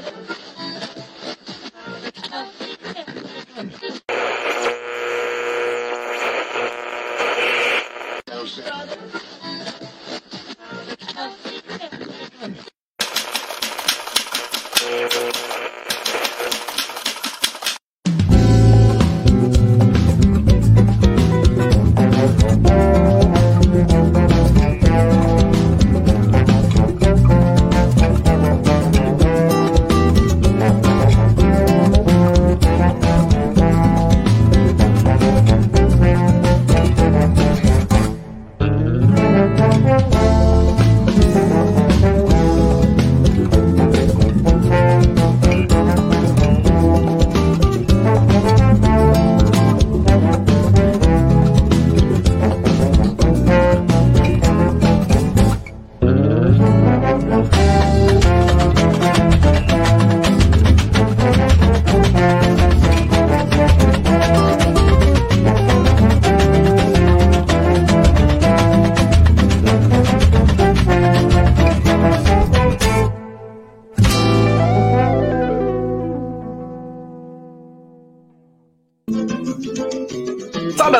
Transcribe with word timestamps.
Thank 0.00 0.30
you. 0.30 0.37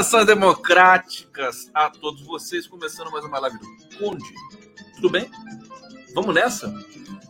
Saudações 0.09 0.27
democráticas 0.27 1.71
a 1.75 1.91
todos 1.91 2.23
vocês, 2.23 2.67
começando 2.67 3.11
mais 3.11 3.27
uma 3.27 3.39
live 3.41 3.59
do 3.59 3.99
Conde. 3.99 4.25
Tudo 4.95 5.11
bem? 5.11 5.31
Vamos 6.15 6.35
nessa? 6.35 6.73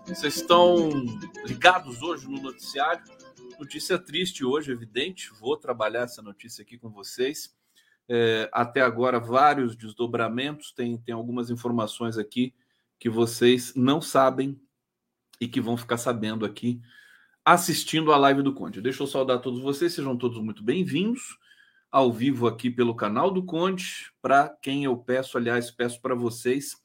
Vocês 0.07 0.37
estão 0.37 0.89
ligados 1.45 2.03
hoje 2.03 2.31
no 2.31 2.41
noticiário? 2.41 3.03
Notícia 3.59 3.99
triste 3.99 4.45
hoje, 4.45 4.71
evidente. 4.71 5.33
Vou 5.41 5.57
trabalhar 5.57 6.03
essa 6.03 6.23
notícia 6.23 6.63
aqui 6.63 6.79
com 6.79 6.89
vocês. 6.89 7.53
É, 8.09 8.49
até 8.53 8.81
agora, 8.81 9.19
vários 9.19 9.75
desdobramentos. 9.75 10.71
Tem, 10.71 10.97
tem 10.99 11.13
algumas 11.13 11.51
informações 11.51 12.17
aqui 12.17 12.55
que 12.97 13.11
vocês 13.11 13.75
não 13.75 14.01
sabem 14.01 14.57
e 15.41 15.49
que 15.49 15.61
vão 15.61 15.77
ficar 15.77 15.97
sabendo 15.97 16.47
aqui 16.47 16.81
assistindo 17.45 18.13
a 18.13 18.17
live 18.17 18.41
do 18.41 18.55
Conde. 18.55 18.81
Deixa 18.81 19.03
eu 19.03 19.09
saudar 19.09 19.41
todos 19.41 19.61
vocês, 19.61 19.93
sejam 19.93 20.17
todos 20.17 20.39
muito 20.39 20.63
bem-vindos 20.63 21.37
ao 21.91 22.13
vivo 22.13 22.47
aqui 22.47 22.71
pelo 22.71 22.95
canal 22.95 23.31
do 23.31 23.45
Conde. 23.45 24.11
Para 24.21 24.49
quem 24.63 24.85
eu 24.85 24.97
peço, 24.97 25.39
aliás, 25.39 25.71
peço 25.71 26.01
para 26.01 26.15
vocês, 26.15 26.77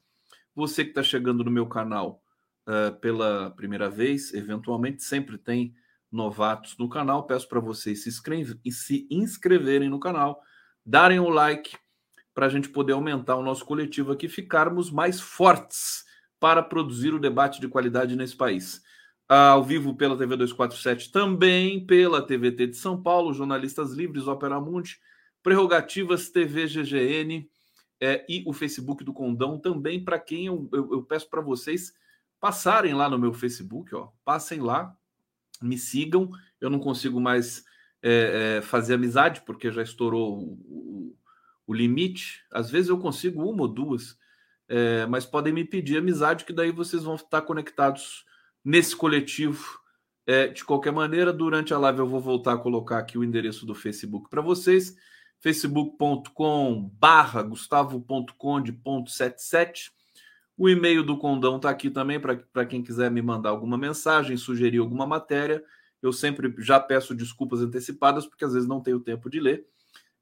você 0.54 0.84
que 0.84 0.90
está 0.90 1.02
chegando 1.02 1.44
no 1.44 1.50
meu 1.50 1.66
canal 1.66 2.22
uh, 2.68 2.94
pela 3.00 3.50
primeira 3.50 3.90
vez, 3.90 4.32
eventualmente 4.32 5.02
sempre 5.02 5.36
tem 5.36 5.74
novatos 6.10 6.76
no 6.78 6.88
canal, 6.88 7.26
peço 7.26 7.48
para 7.48 7.60
vocês 7.60 8.04
se, 8.04 8.08
inscreve, 8.08 8.58
se 8.70 9.06
inscreverem 9.10 9.88
no 9.88 9.98
canal, 9.98 10.40
darem 10.86 11.18
o 11.18 11.24
um 11.24 11.28
like 11.28 11.76
para 12.32 12.46
a 12.46 12.48
gente 12.48 12.68
poder 12.68 12.92
aumentar 12.92 13.36
o 13.36 13.42
nosso 13.42 13.64
coletivo 13.64 14.12
aqui, 14.12 14.28
ficarmos 14.28 14.90
mais 14.90 15.20
fortes 15.20 16.04
para 16.38 16.62
produzir 16.62 17.14
o 17.14 17.20
debate 17.20 17.60
de 17.60 17.68
qualidade 17.68 18.16
nesse 18.16 18.36
país 18.36 18.83
ao 19.28 19.62
vivo 19.64 19.94
pela 19.94 20.16
TV 20.16 20.36
247, 20.36 21.10
também 21.10 21.84
pela 21.84 22.20
TVT 22.20 22.68
de 22.68 22.76
São 22.76 23.02
Paulo, 23.02 23.32
Jornalistas 23.32 23.92
Livres, 23.92 24.26
Opera 24.26 24.60
Mundi, 24.60 24.98
Prerrogativas 25.42 26.28
TV 26.28 26.66
GGN 26.66 27.48
é, 28.00 28.24
e 28.28 28.44
o 28.46 28.52
Facebook 28.52 29.02
do 29.02 29.12
Condão 29.12 29.58
também, 29.58 30.02
para 30.02 30.18
quem 30.18 30.46
eu, 30.46 30.68
eu, 30.72 30.92
eu 30.92 31.02
peço 31.02 31.28
para 31.28 31.40
vocês 31.40 31.94
passarem 32.40 32.92
lá 32.92 33.08
no 33.08 33.18
meu 33.18 33.32
Facebook, 33.32 33.94
ó, 33.94 34.08
passem 34.24 34.60
lá, 34.60 34.94
me 35.62 35.78
sigam, 35.78 36.30
eu 36.60 36.68
não 36.68 36.78
consigo 36.78 37.18
mais 37.20 37.64
é, 38.02 38.58
é, 38.58 38.62
fazer 38.62 38.94
amizade, 38.94 39.40
porque 39.46 39.72
já 39.72 39.82
estourou 39.82 40.38
o, 40.38 40.52
o, 40.66 41.16
o, 41.66 41.72
limite, 41.72 42.44
às 42.50 42.70
vezes 42.70 42.90
eu 42.90 42.98
consigo 42.98 43.42
uma 43.48 43.62
ou 43.62 43.68
duas, 43.68 44.18
é, 44.68 45.06
mas 45.06 45.24
podem 45.24 45.54
me 45.54 45.64
pedir 45.64 45.96
amizade, 45.96 46.44
que 46.44 46.52
daí 46.52 46.70
vocês 46.70 47.04
vão 47.04 47.14
estar 47.14 47.40
conectados 47.42 48.26
nesse 48.64 48.96
coletivo. 48.96 49.78
É, 50.26 50.48
de 50.48 50.64
qualquer 50.64 50.90
maneira, 50.90 51.34
durante 51.34 51.74
a 51.74 51.78
live 51.78 51.98
eu 51.98 52.06
vou 52.06 52.18
voltar 52.18 52.54
a 52.54 52.58
colocar 52.58 52.96
aqui 52.98 53.18
o 53.18 53.24
endereço 53.24 53.66
do 53.66 53.74
Facebook 53.74 54.30
para 54.30 54.40
vocês, 54.40 54.96
facebook.com 55.38 56.90
barra 56.98 57.42
gustavo.conde.77. 57.42 59.90
O 60.56 60.66
e-mail 60.66 61.02
do 61.02 61.18
Condão 61.18 61.56
está 61.56 61.68
aqui 61.68 61.90
também 61.90 62.18
para 62.18 62.64
quem 62.64 62.82
quiser 62.82 63.10
me 63.10 63.20
mandar 63.20 63.50
alguma 63.50 63.76
mensagem, 63.76 64.34
sugerir 64.38 64.78
alguma 64.78 65.06
matéria. 65.06 65.62
Eu 66.00 66.10
sempre 66.10 66.54
já 66.58 66.80
peço 66.80 67.14
desculpas 67.14 67.60
antecipadas, 67.60 68.26
porque 68.26 68.46
às 68.46 68.54
vezes 68.54 68.68
não 68.68 68.80
tenho 68.80 69.00
tempo 69.00 69.28
de 69.28 69.40
ler, 69.40 69.66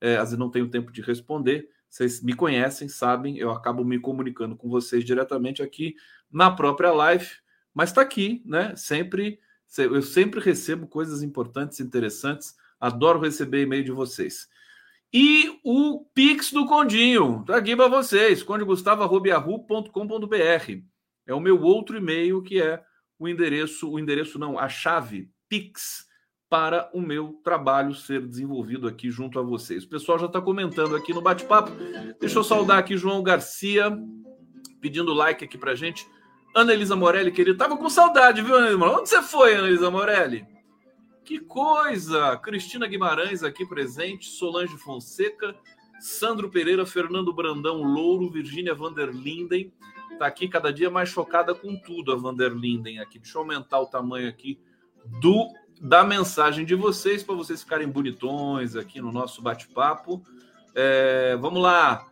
é, 0.01 0.17
às 0.17 0.31
vezes 0.31 0.39
não 0.39 0.51
tenho 0.51 0.69
tempo 0.69 0.91
de 0.91 1.01
responder. 1.01 1.69
Vocês 1.89 2.21
me 2.23 2.33
conhecem, 2.33 2.89
sabem, 2.89 3.39
eu 3.39 3.53
acabo 3.53 3.85
me 3.85 4.01
comunicando 4.01 4.57
com 4.57 4.69
vocês 4.69 5.05
diretamente 5.05 5.63
aqui 5.63 5.95
na 6.33 6.51
própria 6.51 6.91
live 6.91 7.29
mas 7.75 7.91
está 7.91 8.03
aqui, 8.03 8.43
né? 8.45 8.75
Sempre 8.77 9.41
eu 9.79 10.03
sempre 10.03 10.41
recebo 10.41 10.87
coisas 10.87 11.23
importantes, 11.23 11.81
interessantes. 11.81 12.55
Adoro 12.79 13.21
receber 13.21 13.63
e-mail 13.63 13.85
de 13.85 13.93
vocês. 13.93 14.49
E 15.13 15.59
o 15.65 16.05
Pix 16.15 16.53
do 16.53 16.67
Condinho, 16.67 17.41
está 17.41 17.57
aqui 17.57 17.77
para 17.77 17.89
vocês, 17.89 18.43
condegustavo.com.br. 18.43 20.83
É 21.27 21.35
o 21.35 21.41
meu 21.41 21.63
outro 21.63 21.97
e-mail 21.97 22.43
que 22.43 22.61
é 22.61 22.83
o 23.19 23.29
endereço, 23.29 23.91
o 23.91 23.99
endereço 23.99 24.39
não, 24.39 24.59
a 24.59 24.69
chave 24.69 25.31
Pix 25.49 26.07
para 26.51 26.91
o 26.93 27.01
meu 27.01 27.41
trabalho 27.45 27.95
ser 27.95 28.27
desenvolvido 28.27 28.87
aqui 28.87 29.11
junto 29.11 29.39
a 29.39 29.43
vocês. 29.43 29.85
O 29.85 29.89
pessoal 29.89 30.19
já 30.19 30.27
está 30.27 30.41
comentando 30.41 30.97
aqui 30.97 31.15
no 31.15 31.23
bate-papo. 31.23 31.71
Deixa 32.21 32.39
eu 32.39 32.45
saudar 32.45 32.79
aqui 32.79 32.97
João 32.97 33.23
Garcia, 33.23 33.97
pedindo 34.81 35.15
like 35.15 35.45
aqui 35.45 35.57
para 35.57 35.75
gente. 35.75 36.07
Ana 36.55 36.75
Elisa 36.75 36.95
Morelli, 36.95 37.33
querido, 37.33 37.57
tava 37.57 37.77
com 37.77 37.89
saudade, 37.89 38.43
viu, 38.43 38.55
Ana 38.55 38.77
Morelli? 38.77 39.01
Onde 39.01 39.09
você 39.09 39.23
foi, 39.23 39.55
Ana 39.55 39.69
Elisa 39.69 39.91
Morelli? 39.91 40.47
Que 41.25 41.39
coisa! 41.39 42.37
Cristina 42.37 42.87
Guimarães 42.87 43.43
aqui 43.43 43.65
presente, 43.65 44.29
Solange 44.29 44.77
Fonseca, 44.77 45.55
Sandro 45.99 46.51
Pereira, 46.51 46.85
Fernando 46.85 47.33
Brandão 47.33 47.83
Louro, 47.83 48.29
Virgínia 48.29 48.75
Vanderlinden. 48.75 49.73
Tá 50.19 50.27
aqui 50.27 50.47
cada 50.47 50.73
dia 50.73 50.91
mais 50.91 51.09
chocada 51.09 51.55
com 51.55 51.75
tudo 51.77 52.13
a 52.13 52.17
Vanderlinden 52.17 52.99
aqui. 52.99 53.19
Deixa 53.19 53.39
eu 53.39 53.43
aumentar 53.43 53.81
o 53.81 53.87
tamanho 53.87 54.29
aqui 54.29 54.61
do 55.21 55.49
da 55.81 56.05
mensagem 56.05 56.65
de 56.65 56.77
vocês 56.77 57.25
para 57.25 57.35
vocês 57.35 57.63
ficarem 57.63 57.89
bonitões 57.89 58.77
aqui 58.77 59.01
no 59.01 59.11
nosso 59.11 59.43
bate-papo. 59.43 60.23
É, 60.75 61.37
vamos 61.41 61.63
lá. 61.63 62.07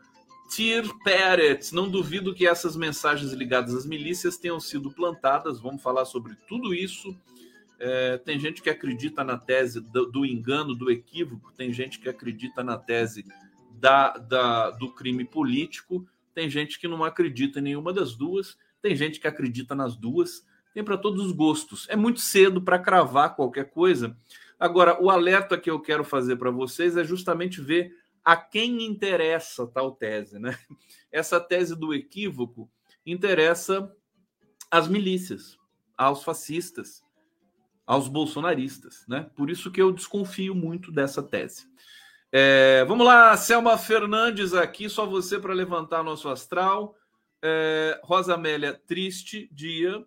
Tir 0.50 0.92
Peretz, 1.04 1.70
não 1.70 1.88
duvido 1.88 2.34
que 2.34 2.46
essas 2.46 2.76
mensagens 2.76 3.32
ligadas 3.32 3.72
às 3.72 3.86
milícias 3.86 4.36
tenham 4.36 4.58
sido 4.58 4.90
plantadas. 4.90 5.60
Vamos 5.60 5.80
falar 5.80 6.04
sobre 6.04 6.34
tudo 6.48 6.74
isso. 6.74 7.16
É, 7.78 8.18
tem 8.18 8.38
gente 8.38 8.60
que 8.60 8.68
acredita 8.68 9.22
na 9.22 9.38
tese 9.38 9.80
do, 9.80 10.06
do, 10.06 10.26
engano, 10.26 10.74
do 10.74 10.90
equívoco, 10.90 11.52
tem 11.56 11.72
gente 11.72 11.98
que 11.98 12.08
acredita 12.08 12.62
na 12.62 12.76
tese 12.76 13.24
da, 13.70 14.10
da, 14.18 14.70
do 14.72 14.92
crime 14.92 15.24
político, 15.24 16.06
tem 16.34 16.50
gente 16.50 16.78
que 16.78 16.86
não 16.86 17.02
acredita 17.02 17.58
em 17.58 17.62
nenhuma 17.62 17.92
das 17.92 18.14
duas, 18.14 18.58
tem 18.82 18.94
gente 18.94 19.18
que 19.18 19.26
acredita 19.26 19.74
nas 19.74 19.96
duas, 19.96 20.44
tem 20.74 20.84
para 20.84 20.98
todos 20.98 21.24
os 21.24 21.32
gostos. 21.32 21.86
É 21.88 21.96
muito 21.96 22.20
cedo 22.20 22.60
para 22.60 22.78
cravar 22.78 23.34
qualquer 23.34 23.70
coisa. 23.70 24.16
Agora, 24.58 25.02
o 25.02 25.08
alerta 25.08 25.56
que 25.56 25.70
eu 25.70 25.80
quero 25.80 26.04
fazer 26.04 26.36
para 26.36 26.50
vocês 26.50 26.96
é 26.96 27.04
justamente 27.04 27.62
ver 27.62 27.94
a 28.24 28.36
quem 28.36 28.84
interessa 28.84 29.66
tal 29.66 29.92
tese, 29.92 30.38
né? 30.38 30.58
Essa 31.10 31.40
tese 31.40 31.74
do 31.74 31.94
equívoco 31.94 32.70
interessa 33.04 33.90
às 34.70 34.86
milícias, 34.86 35.58
aos 35.96 36.22
fascistas, 36.22 37.02
aos 37.86 38.06
bolsonaristas, 38.08 39.04
né? 39.08 39.28
Por 39.34 39.50
isso 39.50 39.70
que 39.70 39.82
eu 39.82 39.92
desconfio 39.92 40.54
muito 40.54 40.92
dessa 40.92 41.22
tese. 41.22 41.68
É, 42.32 42.84
vamos 42.84 43.04
lá, 43.04 43.36
Selma 43.36 43.76
Fernandes 43.76 44.54
aqui, 44.54 44.88
só 44.88 45.04
você 45.04 45.38
para 45.38 45.52
levantar 45.52 46.04
nosso 46.04 46.28
astral. 46.28 46.94
É, 47.42 48.00
Rosa 48.04 48.34
Amélia, 48.34 48.80
triste 48.86 49.48
dia. 49.52 50.04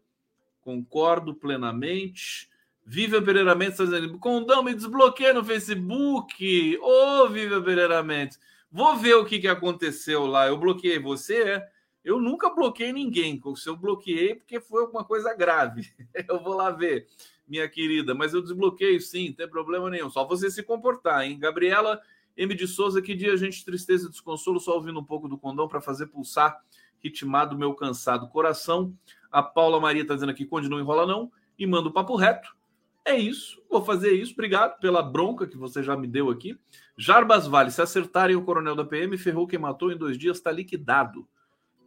Concordo 0.62 1.36
plenamente. 1.36 2.50
Viva 2.86 3.22
Pereira 3.22 3.56
Mendes 3.56 3.80
está 3.80 3.86
dizendo: 3.86 4.18
Condão, 4.20 4.64
me 4.64 4.74
desbloqueia 4.74 5.34
no 5.34 5.44
Facebook. 5.44 6.78
Ô, 6.82 7.24
oh, 7.24 7.30
Viva 7.30 7.62
Pereira 7.62 8.04
Mendes. 8.04 8.40
Vou 8.72 8.96
ver 8.98 9.16
o 9.16 9.26
que, 9.26 9.40
que 9.40 9.48
aconteceu 9.48 10.26
lá. 10.26 10.48
Eu 10.48 10.58
bloqueei 10.58 11.00
você, 11.00 11.44
é? 11.44 11.68
Eu 12.04 12.20
nunca 12.20 12.50
bloqueei 12.50 12.92
ninguém. 12.92 13.42
Se 13.56 13.70
eu 13.70 13.78
bloqueei, 13.78 14.36
porque 14.36 14.60
foi 14.60 14.82
alguma 14.82 15.06
coisa 15.06 15.34
grave. 15.34 15.94
Eu 16.28 16.44
vou 16.44 16.54
lá 16.54 16.70
ver, 16.70 17.08
minha 17.48 17.70
querida. 17.70 18.14
Mas 18.14 18.34
eu 18.34 18.42
desbloqueio 18.42 19.00
sim, 19.00 19.30
não 19.30 19.36
tem 19.36 19.48
problema 19.48 19.90
nenhum. 19.90 20.10
Só 20.10 20.26
você 20.26 20.52
se 20.52 20.62
comportar, 20.64 21.24
hein? 21.24 21.40
Gabriela 21.40 22.02
M. 22.36 22.54
de 22.54 22.68
Souza, 22.68 23.02
que 23.02 23.16
dia, 23.16 23.38
gente, 23.38 23.64
tristeza 23.64 24.08
e 24.08 24.10
desconsolo, 24.10 24.60
só 24.60 24.74
ouvindo 24.74 25.00
um 25.00 25.04
pouco 25.04 25.28
do 25.30 25.38
condão 25.38 25.68
para 25.68 25.80
fazer 25.80 26.08
pulsar 26.08 26.60
ritmado 27.00 27.58
meu 27.58 27.74
cansado 27.74 28.28
coração. 28.28 28.94
A 29.32 29.44
Paula 29.44 29.80
Maria 29.80 30.02
está 30.02 30.14
dizendo 30.14 30.32
aqui, 30.32 30.46
Conde, 30.46 30.70
não 30.70 30.80
enrola 30.80 31.06
não, 31.06 31.32
e 31.58 31.68
manda 31.68 31.90
o 31.90 31.92
papo 31.92 32.16
reto. 32.16 32.56
É 33.06 33.18
isso, 33.18 33.62
vou 33.70 33.84
fazer 33.84 34.14
isso. 34.14 34.34
Obrigado 34.34 34.80
pela 34.80 35.04
bronca 35.04 35.46
que 35.46 35.58
você 35.58 35.84
já 35.84 35.96
me 35.98 36.08
deu 36.08 36.30
aqui. 36.30 36.58
Jarbas 36.98 37.48
Vale, 37.48 37.70
se 37.70 37.82
acertarem 37.82 38.36
o 38.36 38.44
coronel 38.44 38.76
da 38.76 38.86
PM, 38.86 39.18
ferrou 39.18 39.46
quem 39.46 39.60
matou 39.60 39.92
em 39.92 39.98
dois 39.98 40.18
dias, 40.18 40.38
está 40.38 40.52
liquidado. 40.52 41.28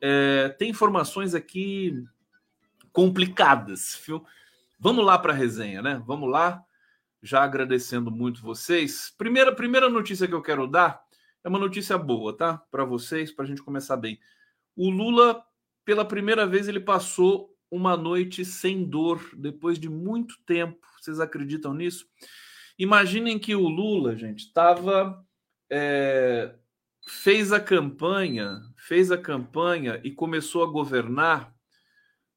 É, 0.00 0.50
tem 0.58 0.70
informações 0.70 1.34
aqui 1.34 2.04
complicadas, 2.92 4.00
viu? 4.06 4.24
Vamos 4.78 5.06
lá 5.06 5.18
para 5.18 5.32
a 5.32 5.36
resenha, 5.36 5.80
né? 5.80 6.02
Vamos 6.06 6.30
lá, 6.30 6.62
já 7.22 7.42
agradecendo 7.42 8.10
muito 8.10 8.42
vocês. 8.42 9.14
Primeira, 9.16 9.54
primeira 9.54 9.88
notícia 9.88 10.28
que 10.28 10.34
eu 10.34 10.42
quero 10.42 10.66
dar 10.66 11.02
é 11.42 11.48
uma 11.48 11.58
notícia 11.58 11.96
boa, 11.96 12.36
tá? 12.36 12.58
Para 12.70 12.84
vocês, 12.84 13.32
para 13.32 13.46
a 13.46 13.48
gente 13.48 13.62
começar 13.62 13.96
bem. 13.96 14.20
O 14.76 14.90
Lula, 14.90 15.42
pela 15.82 16.04
primeira 16.04 16.46
vez, 16.46 16.68
ele 16.68 16.80
passou 16.80 17.55
uma 17.70 17.96
noite 17.96 18.44
sem 18.44 18.84
dor 18.84 19.20
depois 19.36 19.78
de 19.78 19.88
muito 19.88 20.36
tempo. 20.46 20.78
Vocês 21.00 21.20
acreditam 21.20 21.74
nisso? 21.74 22.06
Imaginem 22.78 23.38
que 23.38 23.54
o 23.54 23.68
Lula, 23.68 24.16
gente, 24.16 24.40
estava 24.40 25.24
é, 25.70 26.54
fez 27.08 27.52
a 27.52 27.60
campanha, 27.60 28.60
fez 28.76 29.10
a 29.10 29.18
campanha 29.18 30.00
e 30.04 30.10
começou 30.10 30.62
a 30.62 30.70
governar 30.70 31.54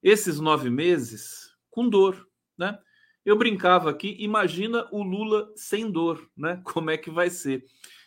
esses 0.02 0.40
nove 0.40 0.70
meses 0.70 1.50
com 1.70 1.90
dor, 1.90 2.28
né? 2.58 2.78
Eu 3.26 3.38
brincava 3.38 3.90
aqui, 3.90 4.16
imagina 4.20 4.88
o 4.92 5.04
Lula 5.04 5.52
sem 5.56 5.92
dor, 5.92 6.30
né? 6.38 6.62
Como 6.66 6.90
é 6.90 6.98
que 6.98 7.12
vai 7.12 7.30
ser? 7.30 7.66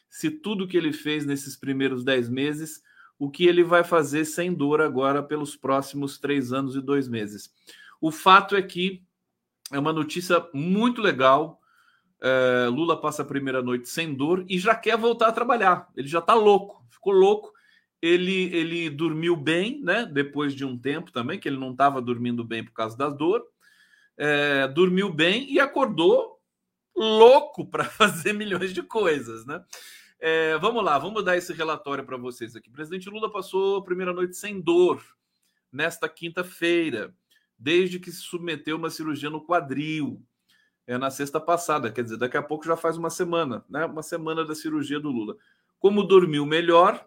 Se 0.09 0.31
tudo 0.31 0.67
que 0.67 0.77
ele 0.77 0.93
fez 0.93 1.27
nesses 1.27 1.57
primeiros 1.57 2.05
dez 2.05 2.29
meses, 2.29 2.83
o 3.23 3.31
que 3.31 3.47
ele 3.47 3.63
vai 3.63 3.85
fazer 3.85 4.25
sem 4.25 4.53
dor 4.53 4.81
agora 4.81 5.23
pelos 5.23 5.55
próximos 5.55 6.19
três 6.19 6.53
anos 6.53 6.75
e 6.75 6.81
dois 6.81 7.07
meses? 7.07 7.55
O 8.01 8.11
fato 8.11 8.57
é 8.57 8.63
que 8.63 9.01
é 9.71 9.79
uma 9.79 9.93
notícia 9.93 10.45
muito 10.53 11.01
legal, 11.01 11.61
é, 12.21 12.67
Lula 12.69 13.01
passa 13.01 13.23
a 13.23 13.25
primeira 13.25 13.63
noite 13.63 13.89
sem 13.89 14.13
dor 14.13 14.45
e 14.49 14.59
já 14.59 14.75
quer 14.75 14.97
voltar 14.97 15.29
a 15.29 15.33
trabalhar. 15.33 15.89
Ele 15.97 16.09
já 16.09 16.19
está 16.19 16.35
louco, 16.35 16.85
ficou 16.91 17.13
louco. 17.13 17.53
Ele, 18.03 18.53
ele 18.53 18.91
dormiu 18.91 19.37
bem, 19.37 19.81
né? 19.81 20.05
Depois 20.05 20.53
de 20.53 20.65
um 20.65 20.77
tempo 20.77 21.13
também, 21.13 21.39
que 21.39 21.49
ele 21.49 21.61
não 21.61 21.71
estava 21.71 22.03
dormindo 22.03 22.43
bem 22.43 22.65
por 22.65 22.73
causa 22.73 22.99
da 22.99 23.09
dor. 23.09 23.41
É, 24.19 24.67
dormiu 24.67 25.13
bem 25.13 25.49
e 25.49 25.61
acordou 25.61 26.41
louco 26.97 27.65
para 27.71 27.85
fazer 27.87 28.33
milhões 28.33 28.75
de 28.75 28.83
coisas, 28.83 29.47
né? 29.47 29.63
É, 30.25 30.57
vamos 30.59 30.85
lá, 30.85 30.97
vamos 31.01 31.25
dar 31.25 31.37
esse 31.37 31.53
relatório 31.53 32.07
para 32.07 32.17
vocês 32.17 32.55
aqui. 32.55 32.69
O 32.69 32.73
presidente 32.73 33.11
Lula 33.11 33.29
passou 33.29 33.79
a 33.79 33.85
primeira 33.85 34.13
noite 34.13 34.37
sem 34.37 34.61
dor 34.61 35.05
nesta 35.73 36.09
quinta-feira, 36.09 37.13
desde 37.59 37.99
que 37.99 38.13
se 38.13 38.21
submeteu 38.21 38.77
a 38.77 38.79
uma 38.79 38.89
cirurgia 38.89 39.29
no 39.29 39.45
quadril 39.45 40.23
é, 40.87 40.97
na 40.97 41.11
sexta 41.11 41.41
passada, 41.41 41.91
quer 41.91 42.05
dizer, 42.05 42.19
daqui 42.19 42.37
a 42.37 42.43
pouco 42.43 42.65
já 42.65 42.77
faz 42.77 42.97
uma 42.97 43.11
semana, 43.11 43.65
né? 43.69 43.85
Uma 43.85 44.03
semana 44.05 44.45
da 44.45 44.55
cirurgia 44.55 45.01
do 45.01 45.11
Lula. 45.11 45.37
Como 45.81 46.05
dormiu 46.05 46.47
melhor, 46.47 47.05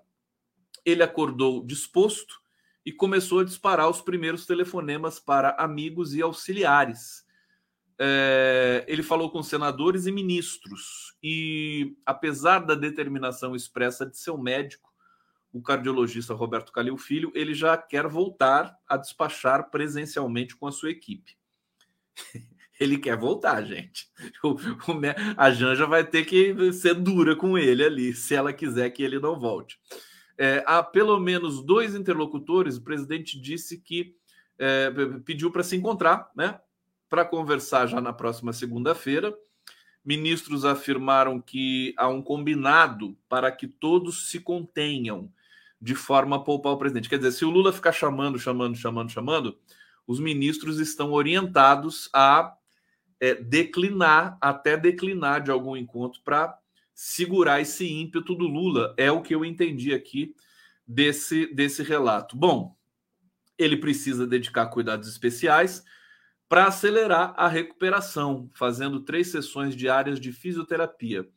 ele 0.83 1.01
acordou 1.01 1.65
disposto 1.65 2.41
e 2.85 2.91
começou 2.91 3.39
a 3.39 3.45
disparar 3.45 3.89
os 3.89 4.01
primeiros 4.01 4.45
telefonemas 4.45 5.21
para 5.21 5.51
amigos 5.51 6.13
e 6.13 6.21
auxiliares. 6.21 7.24
É, 7.97 8.83
ele 8.87 9.01
falou 9.01 9.29
com 9.29 9.41
senadores 9.41 10.05
e 10.05 10.11
ministros, 10.11 11.15
e 11.23 11.95
apesar 12.05 12.59
da 12.59 12.75
determinação 12.75 13.55
expressa 13.55 14.05
de 14.05 14.17
seu 14.17 14.37
médico, 14.37 14.93
o 15.53 15.61
cardiologista 15.61 16.33
Roberto 16.33 16.73
Calil 16.73 16.97
Filho, 16.97 17.31
ele 17.33 17.53
já 17.53 17.77
quer 17.77 18.07
voltar 18.07 18.77
a 18.85 18.97
despachar 18.97 19.69
presencialmente 19.69 20.55
com 20.55 20.67
a 20.67 20.71
sua 20.71 20.89
equipe. 20.89 21.37
ele 22.77 22.97
quer 22.97 23.17
voltar, 23.17 23.63
gente. 23.63 24.09
O, 24.43 24.49
o, 24.51 25.01
a 25.37 25.51
Janja 25.51 25.85
vai 25.85 26.03
ter 26.03 26.25
que 26.25 26.73
ser 26.73 26.95
dura 26.95 27.35
com 27.35 27.57
ele 27.57 27.85
ali, 27.85 28.13
se 28.13 28.35
ela 28.35 28.51
quiser 28.51 28.89
que 28.89 29.01
ele 29.01 29.19
não 29.19 29.39
volte. 29.39 29.79
É, 30.37 30.61
há 30.67 30.83
pelo 30.83 31.17
menos 31.19 31.65
dois 31.65 31.95
interlocutores, 31.95 32.75
o 32.75 32.83
presidente 32.83 33.39
disse 33.39 33.79
que 33.79 34.13
é, 34.59 34.91
pediu 35.23 35.51
para 35.51 35.63
se 35.63 35.75
encontrar, 35.75 36.29
né? 36.35 36.59
Para 37.15 37.23
conversar 37.23 37.87
já 37.87 38.01
na 38.01 38.11
próxima 38.11 38.51
segunda-feira. 38.51 39.33
Ministros 40.03 40.65
afirmaram 40.65 41.39
que 41.39 41.95
há 41.97 42.09
um 42.09 42.21
combinado 42.21 43.17
para 43.29 43.49
que 43.53 43.69
todos 43.69 44.27
se 44.29 44.41
contenham 44.41 45.31
de 45.79 45.95
forma 45.95 46.35
a 46.35 46.39
poupar 46.39 46.73
o 46.73 46.77
presidente. 46.77 47.07
Quer 47.07 47.15
dizer, 47.19 47.31
se 47.31 47.45
o 47.45 47.49
Lula 47.49 47.71
ficar 47.71 47.93
chamando, 47.93 48.37
chamando, 48.37 48.75
chamando, 48.75 49.09
chamando, 49.09 49.57
os 50.05 50.19
ministros 50.19 50.77
estão 50.77 51.13
orientados 51.13 52.09
a 52.13 52.53
é, 53.21 53.33
declinar, 53.35 54.37
até 54.41 54.75
declinar 54.75 55.41
de 55.41 55.51
algum 55.51 55.77
encontro 55.77 56.19
para 56.21 56.59
segurar 56.93 57.61
esse 57.61 57.89
ímpeto 57.89 58.35
do 58.35 58.45
Lula. 58.45 58.93
É 58.97 59.09
o 59.09 59.21
que 59.21 59.33
eu 59.33 59.45
entendi 59.45 59.93
aqui 59.93 60.35
desse, 60.85 61.45
desse 61.55 61.81
relato. 61.81 62.35
Bom, 62.35 62.75
ele 63.57 63.77
precisa 63.77 64.27
dedicar 64.27 64.65
cuidados 64.65 65.07
especiais 65.07 65.81
para 66.47 66.67
acelerar 66.67 67.33
a 67.37 67.47
recuperação, 67.47 68.49
fazendo 68.53 68.99
três 68.99 69.31
sessões 69.31 69.75
diárias 69.75 70.19
de 70.19 70.31
fisioterapia. 70.31 71.27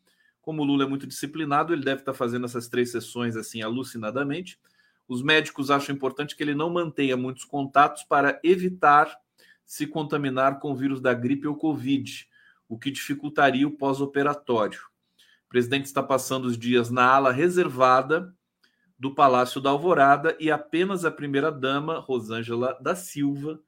Como 0.40 0.62
o 0.62 0.64
Lula 0.64 0.84
é 0.84 0.86
muito 0.86 1.06
disciplinado, 1.06 1.72
ele 1.72 1.84
deve 1.84 2.02
estar 2.02 2.14
fazendo 2.14 2.44
essas 2.44 2.68
três 2.68 2.90
sessões 2.90 3.36
assim 3.36 3.62
alucinadamente. 3.62 4.58
Os 5.06 5.22
médicos 5.22 5.70
acham 5.70 5.94
importante 5.94 6.36
que 6.36 6.42
ele 6.42 6.54
não 6.54 6.70
mantenha 6.70 7.16
muitos 7.16 7.44
contatos 7.44 8.02
para 8.04 8.38
evitar 8.44 9.14
se 9.64 9.86
contaminar 9.86 10.58
com 10.60 10.72
o 10.72 10.76
vírus 10.76 11.00
da 11.00 11.12
gripe 11.12 11.46
ou 11.46 11.56
Covid, 11.56 12.28
o 12.68 12.78
que 12.78 12.90
dificultaria 12.90 13.66
o 13.66 13.76
pós-operatório. 13.76 14.80
O 15.46 15.48
presidente 15.48 15.86
está 15.86 16.02
passando 16.02 16.44
os 16.44 16.58
dias 16.58 16.90
na 16.90 17.04
ala 17.04 17.32
reservada 17.32 18.34
do 18.98 19.14
Palácio 19.14 19.60
da 19.60 19.70
Alvorada 19.70 20.36
e 20.38 20.50
apenas 20.50 21.04
a 21.04 21.10
primeira-dama, 21.10 21.98
Rosângela 21.98 22.78
da 22.80 22.94
Silva, 22.94 23.60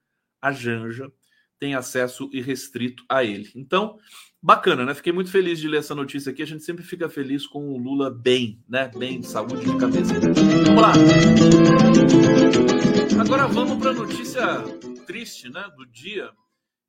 a 0.42 0.52
Janja, 0.52 1.10
tem 1.60 1.74
acesso 1.74 2.28
irrestrito 2.32 3.04
a 3.06 3.22
ele. 3.22 3.50
Então, 3.54 3.98
bacana, 4.42 4.84
né? 4.86 4.94
Fiquei 4.94 5.12
muito 5.12 5.30
feliz 5.30 5.60
de 5.60 5.68
ler 5.68 5.78
essa 5.78 5.94
notícia 5.94 6.32
aqui. 6.32 6.42
A 6.42 6.46
gente 6.46 6.64
sempre 6.64 6.82
fica 6.82 7.08
feliz 7.08 7.46
com 7.46 7.68
o 7.68 7.76
Lula 7.76 8.10
bem, 8.10 8.64
né? 8.66 8.90
Bem, 8.96 9.22
saúde 9.22 9.70
de 9.70 9.78
cabeça. 9.78 10.14
Vamos 10.14 10.82
lá. 10.82 10.92
Agora 13.20 13.46
vamos 13.46 13.78
para 13.78 13.90
a 13.90 13.94
notícia 13.94 14.42
triste, 15.06 15.50
né, 15.50 15.70
do 15.76 15.84
dia. 15.84 16.32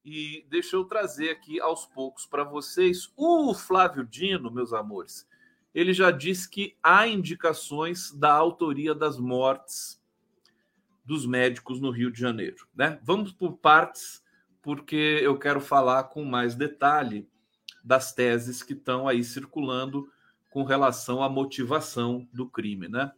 E 0.04 0.46
deixa 0.50 0.78
eu 0.78 0.86
trazer 0.86 1.30
aqui 1.30 1.60
aos 1.60 1.86
poucos 1.86 2.26
para 2.26 2.44
vocês 2.44 3.12
o 3.18 3.54
Flávio 3.54 4.06
Dino, 4.06 4.50
meus 4.50 4.72
amores. 4.74 5.28
Ele 5.76 5.94
já 5.94 6.12
disse 6.12 6.50
que 6.50 6.76
há 6.82 7.08
indicações 7.08 8.12
da 8.12 8.32
autoria 8.32 8.96
das 8.96 9.20
mortes 9.20 10.02
dos 11.04 11.26
médicos 11.26 11.82
no 11.82 11.92
Rio 11.92 12.12
de 12.12 12.20
Janeiro, 12.20 12.68
né? 12.74 13.00
Vamos 13.04 13.32
por 13.32 13.58
partes, 13.58 14.21
porque 14.62 15.20
eu 15.22 15.38
quero 15.38 15.60
falar 15.60 16.04
com 16.06 16.24
mais 16.24 16.56
detalhe 16.56 17.28
das 17.84 18.14
teses 18.14 18.62
que 18.62 18.74
estão 18.74 19.08
aí 19.08 19.24
circulando 19.24 20.08
com 20.50 20.64
relação 20.64 21.24
à 21.24 21.30
motivação 21.30 22.28
do 22.32 22.48
crime, 22.48 22.88
né? 22.88 23.12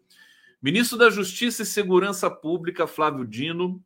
Ministro 0.61 0.97
da 0.97 1.09
Justiça 1.09 1.63
e 1.63 1.65
Segurança 1.65 2.29
Pública, 2.29 2.87
Flávio 2.87 3.25
Dino, 3.27 3.83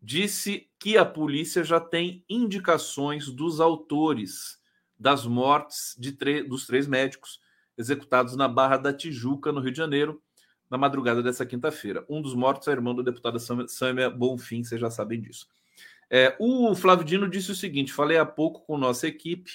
disse 0.00 0.68
que 0.78 0.96
a 0.96 1.04
polícia 1.04 1.64
já 1.64 1.80
tem 1.80 2.24
indicações 2.28 3.28
dos 3.28 3.60
autores 3.60 4.62
das 4.96 5.26
mortes 5.26 5.96
de 5.98 6.12
dos 6.42 6.66
três 6.66 6.86
médicos 6.86 7.40
executados 7.76 8.36
na 8.36 8.46
Barra 8.46 8.76
da 8.76 8.92
Tijuca, 8.92 9.50
no 9.50 9.60
Rio 9.60 9.72
de 9.72 9.78
Janeiro, 9.78 10.22
na 10.70 10.78
madrugada 10.78 11.22
dessa 11.22 11.44
quinta-feira. 11.44 12.04
Um 12.08 12.22
dos 12.22 12.34
mortos 12.34 12.68
é 12.68 12.72
irmão 12.72 12.94
do 12.94 13.02
deputado 13.02 13.38
Sâmia 13.68 14.08
Bonfim, 14.08 14.62
vocês 14.62 14.80
já 14.80 14.90
sabem 14.90 15.20
disso. 15.20 15.48
É, 16.10 16.36
o 16.38 16.74
Flávio 16.74 17.04
Dino 17.04 17.28
disse 17.28 17.50
o 17.50 17.54
seguinte: 17.54 17.92
falei 17.92 18.16
há 18.16 18.26
pouco 18.26 18.64
com 18.66 18.78
nossa 18.78 19.06
equipe, 19.06 19.50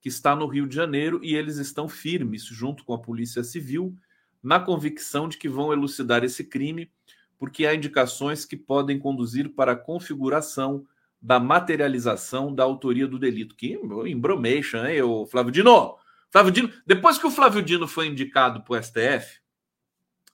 que 0.00 0.08
está 0.08 0.34
no 0.36 0.46
Rio 0.46 0.66
de 0.66 0.74
Janeiro, 0.74 1.20
e 1.22 1.34
eles 1.34 1.56
estão 1.56 1.88
firmes, 1.88 2.44
junto 2.44 2.84
com 2.84 2.92
a 2.92 2.98
Polícia 2.98 3.42
Civil, 3.42 3.96
na 4.42 4.60
convicção 4.60 5.28
de 5.28 5.38
que 5.38 5.48
vão 5.48 5.72
elucidar 5.72 6.22
esse 6.22 6.44
crime, 6.44 6.90
porque 7.38 7.66
há 7.66 7.74
indicações 7.74 8.44
que 8.44 8.56
podem 8.56 8.98
conduzir 8.98 9.50
para 9.50 9.72
a 9.72 9.76
configuração 9.76 10.86
da 11.20 11.40
materialização 11.40 12.54
da 12.54 12.62
autoria 12.62 13.08
do 13.08 13.18
delito. 13.18 13.56
Que 13.56 13.78
embromation, 14.06 14.84
hein, 14.84 15.00
o 15.00 15.24
Flávio 15.24 15.50
Dino? 15.50 15.96
Flávio 16.30 16.52
Dino, 16.52 16.70
depois 16.86 17.16
que 17.16 17.26
o 17.26 17.30
Flávio 17.30 17.62
Dino 17.62 17.88
foi 17.88 18.08
indicado 18.08 18.62
para 18.62 18.78
o 18.78 18.82
STF, 18.82 19.40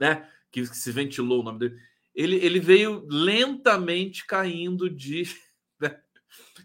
né, 0.00 0.26
que, 0.50 0.62
que, 0.66 0.76
se 0.76 0.90
ventilou 0.90 1.42
o 1.42 1.44
nome 1.44 1.58
dele, 1.58 1.78
ele, 2.14 2.36
ele 2.36 2.60
veio 2.60 3.06
lentamente 3.08 4.26
caindo 4.26 4.88
de. 4.88 5.24
Né? 5.80 5.98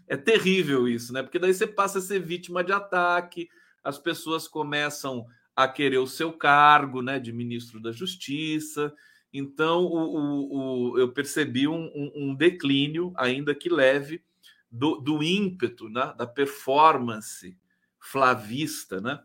É 0.06 0.14
terrível 0.14 0.86
isso, 0.86 1.10
né? 1.10 1.22
Porque 1.22 1.38
daí 1.38 1.54
você 1.54 1.66
passa 1.66 2.00
a 2.00 2.02
ser 2.02 2.20
vítima 2.20 2.62
de 2.62 2.70
ataque, 2.70 3.48
as 3.82 3.98
pessoas 3.98 4.46
começam 4.46 5.24
a 5.56 5.66
querer 5.66 5.96
o 5.96 6.06
seu 6.06 6.34
cargo, 6.34 7.00
né, 7.00 7.18
de 7.18 7.32
ministro 7.32 7.80
da 7.80 7.90
Justiça. 7.90 8.94
Então, 9.32 9.84
o, 9.86 10.18
o, 10.18 10.90
o 10.90 10.98
eu 10.98 11.12
percebi 11.12 11.66
um, 11.66 11.86
um, 11.94 12.12
um, 12.14 12.34
declínio, 12.34 13.14
ainda 13.16 13.54
que 13.54 13.70
leve, 13.70 14.22
do, 14.70 14.96
do 14.96 15.22
ímpeto, 15.22 15.88
né, 15.88 16.12
da 16.18 16.26
performance 16.26 17.56
flavista, 17.98 19.00
né? 19.00 19.18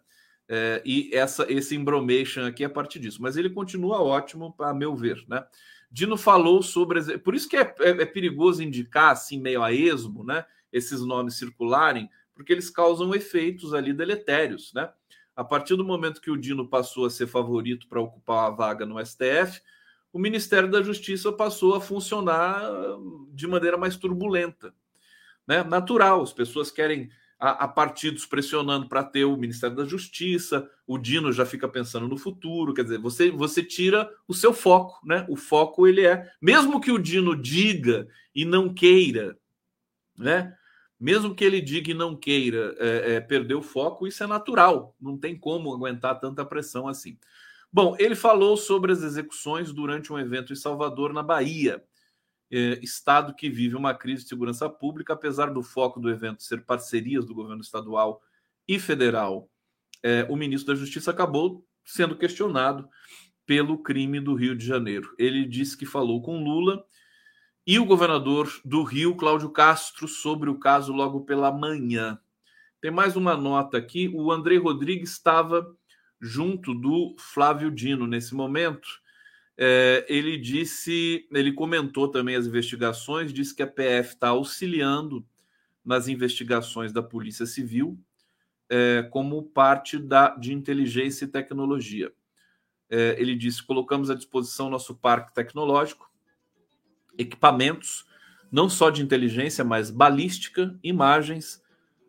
É, 0.47 0.81
e 0.85 1.09
essa, 1.13 1.49
esse 1.49 1.75
embromation 1.75 2.45
aqui 2.45 2.63
é 2.63 2.67
a 2.67 2.69
partir 2.69 2.99
disso. 2.99 3.21
Mas 3.21 3.37
ele 3.37 3.49
continua 3.49 4.01
ótimo, 4.01 4.53
a 4.59 4.73
meu 4.73 4.95
ver, 4.95 5.23
né? 5.27 5.45
Dino 5.91 6.15
falou 6.15 6.63
sobre. 6.63 7.17
Por 7.19 7.36
isso 7.36 7.50
que 7.50 7.57
é, 7.57 7.75
é, 7.79 7.89
é 7.89 8.05
perigoso 8.05 8.63
indicar, 8.63 9.12
assim, 9.12 9.39
meio 9.39 9.62
a 9.62 9.74
esmo, 9.74 10.24
né? 10.24 10.45
Esses 10.71 11.01
nomes 11.01 11.36
circularem, 11.36 12.10
porque 12.33 12.53
eles 12.53 12.69
causam 12.69 13.13
efeitos 13.13 13.74
ali 13.74 13.91
deletérios, 13.91 14.71
né? 14.74 14.89
A 15.36 15.43
partir 15.43 15.75
do 15.75 15.83
momento 15.83 16.21
que 16.21 16.31
o 16.31 16.38
Dino 16.38 16.67
passou 16.67 17.05
a 17.05 17.10
ser 17.10 17.27
favorito 17.27 17.88
para 17.88 18.00
ocupar 18.00 18.48
a 18.48 18.50
vaga 18.51 18.86
no 18.86 19.03
STF, 19.03 19.62
o 20.13 20.19
Ministério 20.19 20.69
da 20.69 20.81
Justiça 20.81 21.31
passou 21.31 21.75
a 21.75 21.81
funcionar 21.81 22.62
de 23.33 23.48
maneira 23.48 23.77
mais 23.77 23.95
turbulenta. 23.95 24.74
Né? 25.48 25.63
Natural, 25.63 26.21
as 26.21 26.33
pessoas 26.33 26.69
querem 26.69 27.10
a, 27.41 27.65
a 27.65 27.67
partidos 27.67 28.24
pressionando 28.24 28.88
para 28.88 29.03
ter 29.03 29.25
o 29.25 29.36
Ministério 29.36 29.75
da 29.75 29.83
Justiça, 29.83 30.69
o 30.86 30.95
Dino 30.95 31.33
já 31.33 31.43
fica 31.43 31.67
pensando 31.67 32.07
no 32.07 32.15
futuro, 32.15 32.71
quer 32.71 32.83
dizer, 32.83 33.00
você, 33.00 33.31
você 33.31 33.63
tira 33.63 34.07
o 34.27 34.33
seu 34.33 34.53
foco, 34.53 35.00
né? 35.03 35.25
O 35.27 35.36
foco 35.36 35.88
ele 35.88 36.05
é, 36.05 36.29
mesmo 36.39 36.79
que 36.79 36.91
o 36.91 37.00
Dino 37.00 37.36
diga 37.36 38.07
e 38.36 38.45
não 38.45 38.71
queira, 38.71 39.36
né? 40.15 40.55
Mesmo 41.00 41.33
que 41.33 41.43
ele 41.43 41.60
diga 41.60 41.89
e 41.89 41.95
não 41.95 42.15
queira 42.15 42.75
é, 42.77 43.13
é, 43.13 43.19
perder 43.19 43.55
o 43.55 43.63
foco, 43.63 44.05
isso 44.05 44.24
é 44.24 44.27
natural, 44.27 44.95
não 45.01 45.17
tem 45.17 45.36
como 45.36 45.74
aguentar 45.74 46.19
tanta 46.19 46.45
pressão 46.45 46.88
assim. 46.88 47.17
Bom, 47.74 47.95
ele 47.98 48.13
falou 48.13 48.55
sobre 48.55 48.91
as 48.91 49.01
execuções 49.01 49.74
durante 49.74 50.13
um 50.13 50.19
evento 50.19 50.53
em 50.53 50.55
Salvador, 50.55 51.12
na 51.12 51.24
Bahia, 51.24 51.83
é, 52.51 52.79
estado 52.84 53.34
que 53.34 53.50
vive 53.50 53.75
uma 53.75 53.93
crise 53.93 54.24
de 54.24 54.29
segurança 54.29 54.70
pública, 54.70 55.13
apesar 55.13 55.48
do 55.48 55.63
foco 55.63 56.00
do 56.00 56.10
evento 56.10 56.43
ser 56.43 56.65
parcerias 56.65 57.25
do 57.25 57.34
governo 57.34 57.62
estadual 57.62 58.22
e 58.67 58.77
federal. 58.77 59.50
É, 60.03 60.25
o 60.29 60.36
ministro 60.36 60.74
da 60.74 60.79
Justiça 60.79 61.12
acabou 61.12 61.65
sendo 61.86 62.17
questionado 62.17 62.89
pelo 63.46 63.81
crime 63.81 64.20
do 64.20 64.34
Rio 64.36 64.55
de 64.55 64.65
Janeiro. 64.65 65.13
Ele 65.17 65.46
disse 65.46 65.77
que 65.77 65.86
falou 65.86 66.22
com 66.22 66.43
Lula 66.43 66.84
e 67.65 67.79
o 67.79 67.86
governador 67.86 68.51
do 68.65 68.84
Rio, 68.84 69.15
Cláudio 69.15 69.50
Castro, 69.50 70.08
sobre 70.08 70.50
o 70.50 70.60
caso 70.60 70.91
logo 70.91 71.22
pela 71.22 71.51
manhã. 71.51 72.20
Tem 72.81 72.91
mais 72.91 73.15
uma 73.15 73.38
nota 73.38 73.77
aqui: 73.77 74.10
o 74.13 74.31
André 74.31 74.58
Rodrigues 74.58 75.12
estava 75.12 75.65
junto 76.20 76.74
do 76.74 77.15
Flávio 77.17 77.72
Dino 77.72 78.08
nesse 78.08 78.34
momento. 78.34 78.88
É, 79.63 80.07
ele 80.09 80.39
disse, 80.39 81.27
ele 81.31 81.53
comentou 81.53 82.07
também 82.07 82.35
as 82.35 82.47
investigações, 82.47 83.31
disse 83.31 83.53
que 83.53 83.61
a 83.61 83.67
PF 83.67 84.15
está 84.15 84.29
auxiliando 84.29 85.23
nas 85.85 86.07
investigações 86.07 86.91
da 86.91 87.03
Polícia 87.03 87.45
Civil 87.45 87.95
é, 88.67 89.03
como 89.11 89.43
parte 89.43 89.99
da, 89.99 90.29
de 90.29 90.51
inteligência 90.51 91.25
e 91.25 91.27
tecnologia. 91.27 92.11
É, 92.89 93.15
ele 93.19 93.35
disse: 93.35 93.61
colocamos 93.61 94.09
à 94.09 94.15
disposição 94.15 94.67
nosso 94.67 94.95
parque 94.95 95.31
tecnológico, 95.31 96.09
equipamentos, 97.15 98.07
não 98.51 98.67
só 98.67 98.89
de 98.89 99.03
inteligência, 99.03 99.63
mas 99.63 99.91
balística, 99.91 100.75
imagens, 100.83 101.63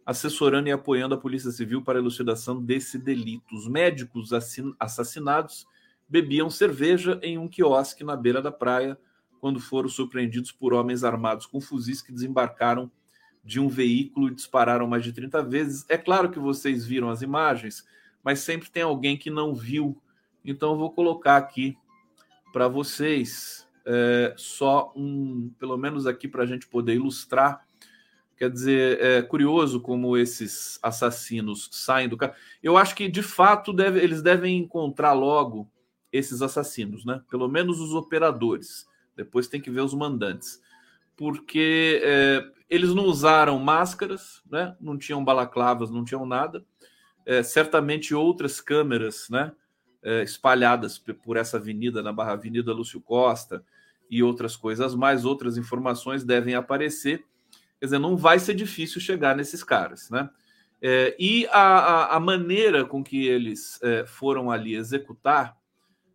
assessorando 0.07 0.71
e 0.71 0.73
apoiando 0.73 1.17
a 1.17 1.19
Polícia 1.19 1.51
Civil 1.51 1.83
para 1.83 1.99
a 1.99 2.01
elucidação 2.01 2.65
desse 2.65 2.97
delito. 2.97 3.55
Os 3.55 3.69
médicos 3.69 4.31
assassinados 4.81 5.67
bebiam 6.13 6.51
cerveja 6.51 7.19
em 7.23 7.39
um 7.39 7.49
quiosque 7.49 8.05
na 8.05 8.15
beira 8.15 8.43
da 8.43 8.53
praia 8.53 8.99
quando 9.41 9.59
foram 9.59 9.89
surpreendidos 9.89 10.53
por 10.53 10.75
homens 10.75 11.05
armados 11.05 11.47
com 11.47 11.59
fuzis 11.59 12.03
que 12.03 12.13
desembarcaram 12.13 12.93
de 13.43 13.59
um 13.59 13.67
veículo 13.67 14.29
e 14.29 14.35
dispararam 14.35 14.87
mais 14.87 15.03
de 15.03 15.11
30 15.11 15.43
vezes. 15.43 15.87
É 15.89 15.97
claro 15.97 16.31
que 16.31 16.39
vocês 16.39 16.85
viram 16.85 17.09
as 17.09 17.23
imagens, 17.23 17.89
mas 18.23 18.41
sempre 18.41 18.71
tem 18.71 18.83
alguém 18.83 19.17
que 19.17 19.31
não 19.31 19.55
viu. 19.55 19.97
Então 20.45 20.73
eu 20.73 20.77
vou 20.77 20.93
colocar 20.93 21.39
aqui 21.39 21.79
para 22.53 22.69
vocês 22.69 23.67
é, 23.87 24.35
só 24.37 24.93
um, 24.95 25.51
pelo 25.59 25.79
menos 25.79 26.07
aqui 26.07 26.29
para 26.29 26.43
a 26.43 26.47
gente 26.47 26.69
poder 26.69 26.97
ilustrar 26.97 27.65
Quer 28.43 28.51
dizer, 28.51 29.01
é 29.01 29.23
curioso 29.23 29.81
como 29.81 30.17
esses 30.17 30.77
assassinos 30.83 31.69
saem 31.71 32.09
do 32.09 32.17
carro. 32.17 32.35
Eu 32.61 32.77
acho 32.77 32.93
que, 32.93 33.09
de 33.09 33.23
fato, 33.23 33.73
deve, 33.73 34.01
eles 34.01 34.21
devem 34.21 34.59
encontrar 34.59 35.13
logo 35.13 35.71
esses 36.13 36.43
assassinos, 36.43 37.05
né? 37.05 37.23
Pelo 37.31 37.49
menos 37.49 37.81
os 37.81 37.95
operadores. 37.95 38.87
Depois 39.17 39.49
tem 39.49 39.61
que 39.61 39.71
ver 39.71 39.81
os 39.81 39.95
mandantes. 39.95 40.61
Porque 41.17 42.01
é, 42.05 42.45
eles 42.69 42.95
não 42.95 43.05
usaram 43.05 43.59
máscaras, 43.59 44.43
né? 44.51 44.77
Não 44.81 44.99
tinham 44.99 45.25
balaclavas, 45.25 45.91
não 45.91 46.05
tinham 46.05 46.27
nada. 46.27 46.65
É, 47.25 47.43
certamente 47.43 48.15
outras 48.15 48.61
câmeras, 48.61 49.29
né? 49.31 49.53
É, 50.03 50.23
espalhadas 50.23 50.99
por 50.99 51.37
essa 51.37 51.57
avenida, 51.57 52.03
na 52.03 52.13
Barra 52.13 52.33
Avenida 52.33 52.73
Lúcio 52.73 53.01
Costa 53.01 53.65
e 54.11 54.23
outras 54.23 54.57
coisas 54.57 54.97
mais, 54.97 55.25
outras 55.25 55.57
informações 55.57 56.25
devem 56.25 56.57
aparecer 56.57 57.25
Quer 57.83 57.87
dizer, 57.87 57.99
não 57.99 58.17
vai 58.17 58.39
ser 58.39 58.55
difícil 58.55 59.01
chegar 59.01 59.35
nesses 59.35 59.65
caras, 59.65 60.09
né? 60.09 60.31
É, 60.81 61.17
e 61.19 61.49
a, 61.49 61.61
a, 61.61 62.17
a, 62.17 62.21
maneira 62.21 62.85
com 62.85 63.03
que 63.03 63.27
eles 63.27 63.81
é, 63.83 64.07
foram 64.07 64.53
ali 64.53 64.77
executar 64.77 65.57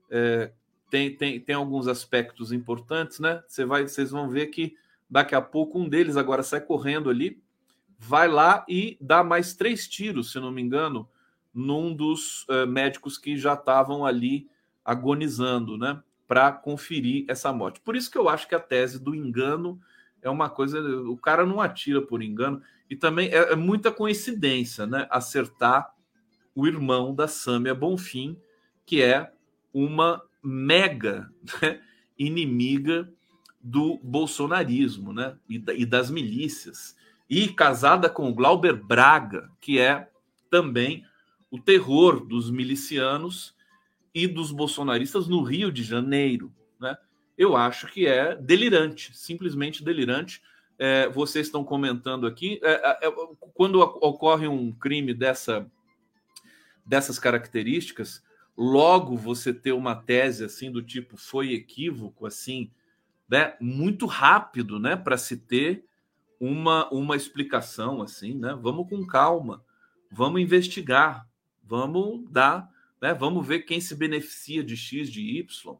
é, 0.09 0.51
tem, 0.89 1.15
tem, 1.15 1.39
tem 1.39 1.55
alguns 1.55 1.87
aspectos 1.87 2.51
importantes, 2.51 3.19
né? 3.19 3.43
Você 3.47 3.65
vai, 3.65 3.87
vocês 3.87 4.11
vão 4.11 4.29
ver 4.29 4.47
que 4.47 4.75
daqui 5.09 5.35
a 5.35 5.41
pouco 5.41 5.79
um 5.79 5.87
deles 5.87 6.17
agora 6.17 6.43
sai 6.43 6.61
correndo 6.61 7.09
ali, 7.09 7.41
vai 7.99 8.27
lá 8.27 8.65
e 8.67 8.97
dá 9.01 9.23
mais 9.23 9.53
três 9.53 9.87
tiros, 9.87 10.31
se 10.31 10.39
não 10.39 10.51
me 10.51 10.61
engano, 10.61 11.07
num 11.53 11.93
dos 11.93 12.43
uh, 12.43 12.67
médicos 12.67 13.17
que 13.17 13.37
já 13.37 13.53
estavam 13.53 14.05
ali 14.05 14.47
agonizando, 14.85 15.77
né? 15.77 16.01
Para 16.27 16.51
conferir 16.51 17.25
essa 17.27 17.51
morte. 17.51 17.79
Por 17.81 17.95
isso 17.95 18.11
que 18.11 18.17
eu 18.17 18.29
acho 18.29 18.47
que 18.47 18.55
a 18.55 18.59
tese 18.59 18.99
do 18.99 19.15
engano 19.15 19.79
é 20.21 20.29
uma 20.29 20.49
coisa. 20.49 20.79
O 21.09 21.17
cara 21.17 21.45
não 21.45 21.61
atira 21.61 22.01
por 22.01 22.21
engano. 22.21 22.61
E 22.89 22.95
também 22.95 23.29
é, 23.29 23.53
é 23.53 23.55
muita 23.55 23.91
coincidência, 23.91 24.85
né? 24.85 25.07
Acertar 25.09 25.93
o 26.53 26.67
irmão 26.67 27.13
da 27.13 27.27
Sâmia 27.27 27.73
Bonfim, 27.73 28.37
que 28.85 29.01
é 29.01 29.31
uma 29.85 30.21
mega 30.43 31.29
né, 31.61 31.81
inimiga 32.17 33.11
do 33.61 33.99
bolsonarismo 34.01 35.11
né, 35.11 35.37
e, 35.49 35.61
e, 35.75 35.85
das 35.85 36.09
milícias, 36.09 36.95
e 37.29 37.49
casada 37.49 38.09
com 38.09 38.33
Glauber 38.33 38.73
Braga, 38.73 39.51
que 39.59 39.79
é 39.79 40.09
também 40.49 41.05
o 41.51 41.59
terror 41.59 42.25
dos 42.25 42.49
milicianos 42.49 43.53
e 44.13 44.25
dos 44.25 44.51
bolsonaristas 44.51 45.27
no 45.27 45.43
Rio 45.43 45.71
de 45.71 45.83
Janeiro. 45.83 46.53
Né? 46.79 46.95
eu 47.37 47.55
acho 47.55 47.87
que 47.87 48.07
é 48.07 48.35
delirante, 48.35 49.15
simplesmente 49.15 49.83
delirante. 49.83 50.41
É, 50.79 51.07
vocês 51.09 51.47
estão 51.47 51.63
comentando 51.63 52.25
aqui, 52.25 52.59
é, 52.63 52.71
é, 52.71 53.07
é 53.07 53.11
quando 53.53 53.79
ocorre 53.79 54.47
um 54.47 54.71
crime 54.71 55.13
dessa, 55.13 55.69
dessas 56.85 57.19
características, 57.19 58.23
logo 58.57 59.15
você 59.15 59.53
ter 59.53 59.71
uma 59.71 59.95
tese 59.95 60.43
assim 60.43 60.71
do 60.71 60.81
tipo 60.81 61.15
foi 61.15 61.53
equívoco, 61.53 62.25
assim, 62.25 62.71
né, 63.29 63.55
muito 63.61 64.07
rápido, 64.07 64.79
né, 64.79 64.95
para 64.95 65.17
se 65.17 65.37
ter 65.37 65.85
uma, 66.39 66.89
uma 66.89 67.15
explicação 67.15 68.01
assim, 68.01 68.33
né? 68.33 68.57
Vamos 68.59 68.89
com 68.89 69.05
calma, 69.05 69.63
vamos 70.11 70.41
investigar, 70.41 71.27
vamos 71.63 72.29
dar, 72.31 72.69
né, 73.01 73.13
vamos 73.13 73.45
ver 73.45 73.59
quem 73.61 73.79
se 73.79 73.95
beneficia 73.95 74.63
de 74.63 74.75
X, 74.75 75.11
de 75.11 75.21
Y. 75.39 75.77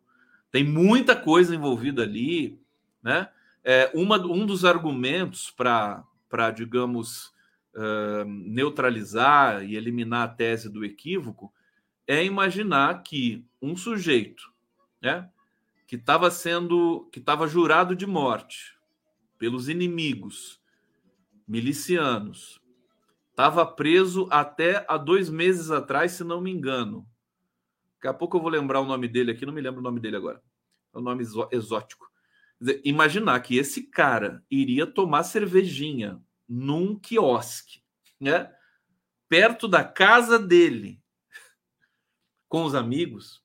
Tem 0.51 0.63
muita 0.63 1.15
coisa 1.15 1.55
envolvida 1.55 2.03
ali, 2.03 2.60
né? 3.01 3.29
É, 3.63 3.91
uma, 3.93 4.17
um 4.25 4.46
dos 4.46 4.63
argumentos 4.63 5.51
para, 5.51 6.51
digamos, 6.55 7.34
uh, 7.75 8.24
neutralizar 8.25 9.63
e 9.63 9.75
eliminar 9.75 10.24
a 10.24 10.27
tese 10.27 10.69
do 10.69 10.86
equívoco 10.86 11.51
é 12.07 12.23
imaginar 12.23 13.03
que 13.03 13.45
um 13.61 13.75
sujeito, 13.75 14.51
né, 15.01 15.29
que 15.85 15.97
estava 15.97 16.31
sendo, 16.31 17.07
que 17.11 17.19
estava 17.19 17.47
jurado 17.47 17.95
de 17.95 18.05
morte 18.05 18.77
pelos 19.37 19.69
inimigos 19.69 20.59
milicianos. 21.47 22.59
Estava 23.29 23.65
preso 23.65 24.27
até 24.31 24.85
há 24.87 24.97
dois 24.97 25.29
meses 25.29 25.69
atrás, 25.69 26.13
se 26.13 26.23
não 26.23 26.41
me 26.41 26.51
engano. 26.51 27.07
Daqui 27.95 28.07
a 28.07 28.13
pouco 28.13 28.37
eu 28.37 28.41
vou 28.41 28.49
lembrar 28.49 28.81
o 28.81 28.85
nome 28.85 29.07
dele 29.07 29.31
aqui, 29.31 29.45
não 29.45 29.53
me 29.53 29.61
lembro 29.61 29.79
o 29.79 29.83
nome 29.83 29.99
dele 29.99 30.17
agora. 30.17 30.41
É 30.93 30.97
um 30.97 31.01
nome 31.01 31.23
exótico. 31.51 32.09
Dizer, 32.59 32.81
imaginar 32.83 33.39
que 33.41 33.57
esse 33.57 33.83
cara 33.83 34.43
iria 34.49 34.87
tomar 34.87 35.23
cervejinha 35.23 36.19
num 36.49 36.97
quiosque, 36.97 37.81
né? 38.19 38.51
Perto 39.29 39.67
da 39.67 39.83
casa 39.83 40.39
dele, 40.39 41.01
com 42.48 42.63
os 42.63 42.75
amigos, 42.75 43.44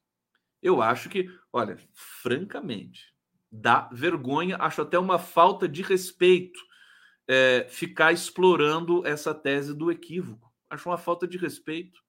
eu 0.63 0.81
acho 0.81 1.09
que, 1.09 1.29
olha, 1.53 1.77
francamente, 1.93 3.13
dá 3.51 3.89
vergonha, 3.93 4.57
acho 4.61 4.83
até 4.83 4.99
uma 4.99 5.19
falta 5.19 5.69
de 5.69 5.83
respeito 5.83 6.61
é, 7.27 7.67
ficar 7.69 8.13
explorando 8.13 9.07
essa 9.07 9.35
tese 9.35 9.75
do 9.75 9.91
equívoco. 9.91 10.53
Acho 10.71 10.89
uma 10.89 10.99
falta 10.99 11.27
de 11.27 11.37
respeito. 11.37 12.01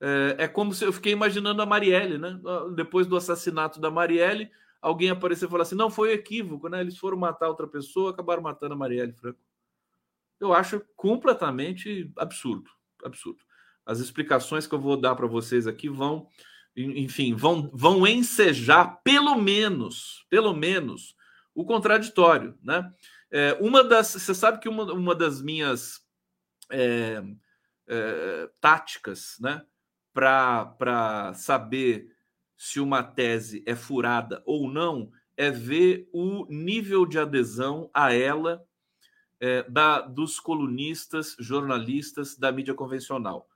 É, 0.00 0.44
é, 0.44 0.48
como 0.48 0.72
se 0.72 0.84
eu 0.84 0.92
fiquei 0.92 1.12
imaginando 1.12 1.60
a 1.60 1.66
Marielle, 1.66 2.18
né? 2.18 2.40
Depois 2.74 3.06
do 3.06 3.16
assassinato 3.16 3.80
da 3.80 3.90
Marielle, 3.90 4.50
alguém 4.80 5.10
apareceu 5.10 5.48
e 5.48 5.50
falou 5.50 5.62
assim: 5.62 5.74
não, 5.74 5.90
foi 5.90 6.12
equívoco, 6.12 6.68
né? 6.68 6.80
Eles 6.80 6.96
foram 6.96 7.18
matar 7.18 7.48
outra 7.48 7.66
pessoa, 7.66 8.10
acabaram 8.10 8.42
matando 8.42 8.74
a 8.74 8.76
Marielle 8.76 9.12
Franco. 9.12 9.40
Eu 10.40 10.52
acho 10.52 10.80
completamente 10.96 12.10
absurdo. 12.16 12.70
Absurdo. 13.04 13.42
As 13.88 13.98
explicações 14.00 14.66
que 14.66 14.74
eu 14.74 14.80
vou 14.80 14.96
dar 14.96 15.16
para 15.16 15.26
vocês 15.26 15.66
aqui 15.66 15.88
vão 15.88 16.28
enfim, 16.76 17.34
vão, 17.34 17.70
vão 17.72 18.06
ensejar 18.06 19.00
pelo 19.02 19.34
menos, 19.34 20.24
pelo 20.30 20.54
menos, 20.54 21.16
o 21.52 21.64
contraditório, 21.64 22.56
né? 22.62 22.88
É, 23.30 23.54
uma 23.60 23.82
das, 23.82 24.12
você 24.12 24.32
sabe 24.32 24.60
que 24.60 24.68
uma, 24.68 24.84
uma 24.92 25.14
das 25.14 25.42
minhas 25.42 26.00
é, 26.70 27.22
é, 27.88 28.50
táticas, 28.60 29.36
né, 29.40 29.66
para 30.14 31.32
saber 31.34 32.14
se 32.56 32.80
uma 32.80 33.02
tese 33.02 33.62
é 33.66 33.74
furada 33.74 34.42
ou 34.46 34.70
não, 34.70 35.10
é 35.36 35.50
ver 35.50 36.08
o 36.12 36.46
nível 36.48 37.04
de 37.04 37.18
adesão 37.18 37.90
a 37.92 38.14
ela 38.14 38.64
é, 39.40 39.62
da, 39.64 40.00
dos 40.00 40.40
colunistas, 40.40 41.36
jornalistas 41.38 42.36
da 42.36 42.50
mídia 42.50 42.74
convencional. 42.74 43.48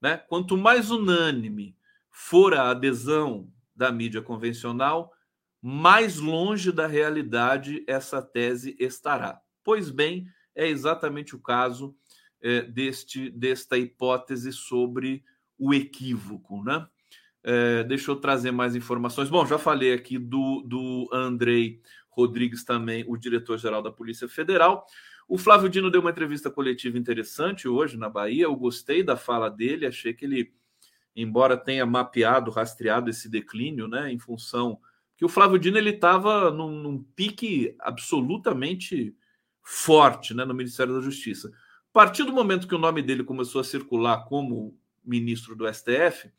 Né? 0.00 0.16
Quanto 0.16 0.56
mais 0.56 0.90
unânime 0.90 1.76
for 2.10 2.54
a 2.54 2.70
adesão 2.70 3.50
da 3.74 3.92
mídia 3.92 4.20
convencional, 4.20 5.12
mais 5.60 6.18
longe 6.18 6.70
da 6.70 6.86
realidade 6.86 7.84
essa 7.86 8.22
tese 8.22 8.76
estará. 8.78 9.40
Pois 9.64 9.90
bem, 9.90 10.26
é 10.54 10.66
exatamente 10.68 11.34
o 11.34 11.40
caso 11.40 11.94
é, 12.40 12.62
deste, 12.62 13.30
desta 13.30 13.76
hipótese 13.76 14.52
sobre 14.52 15.24
o 15.58 15.74
equívoco. 15.74 16.62
Né? 16.62 16.86
É, 17.42 17.84
deixa 17.84 18.10
eu 18.10 18.16
trazer 18.16 18.50
mais 18.50 18.76
informações. 18.76 19.28
Bom, 19.30 19.46
já 19.46 19.58
falei 19.58 19.92
aqui 19.92 20.18
do, 20.18 20.62
do 20.62 21.08
Andrei 21.12 21.80
Rodrigues, 22.10 22.64
também 22.64 23.04
o 23.06 23.16
diretor-geral 23.16 23.82
da 23.82 23.92
Polícia 23.92 24.28
Federal. 24.28 24.86
O 25.28 25.36
Flávio 25.36 25.68
Dino 25.68 25.90
deu 25.90 26.00
uma 26.00 26.10
entrevista 26.10 26.50
coletiva 26.50 26.96
interessante 26.96 27.68
hoje 27.68 27.98
na 27.98 28.08
Bahia. 28.08 28.44
Eu 28.44 28.56
gostei 28.56 29.02
da 29.02 29.14
fala 29.14 29.50
dele, 29.50 29.86
achei 29.86 30.14
que 30.14 30.24
ele 30.24 30.54
embora 31.14 31.56
tenha 31.56 31.84
mapeado, 31.84 32.50
rastreado 32.50 33.10
esse 33.10 33.28
declínio, 33.28 33.88
né, 33.88 34.10
em 34.10 34.18
função 34.18 34.80
que 35.16 35.24
o 35.24 35.28
Flávio 35.28 35.58
Dino 35.58 35.76
ele 35.76 35.90
estava 35.90 36.48
num, 36.52 36.70
num, 36.70 37.02
pique 37.02 37.74
absolutamente 37.80 39.16
forte, 39.60 40.32
né, 40.32 40.44
no 40.44 40.54
Ministério 40.54 40.94
da 40.94 41.00
Justiça. 41.00 41.48
A 41.48 41.92
partir 41.92 42.22
do 42.22 42.32
momento 42.32 42.68
que 42.68 42.74
o 42.74 42.78
nome 42.78 43.02
dele 43.02 43.24
começou 43.24 43.60
a 43.60 43.64
circular 43.64 44.26
como 44.26 44.78
ministro 45.04 45.56
do 45.56 45.66
STF, 45.66 46.30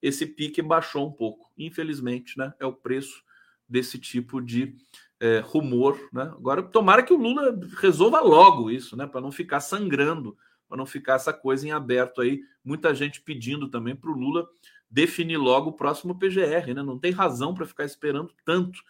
esse 0.00 0.24
pique 0.24 0.62
baixou 0.62 1.08
um 1.08 1.12
pouco. 1.12 1.50
Infelizmente, 1.58 2.38
né, 2.38 2.54
é 2.60 2.64
o 2.64 2.72
preço 2.72 3.24
desse 3.68 3.98
tipo 3.98 4.40
de 4.40 4.76
é, 5.20 5.40
rumor, 5.40 6.00
né? 6.12 6.22
Agora, 6.22 6.62
tomara 6.62 7.02
que 7.02 7.12
o 7.12 7.18
Lula 7.18 7.58
resolva 7.78 8.20
logo 8.20 8.70
isso, 8.70 8.96
né, 8.96 9.06
para 9.06 9.20
não 9.20 9.30
ficar 9.30 9.60
sangrando 9.60 10.36
para 10.70 10.78
não 10.78 10.86
ficar 10.86 11.14
essa 11.14 11.32
coisa 11.32 11.66
em 11.66 11.72
aberto 11.72 12.20
aí. 12.20 12.42
Muita 12.64 12.94
gente 12.94 13.20
pedindo 13.20 13.68
também 13.68 13.96
para 13.96 14.08
o 14.08 14.16
Lula 14.16 14.48
definir 14.88 15.36
logo 15.36 15.70
o 15.70 15.72
próximo 15.72 16.16
PGR, 16.16 16.72
né? 16.72 16.82
Não 16.82 16.96
tem 16.96 17.10
razão 17.10 17.52
para 17.52 17.66
ficar 17.66 17.84
esperando 17.84 18.32
tanto, 18.44 18.80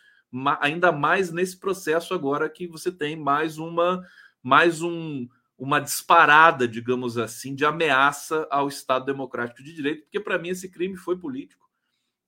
ainda 0.61 0.93
mais 0.93 1.33
nesse 1.33 1.59
processo 1.59 2.13
agora 2.13 2.51
que 2.51 2.67
você 2.67 2.93
tem 2.93 3.17
mais 3.17 3.59
uma 3.59 4.07
mais 4.43 4.83
um 4.83 5.27
uma 5.59 5.79
disparada, 5.79 6.67
digamos 6.67 7.19
assim, 7.19 7.55
de 7.55 7.67
ameaça 7.67 8.47
ao 8.51 8.67
Estado 8.69 9.05
Democrático 9.05 9.63
de 9.63 9.75
Direito, 9.75 10.05
porque 10.05 10.19
para 10.19 10.39
mim 10.39 10.49
esse 10.49 10.71
crime 10.71 10.97
foi 10.97 11.19
político. 11.19 11.69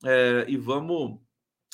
É, 0.04 0.44
e 0.48 0.56
vamos, 0.58 1.18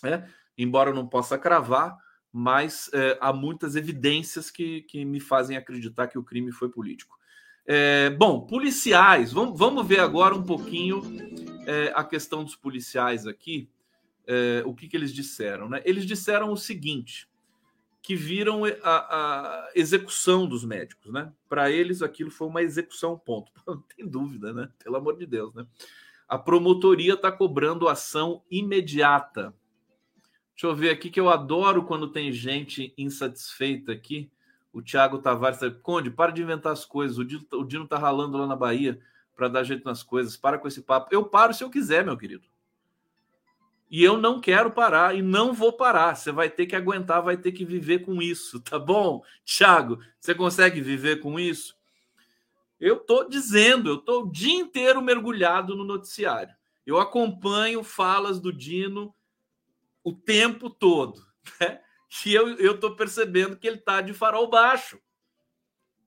é, 0.05 0.23
embora 0.57 0.91
eu 0.91 0.95
não 0.95 1.09
possa 1.09 1.37
cravar, 1.37 1.99
mas 2.33 2.91
é, 2.93 3.19
há 3.21 3.33
muitas 3.33 3.77
evidências 3.77 4.51
que, 4.51 4.83
que 4.83 5.05
me 5.05 5.21
fazem 5.21 5.57
acreditar 5.57 6.09
que 6.09 6.19
o 6.19 6.25
crime 6.25 6.53
foi 6.53 6.69
político. 6.69 7.19
É, 7.67 8.11
bom, 8.11 8.47
policiais, 8.47 9.33
vamos, 9.33 9.59
vamos 9.59 9.87
ver 9.87 10.01
agora 10.01 10.35
um 10.35 10.43
pouquinho 10.43 11.03
é, 11.67 11.93
a 11.95 12.03
questão 12.03 12.43
dos 12.43 12.57
policiais 12.57 13.27
aqui, 13.27 13.69
é, 14.27 14.63
o 14.65 14.75
que, 14.75 14.89
que 14.89 14.97
eles 14.97 15.13
disseram. 15.13 15.69
Né? 15.69 15.83
Eles 15.85 16.07
disseram 16.07 16.51
o 16.53 16.57
seguinte: 16.57 17.29
que 18.09 18.17
viram 18.17 18.63
a, 18.65 18.71
a 18.85 19.71
execução 19.75 20.47
dos 20.47 20.65
médicos, 20.65 21.13
né? 21.13 21.31
Para 21.47 21.71
eles 21.71 22.01
aquilo 22.01 22.31
foi 22.31 22.49
uma 22.49 22.63
execução, 22.63 23.19
ponto. 23.19 23.53
Não 23.67 23.83
tem 23.83 24.09
dúvida, 24.09 24.51
né? 24.53 24.71
Pelo 24.83 24.97
amor 24.97 25.19
de 25.19 25.27
Deus, 25.27 25.55
né? 25.55 25.67
A 26.27 26.39
promotoria 26.39 27.13
está 27.13 27.31
cobrando 27.31 27.87
ação 27.87 28.43
imediata. 28.51 29.55
Deixa 30.59 30.67
eu 30.67 30.75
ver 30.75 30.91
aqui 30.91 31.09
que 31.09 31.21
eu 31.21 31.29
adoro 31.29 31.85
quando 31.85 32.09
tem 32.09 32.33
gente 32.33 32.93
insatisfeita 32.99 33.93
aqui 33.93 34.29
o 34.73 34.83
Thiago 34.83 35.19
Tavares, 35.19 35.61
Conde, 35.85 36.11
para 36.11 36.33
de 36.33 36.43
inventar 36.43 36.73
as 36.73 36.85
coisas. 36.85 37.17
O 37.17 37.25
Dino, 37.25 37.47
o 37.53 37.63
Dino 37.63 37.87
tá 37.87 37.97
ralando 37.97 38.37
lá 38.37 38.45
na 38.45 38.57
Bahia 38.57 38.99
para 39.37 39.47
dar 39.47 39.63
jeito 39.63 39.85
nas 39.85 40.03
coisas. 40.03 40.37
Para 40.37 40.59
com 40.59 40.67
esse 40.67 40.83
papo. 40.83 41.15
Eu 41.15 41.25
paro 41.25 41.55
se 41.55 41.63
eu 41.63 41.71
quiser, 41.71 42.05
meu 42.05 42.17
querido. 42.17 42.43
E 43.89 44.03
eu 44.03 44.19
não 44.19 44.41
quero 44.41 44.73
parar 44.73 45.15
e 45.15 45.23
não 45.23 45.53
vou 45.53 45.75
parar. 45.75 46.17
Você 46.17 46.33
vai 46.33 46.51
ter 46.51 46.67
que 46.67 46.75
aguentar, 46.75 47.23
vai 47.23 47.37
ter 47.37 47.53
que 47.53 47.65
viver 47.65 48.01
com 48.01 48.21
isso, 48.21 48.59
tá 48.69 48.81
bom? 48.81 49.23
Thiago, 49.45 50.01
você 50.19 50.35
consegue 50.35 50.81
viver 50.81 51.21
com 51.21 51.39
isso? 51.39 51.77
Eu 52.81 52.97
tô 52.97 53.23
dizendo, 53.29 53.91
eu 53.91 53.99
tô 53.99 54.23
o 54.23 54.33
dia 54.33 54.59
inteiro 54.59 55.01
mergulhado 55.01 55.77
no 55.77 55.85
noticiário. 55.85 56.53
Eu 56.85 56.99
acompanho 56.99 57.85
falas 57.85 58.41
do 58.41 58.53
Dino 58.53 59.15
o 60.09 60.13
tempo 60.15 60.71
todo, 60.71 61.23
né? 61.61 61.81
que 62.09 62.33
eu, 62.33 62.57
eu 62.57 62.79
tô 62.79 62.97
percebendo 62.97 63.57
que 63.57 63.67
ele 63.67 63.79
tá 63.79 64.01
de 64.01 64.15
farol 64.15 64.49
baixo. 64.49 64.99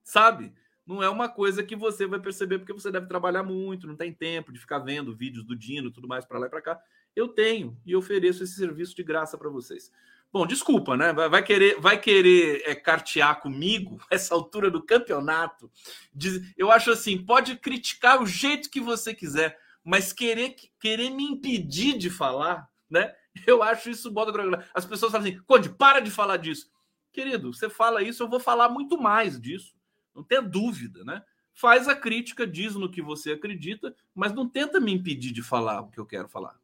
Sabe? 0.02 0.52
Não 0.84 1.00
é 1.00 1.08
uma 1.08 1.28
coisa 1.28 1.62
que 1.62 1.76
você 1.76 2.06
vai 2.06 2.18
perceber 2.18 2.58
porque 2.58 2.72
você 2.72 2.90
deve 2.90 3.06
trabalhar 3.06 3.44
muito, 3.44 3.86
não 3.86 3.96
tem 3.96 4.12
tempo 4.12 4.52
de 4.52 4.58
ficar 4.58 4.80
vendo 4.80 5.14
vídeos 5.14 5.44
do 5.44 5.56
Dino 5.56 5.92
tudo 5.92 6.08
mais 6.08 6.24
para 6.24 6.38
lá 6.38 6.46
e 6.46 6.50
para 6.50 6.60
cá. 6.60 6.80
Eu 7.14 7.28
tenho 7.28 7.78
e 7.86 7.94
ofereço 7.94 8.42
esse 8.42 8.54
serviço 8.54 8.96
de 8.96 9.04
graça 9.04 9.38
para 9.38 9.48
vocês. 9.48 9.92
Bom, 10.32 10.46
desculpa, 10.46 10.96
né? 10.96 11.12
Vai, 11.12 11.28
vai 11.28 11.42
querer, 11.44 11.78
vai 11.78 12.00
querer 12.00 12.62
é, 12.66 12.74
cartear 12.74 13.40
comigo 13.40 14.00
essa 14.10 14.34
altura 14.34 14.70
do 14.70 14.82
campeonato? 14.82 15.70
Diz, 16.12 16.52
eu 16.56 16.70
acho 16.72 16.90
assim, 16.90 17.22
pode 17.24 17.56
criticar 17.56 18.20
o 18.20 18.26
jeito 18.26 18.70
que 18.70 18.80
você 18.80 19.14
quiser, 19.14 19.56
mas 19.84 20.12
querer, 20.12 20.56
querer 20.80 21.10
me 21.10 21.24
impedir 21.24 21.96
de 21.96 22.10
falar, 22.10 22.68
né? 22.90 23.14
Eu 23.46 23.62
acho 23.62 23.90
isso 23.90 24.10
bota 24.10 24.32
As 24.74 24.84
pessoas 24.84 25.12
falam 25.12 25.26
assim, 25.26 25.40
Conde, 25.46 25.70
para 25.70 26.00
de 26.00 26.10
falar 26.10 26.36
disso. 26.36 26.70
Querido, 27.12 27.52
você 27.52 27.68
fala 27.68 28.02
isso, 28.02 28.22
eu 28.22 28.28
vou 28.28 28.40
falar 28.40 28.70
muito 28.70 28.98
mais 28.98 29.38
disso. 29.38 29.74
Não 30.14 30.22
tenha 30.22 30.40
dúvida, 30.40 31.04
né? 31.04 31.22
Faz 31.54 31.86
a 31.86 31.94
crítica, 31.94 32.46
diz 32.46 32.74
no 32.74 32.90
que 32.90 33.02
você 33.02 33.32
acredita, 33.32 33.94
mas 34.14 34.32
não 34.32 34.48
tenta 34.48 34.80
me 34.80 34.92
impedir 34.92 35.30
de 35.30 35.42
falar 35.42 35.82
o 35.82 35.90
que 35.90 36.00
eu 36.00 36.06
quero 36.06 36.26
falar, 36.26 36.58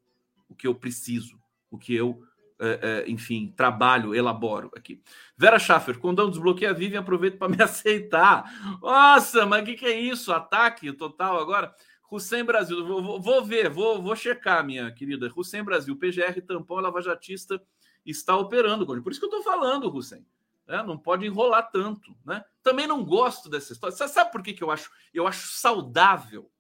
o 0.48 0.54
que 0.54 0.66
eu 0.66 0.74
preciso, 0.74 1.38
o 1.70 1.76
que 1.76 1.94
eu, 1.94 2.22
é, 2.58 3.04
é, 3.06 3.10
enfim, 3.10 3.52
trabalho, 3.54 4.14
elaboro 4.14 4.70
aqui. 4.74 5.02
Vera 5.36 5.58
Schaffer, 5.58 5.98
quando 5.98 6.22
eu 6.22 6.30
desbloqueio 6.30 6.70
a 6.70 6.74
Vivian, 6.74 7.00
aproveito 7.00 7.36
para 7.36 7.50
me 7.50 7.60
aceitar. 7.62 8.50
Nossa, 8.80 9.44
mas 9.44 9.62
o 9.62 9.66
que, 9.66 9.74
que 9.74 9.86
é 9.86 10.00
isso? 10.00 10.32
Ataque 10.32 10.90
total 10.94 11.38
agora? 11.38 11.74
Hussein 12.10 12.44
Brasil, 12.44 12.86
vou, 12.86 13.20
vou, 13.20 13.44
ver, 13.44 13.68
vou, 13.68 14.00
vou 14.02 14.16
checar, 14.16 14.64
minha 14.64 14.90
querida. 14.90 15.30
Hussein 15.34 15.62
Brasil, 15.62 15.94
PGR 15.96 16.40
Tampão 16.46 16.78
Lava 16.78 17.02
Jatista 17.02 17.62
está 18.04 18.36
operando. 18.36 18.86
Por 18.86 19.12
isso 19.12 19.20
que 19.20 19.26
eu 19.26 19.30
estou 19.30 19.42
falando, 19.42 19.94
Hussein. 19.94 20.24
É, 20.66 20.82
não 20.82 20.98
pode 20.98 21.26
enrolar 21.26 21.70
tanto. 21.70 22.16
Né? 22.24 22.44
Também 22.62 22.86
não 22.86 23.04
gosto 23.04 23.48
dessa 23.48 23.72
história. 23.72 23.96
Sabe 23.96 24.32
por 24.32 24.42
que, 24.42 24.52
que 24.52 24.62
eu 24.62 24.70
acho? 24.70 24.90
Eu 25.12 25.26
acho 25.26 25.48
saudável. 25.48 26.50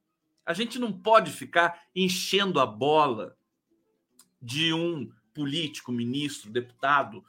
A 0.44 0.52
gente 0.54 0.78
não 0.78 0.92
pode 0.92 1.30
ficar 1.30 1.82
enchendo 1.94 2.58
a 2.58 2.66
bola 2.66 3.36
de 4.40 4.72
um 4.72 5.10
político, 5.34 5.92
ministro, 5.92 6.50
deputado, 6.50 7.24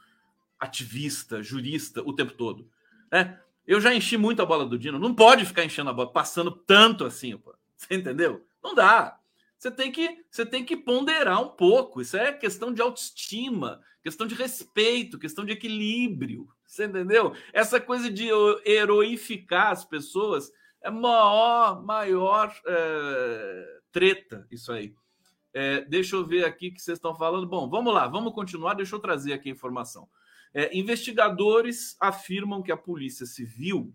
ativista, 0.58 1.42
jurista 1.42 2.02
o 2.02 2.14
tempo 2.14 2.32
todo. 2.32 2.70
É, 3.12 3.38
Eu 3.66 3.80
já 3.80 3.94
enchi 3.94 4.16
muito 4.16 4.40
a 4.40 4.46
bola 4.46 4.64
do 4.64 4.78
Dino. 4.78 4.98
Não 4.98 5.14
pode 5.14 5.44
ficar 5.44 5.64
enchendo 5.64 5.90
a 5.90 5.92
bola, 5.92 6.10
passando 6.12 6.50
tanto 6.50 7.04
assim, 7.04 7.36
pô. 7.36 7.54
Você 7.80 7.94
entendeu? 7.94 8.46
Não 8.62 8.74
dá. 8.74 9.18
Você 9.56 9.70
tem 9.70 9.90
que, 9.90 10.24
você 10.30 10.44
tem 10.44 10.64
que 10.64 10.76
ponderar 10.76 11.42
um 11.42 11.48
pouco. 11.48 12.00
Isso 12.00 12.16
é 12.16 12.32
questão 12.32 12.72
de 12.72 12.82
autoestima, 12.82 13.80
questão 14.02 14.26
de 14.26 14.34
respeito, 14.34 15.18
questão 15.18 15.44
de 15.44 15.52
equilíbrio. 15.52 16.46
Você 16.66 16.84
entendeu? 16.84 17.34
Essa 17.52 17.80
coisa 17.80 18.10
de 18.10 18.28
heroificar 18.64 19.70
as 19.70 19.84
pessoas 19.84 20.50
é 20.82 20.90
maior, 20.90 21.82
maior 21.82 22.54
é, 22.66 23.80
treta 23.90 24.46
isso 24.50 24.72
aí. 24.72 24.94
É, 25.52 25.80
deixa 25.82 26.16
eu 26.16 26.24
ver 26.24 26.44
aqui 26.44 26.70
que 26.70 26.80
vocês 26.80 26.98
estão 26.98 27.14
falando. 27.14 27.46
Bom, 27.46 27.68
vamos 27.68 27.92
lá, 27.92 28.06
vamos 28.06 28.32
continuar. 28.34 28.74
Deixa 28.74 28.94
eu 28.94 29.00
trazer 29.00 29.32
aqui 29.32 29.48
a 29.48 29.52
informação. 29.52 30.08
É, 30.52 30.76
investigadores 30.76 31.96
afirmam 31.98 32.62
que 32.62 32.72
a 32.72 32.76
Polícia 32.76 33.26
Civil 33.26 33.92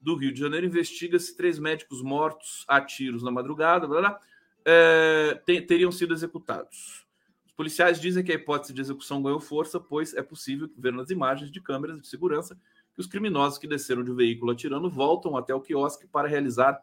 do 0.00 0.14
Rio 0.14 0.32
de 0.32 0.40
Janeiro 0.40 0.66
investiga 0.66 1.18
se 1.18 1.36
três 1.36 1.58
médicos 1.58 2.02
mortos 2.02 2.64
a 2.66 2.80
tiros 2.80 3.22
na 3.22 3.30
madrugada 3.30 3.86
blá, 3.86 4.00
blá, 4.00 4.20
é, 4.64 5.34
teriam 5.66 5.92
sido 5.92 6.14
executados. 6.14 7.06
Os 7.46 7.52
policiais 7.52 8.00
dizem 8.00 8.24
que 8.24 8.32
a 8.32 8.34
hipótese 8.34 8.72
de 8.72 8.80
execução 8.80 9.22
ganhou 9.22 9.40
força, 9.40 9.78
pois 9.78 10.14
é 10.14 10.22
possível 10.22 10.70
ver 10.76 10.92
nas 10.92 11.10
imagens 11.10 11.50
de 11.50 11.60
câmeras 11.60 12.00
de 12.00 12.06
segurança 12.06 12.58
que 12.94 13.00
os 13.00 13.06
criminosos 13.06 13.58
que 13.58 13.66
desceram 13.66 14.02
de 14.02 14.10
um 14.10 14.14
veículo 14.14 14.52
atirando 14.52 14.88
voltam 14.88 15.36
até 15.36 15.54
o 15.54 15.60
quiosque 15.60 16.06
para 16.06 16.28
realizar 16.28 16.80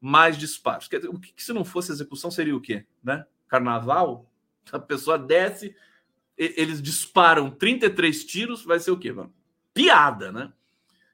mais 0.00 0.36
disparos. 0.36 0.88
Dizer, 0.88 1.08
o 1.08 1.18
que, 1.18 1.42
se 1.42 1.52
não 1.52 1.64
fosse 1.64 1.92
execução 1.92 2.30
seria 2.30 2.56
o 2.56 2.60
quê? 2.60 2.84
Né? 3.02 3.24
Carnaval? 3.48 4.28
A 4.70 4.78
pessoa 4.78 5.18
desce, 5.18 5.74
eles 6.36 6.80
disparam 6.80 7.50
33 7.50 8.24
tiros, 8.24 8.64
vai 8.64 8.78
ser 8.78 8.92
o 8.92 8.98
quê, 8.98 9.12
mano? 9.12 9.34
Piada, 9.74 10.30
né? 10.30 10.52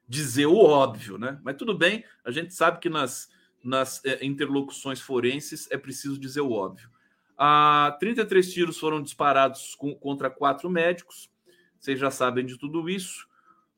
Dizer 0.08 0.46
o 0.46 0.56
óbvio, 0.56 1.18
né? 1.18 1.38
Mas 1.42 1.56
tudo 1.56 1.76
bem, 1.76 2.04
a 2.24 2.30
gente 2.30 2.54
sabe 2.54 2.78
que 2.78 2.88
nas, 2.88 3.28
nas 3.62 4.02
é, 4.04 4.24
interlocuções 4.24 5.00
forenses 5.00 5.70
é 5.70 5.76
preciso 5.76 6.18
dizer 6.18 6.40
o 6.40 6.52
óbvio. 6.52 6.88
Ah, 7.36 7.96
33 8.00 8.52
tiros 8.52 8.78
foram 8.78 9.02
disparados 9.02 9.74
com, 9.74 9.94
contra 9.94 10.30
quatro 10.30 10.68
médicos, 10.68 11.30
vocês 11.78 11.98
já 11.98 12.10
sabem 12.10 12.44
de 12.44 12.58
tudo 12.58 12.88
isso. 12.88 13.28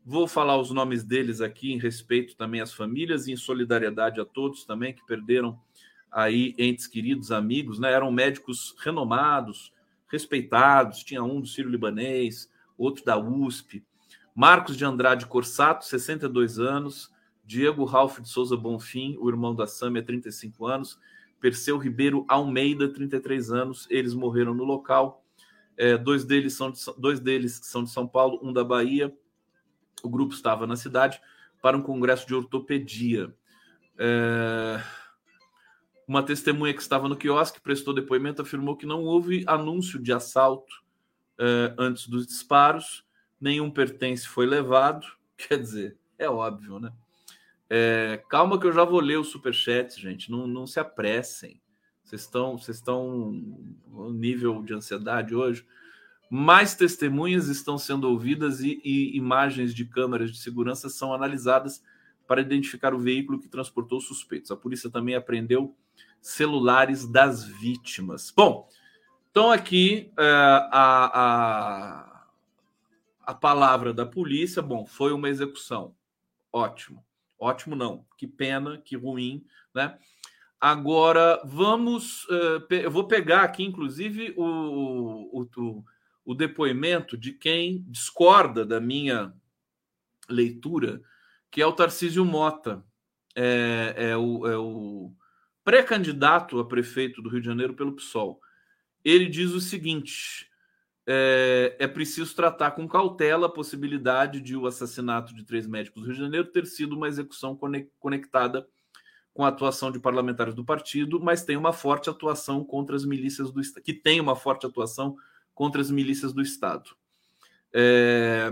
Vou 0.04 0.26
falar 0.26 0.56
os 0.56 0.70
nomes 0.70 1.04
deles 1.04 1.40
aqui 1.40 1.72
em 1.72 1.78
respeito 1.78 2.34
também 2.34 2.60
às 2.60 2.72
famílias 2.72 3.26
e 3.26 3.32
em 3.32 3.36
solidariedade 3.36 4.20
a 4.20 4.24
todos 4.24 4.64
também 4.64 4.94
que 4.94 5.04
perderam 5.04 5.60
aí 6.10 6.54
entes 6.58 6.86
queridos, 6.86 7.30
amigos, 7.30 7.78
né? 7.78 7.92
Eram 7.92 8.10
médicos 8.10 8.74
renomados, 8.78 9.72
respeitados. 10.08 11.04
Tinha 11.04 11.22
um 11.22 11.40
do 11.40 11.46
Ciro 11.46 11.68
Libanês, 11.68 12.50
outro 12.78 13.04
da 13.04 13.18
USP. 13.18 13.84
Marcos 14.34 14.76
de 14.76 14.84
Andrade 14.84 15.26
Corsato, 15.26 15.84
62 15.84 16.58
anos. 16.58 17.10
Diego 17.44 17.84
Ralph 17.84 18.20
de 18.20 18.28
Souza 18.28 18.56
Bonfim, 18.56 19.16
o 19.18 19.28
irmão 19.28 19.54
da 19.54 19.66
Sâmia, 19.66 20.02
35 20.02 20.66
anos. 20.66 20.98
Perseu 21.40 21.78
Ribeiro 21.78 22.24
Almeida, 22.28 22.88
33 22.88 23.50
anos. 23.50 23.86
Eles 23.90 24.14
morreram 24.14 24.54
no 24.54 24.62
local. 24.62 25.24
É, 25.76 25.96
dois, 25.96 26.24
deles 26.24 26.54
são 26.54 26.70
de, 26.70 26.78
dois 26.96 27.18
deles 27.18 27.60
são 27.64 27.82
de 27.82 27.90
São 27.90 28.06
Paulo, 28.06 28.38
um 28.42 28.52
da 28.52 28.62
Bahia. 28.62 29.12
O 30.02 30.08
grupo 30.08 30.32
estava 30.32 30.66
na 30.66 30.76
cidade 30.76 31.20
para 31.60 31.76
um 31.76 31.82
congresso 31.82 32.26
de 32.26 32.34
ortopedia. 32.34 33.34
É... 33.98 34.80
Uma 36.06 36.22
testemunha 36.24 36.74
que 36.74 36.82
estava 36.82 37.08
no 37.08 37.16
quiosque 37.16 37.60
prestou 37.60 37.94
depoimento 37.94 38.42
afirmou 38.42 38.76
que 38.76 38.84
não 38.84 39.04
houve 39.04 39.44
anúncio 39.46 40.02
de 40.02 40.12
assalto 40.12 40.82
é, 41.38 41.72
antes 41.78 42.08
dos 42.08 42.26
disparos, 42.26 43.04
nenhum 43.40 43.70
pertence 43.70 44.26
foi 44.26 44.46
levado. 44.46 45.06
Quer 45.36 45.58
dizer, 45.58 45.96
é 46.18 46.28
óbvio, 46.28 46.78
né? 46.78 46.92
É, 47.68 48.22
calma 48.28 48.58
que 48.58 48.66
eu 48.66 48.72
já 48.72 48.84
vou 48.84 49.00
ler 49.00 49.16
o 49.16 49.24
superchat, 49.24 50.00
gente. 50.00 50.30
Não, 50.30 50.46
não 50.46 50.66
se 50.66 50.80
apressem. 50.80 51.60
Vocês 52.04 52.22
estão, 52.22 52.58
vocês 52.58 52.78
estão 52.78 53.32
no 53.86 54.12
nível 54.12 54.62
de 54.62 54.74
ansiedade 54.74 55.34
hoje. 55.34 55.64
Mais 56.28 56.74
testemunhas 56.74 57.48
estão 57.48 57.78
sendo 57.78 58.08
ouvidas 58.08 58.60
e, 58.60 58.80
e 58.84 59.16
imagens 59.16 59.72
de 59.72 59.84
câmeras 59.84 60.32
de 60.32 60.38
segurança 60.38 60.88
são 60.88 61.14
analisadas 61.14 61.82
para 62.26 62.40
identificar 62.40 62.94
o 62.94 62.98
veículo 62.98 63.40
que 63.40 63.48
transportou 63.48 64.00
suspeitos. 64.00 64.50
A 64.50 64.56
polícia 64.56 64.90
também 64.90 65.14
apreendeu 65.14 65.74
celulares 66.20 67.06
das 67.06 67.44
vítimas. 67.44 68.32
Bom, 68.34 68.68
então 69.30 69.50
aqui 69.50 70.12
é, 70.18 70.22
a, 70.22 71.10
a, 71.12 72.09
a 73.30 73.34
palavra 73.34 73.94
da 73.94 74.04
polícia, 74.04 74.60
bom, 74.60 74.84
foi 74.84 75.12
uma 75.12 75.28
execução. 75.28 75.94
Ótimo. 76.52 77.06
Ótimo 77.38 77.76
não. 77.76 78.04
Que 78.18 78.26
pena, 78.26 78.76
que 78.78 78.96
ruim, 78.96 79.44
né? 79.72 79.96
Agora 80.60 81.40
vamos. 81.44 82.24
Uh, 82.24 82.66
eu 82.70 82.90
vou 82.90 83.06
pegar 83.06 83.42
aqui, 83.42 83.62
inclusive, 83.62 84.34
o, 84.36 84.42
o, 84.42 85.48
o, 85.56 85.84
o, 86.24 86.34
depoimento 86.34 87.16
de 87.16 87.32
quem 87.32 87.84
discorda 87.86 88.66
da 88.66 88.80
minha 88.80 89.32
leitura, 90.28 91.00
que 91.52 91.62
é 91.62 91.66
o 91.66 91.72
Tarcísio 91.72 92.24
Mota. 92.24 92.84
É, 93.36 93.94
é 93.96 94.16
o, 94.16 94.46
é 94.48 94.58
o 94.58 95.14
pré-candidato 95.62 96.58
a 96.58 96.66
prefeito 96.66 97.22
do 97.22 97.28
Rio 97.28 97.40
de 97.40 97.46
Janeiro 97.46 97.74
pelo 97.74 97.94
PSOL. 97.94 98.40
Ele 99.04 99.26
diz 99.26 99.52
o 99.52 99.60
seguinte: 99.60 100.49
é, 101.12 101.74
é, 101.80 101.88
preciso 101.88 102.36
tratar 102.36 102.70
com 102.70 102.86
cautela 102.86 103.48
a 103.48 103.50
possibilidade 103.50 104.40
de 104.40 104.56
o 104.56 104.64
assassinato 104.64 105.34
de 105.34 105.42
três 105.42 105.66
médicos 105.66 106.02
do 106.02 106.06
Rio 106.06 106.14
de 106.14 106.20
Janeiro 106.20 106.46
ter 106.52 106.64
sido 106.66 106.94
uma 106.94 107.08
execução 107.08 107.58
conectada 107.98 108.64
com 109.34 109.44
a 109.44 109.48
atuação 109.48 109.90
de 109.90 109.98
parlamentares 109.98 110.54
do 110.54 110.64
partido, 110.64 111.18
mas 111.18 111.44
tem 111.44 111.56
uma 111.56 111.72
forte 111.72 112.08
atuação 112.08 112.64
contra 112.64 112.94
as 112.94 113.04
milícias 113.04 113.50
do 113.50 113.60
Estado, 113.60 113.82
que 113.82 113.92
tem 113.92 114.20
uma 114.20 114.36
forte 114.36 114.66
atuação 114.66 115.16
contra 115.52 115.80
as 115.80 115.90
milícias 115.90 116.32
do 116.32 116.40
Estado. 116.40 116.90
É, 117.72 118.48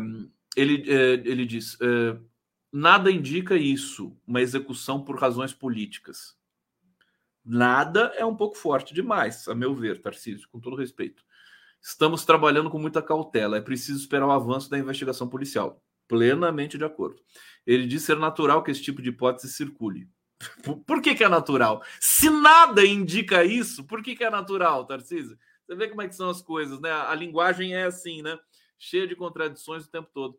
ele, 0.57 0.85
é, 0.91 1.13
ele 1.13 1.47
diz: 1.47 1.79
é, 1.81 2.19
nada 2.73 3.09
indica 3.09 3.57
isso, 3.57 4.17
uma 4.27 4.41
execução 4.41 5.05
por 5.05 5.17
razões 5.17 5.53
políticas. 5.53 6.37
Nada 7.45 8.13
é 8.17 8.25
um 8.25 8.35
pouco 8.35 8.57
forte 8.57 8.93
demais, 8.93 9.47
a 9.47 9.55
meu 9.55 9.77
ver, 9.77 10.01
Tarcísio, 10.01 10.49
com 10.51 10.59
todo 10.59 10.75
respeito. 10.75 11.23
Estamos 11.83 12.25
trabalhando 12.25 12.71
com 12.71 12.79
muita 12.79 13.03
cautela, 13.03 13.57
é 13.57 13.61
preciso 13.61 14.01
esperar 14.01 14.27
o 14.27 14.31
avanço 14.31 14.71
da 14.71 14.79
investigação 14.79 15.29
policial. 15.29 15.83
Plenamente 16.07 16.79
de 16.79 16.85
acordo. 16.85 17.21
Ele 17.67 17.87
diz 17.87 18.03
ser 18.03 18.17
natural 18.17 18.63
que 18.63 18.71
esse 18.71 18.83
tipo 18.83 19.03
de 19.03 19.11
hipótese 19.11 19.53
circule. 19.53 20.09
Por 20.87 21.03
que, 21.03 21.15
que 21.15 21.25
é 21.25 21.29
natural? 21.29 21.83
Se 22.01 22.31
nada 22.31 22.85
indica 22.85 23.45
isso, 23.45 23.85
por 23.85 24.03
que, 24.03 24.15
que 24.15 24.25
é 24.25 24.31
natural, 24.31 24.87
Tarcísio? 24.87 25.37
Você 25.67 25.75
vê 25.75 25.89
como 25.89 26.01
é 26.01 26.09
que 26.09 26.15
são 26.15 26.31
as 26.31 26.41
coisas, 26.41 26.81
né? 26.81 26.91
A 26.91 27.15
linguagem 27.15 27.75
é 27.75 27.85
assim, 27.85 28.23
né? 28.23 28.39
Cheia 28.79 29.07
de 29.07 29.17
contradições 29.17 29.85
o 29.85 29.91
tempo 29.91 30.09
todo 30.15 30.39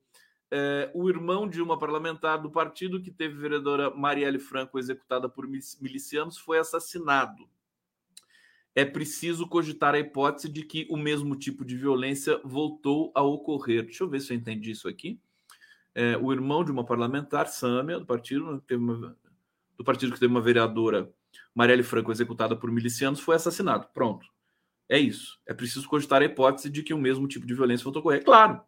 é, 0.52 0.92
o 0.94 1.10
irmão 1.10 1.48
de 1.48 1.62
uma 1.62 1.78
parlamentar 1.78 2.42
do 2.42 2.50
partido 2.50 3.02
que 3.02 3.12
teve 3.12 3.36
vereadora 3.36 3.92
Marielle 3.92 4.40
Franco 4.40 4.80
executada 4.80 5.30
por 5.30 5.48
milicianos 5.48 6.38
foi 6.38 6.58
assassinado. 6.58 7.48
É 8.76 8.86
preciso 8.86 9.48
cogitar 9.48 9.96
a 9.96 10.00
hipótese 10.00 10.48
de 10.48 10.64
que 10.64 10.88
o 10.90 10.98
mesmo 10.98 11.36
tipo 11.36 11.66
de 11.66 11.76
violência 11.76 12.40
voltou 12.44 13.12
a 13.16 13.22
ocorrer. 13.22 13.84
Deixa 13.84 14.04
eu 14.04 14.10
ver 14.10 14.22
se 14.22 14.34
eu 14.34 14.38
entendi 14.38 14.72
isso 14.72 14.88
aqui. 14.88 15.20
É, 15.94 16.18
o 16.18 16.32
irmão 16.32 16.64
de 16.64 16.72
uma 16.72 16.86
parlamentar, 16.86 17.48
Sâmia, 17.48 18.00
do 18.00 18.06
partido, 18.06 18.62
teve 18.62 18.82
uma, 18.82 19.18
do 19.78 19.84
partido 19.84 20.14
que 20.14 20.20
teve 20.20 20.32
uma 20.32 20.42
vereadora 20.42 21.12
Marielle 21.54 21.84
Franco 21.84 22.12
executada 22.12 22.56
por 22.56 22.72
milicianos, 22.72 23.20
foi 23.20 23.36
assassinado. 23.36 23.88
Pronto. 23.94 24.28
É 24.88 24.98
isso. 24.98 25.40
É 25.46 25.54
preciso 25.54 25.88
cogitar 25.88 26.22
a 26.22 26.26
hipótese 26.26 26.70
de 26.70 26.84
que 26.84 26.94
o 26.94 26.98
mesmo 26.98 27.28
tipo 27.28 27.46
de 27.46 27.54
violência 27.54 27.84
voltou 27.84 28.00
a 28.00 28.02
ocorrer. 28.02 28.24
Claro, 28.24 28.62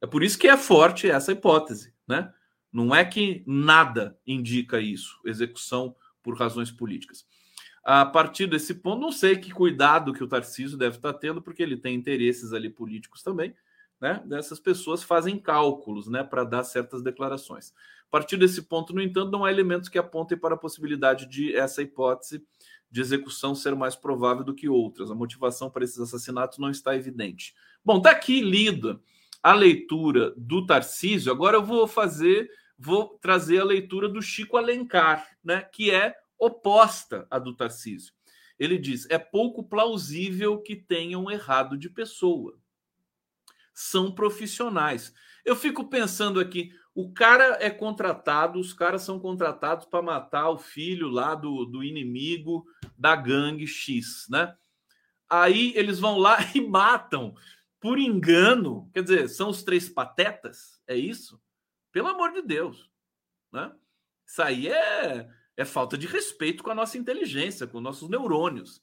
é 0.00 0.06
por 0.06 0.22
isso 0.22 0.38
que 0.38 0.48
é 0.48 0.56
forte 0.56 1.08
essa 1.08 1.32
hipótese, 1.32 1.94
né? 2.06 2.32
Não 2.72 2.94
é 2.94 3.04
que 3.04 3.44
nada 3.46 4.18
indica 4.26 4.80
isso, 4.80 5.20
execução 5.24 5.94
por 6.22 6.36
razões 6.36 6.70
políticas. 6.70 7.26
A 7.84 8.06
partir 8.06 8.46
desse 8.46 8.74
ponto, 8.74 9.00
não 9.00 9.10
sei 9.10 9.36
que 9.36 9.50
cuidado 9.50 10.12
que 10.12 10.22
o 10.22 10.28
Tarcísio 10.28 10.78
deve 10.78 10.96
estar 10.96 11.12
tendo, 11.14 11.42
porque 11.42 11.62
ele 11.62 11.76
tem 11.76 11.94
interesses 11.94 12.52
ali 12.52 12.70
políticos 12.70 13.22
também, 13.22 13.54
né? 14.00 14.22
Dessas 14.24 14.60
pessoas 14.60 15.02
fazem 15.02 15.38
cálculos, 15.38 16.08
né, 16.08 16.22
para 16.22 16.44
dar 16.44 16.64
certas 16.64 17.02
declarações. 17.02 17.72
A 18.06 18.10
partir 18.10 18.36
desse 18.36 18.62
ponto, 18.62 18.94
no 18.94 19.02
entanto, 19.02 19.30
não 19.30 19.44
há 19.44 19.50
elementos 19.50 19.88
que 19.88 19.98
apontem 19.98 20.38
para 20.38 20.54
a 20.54 20.58
possibilidade 20.58 21.26
de 21.26 21.56
essa 21.56 21.82
hipótese 21.82 22.44
de 22.90 23.00
execução 23.00 23.54
ser 23.54 23.74
mais 23.74 23.96
provável 23.96 24.44
do 24.44 24.54
que 24.54 24.68
outras. 24.68 25.10
A 25.10 25.14
motivação 25.14 25.70
para 25.70 25.82
esses 25.82 25.98
assassinatos 25.98 26.58
não 26.58 26.70
está 26.70 26.94
evidente. 26.94 27.54
Bom, 27.84 27.96
está 27.96 28.10
aqui 28.10 28.42
lido 28.42 29.02
a 29.42 29.54
leitura 29.54 30.32
do 30.36 30.64
Tarcísio, 30.66 31.32
agora 31.32 31.56
eu 31.56 31.64
vou 31.64 31.88
fazer, 31.88 32.48
vou 32.78 33.18
trazer 33.20 33.60
a 33.60 33.64
leitura 33.64 34.08
do 34.08 34.22
Chico 34.22 34.56
Alencar, 34.56 35.26
né, 35.42 35.62
que 35.62 35.90
é 35.90 36.14
oposta 36.44 37.26
à 37.30 37.38
do 37.38 37.54
Tarcísio. 37.54 38.12
Ele 38.58 38.76
diz: 38.76 39.08
é 39.10 39.18
pouco 39.18 39.62
plausível 39.62 40.60
que 40.60 40.74
tenham 40.74 41.30
errado 41.30 41.78
de 41.78 41.88
pessoa. 41.88 42.58
São 43.72 44.12
profissionais. 44.12 45.14
Eu 45.44 45.56
fico 45.56 45.88
pensando 45.88 46.38
aqui, 46.38 46.72
O 46.94 47.10
cara 47.12 47.56
é 47.58 47.70
contratado, 47.70 48.60
os 48.60 48.74
caras 48.74 49.02
são 49.02 49.18
contratados 49.18 49.86
para 49.86 50.02
matar 50.02 50.50
o 50.50 50.58
filho 50.58 51.08
lá 51.08 51.34
do, 51.34 51.64
do 51.64 51.82
inimigo 51.82 52.66
da 52.98 53.16
gangue 53.16 53.66
X, 53.66 54.26
né? 54.28 54.54
Aí 55.28 55.72
eles 55.74 55.98
vão 55.98 56.18
lá 56.18 56.36
e 56.54 56.60
matam 56.60 57.34
por 57.80 57.98
engano. 57.98 58.90
Quer 58.92 59.02
dizer, 59.04 59.28
são 59.28 59.48
os 59.48 59.62
três 59.62 59.88
patetas? 59.88 60.82
É 60.86 60.94
isso? 60.94 61.40
Pelo 61.90 62.08
amor 62.08 62.32
de 62.32 62.42
Deus, 62.42 62.90
né? 63.50 63.72
Isso 64.26 64.42
aí 64.42 64.68
é, 64.68 65.28
é 65.62 65.64
falta 65.64 65.96
de 65.96 66.06
respeito 66.06 66.62
com 66.62 66.70
a 66.70 66.74
nossa 66.74 66.98
inteligência, 66.98 67.66
com 67.66 67.80
nossos 67.80 68.08
neurônios. 68.08 68.82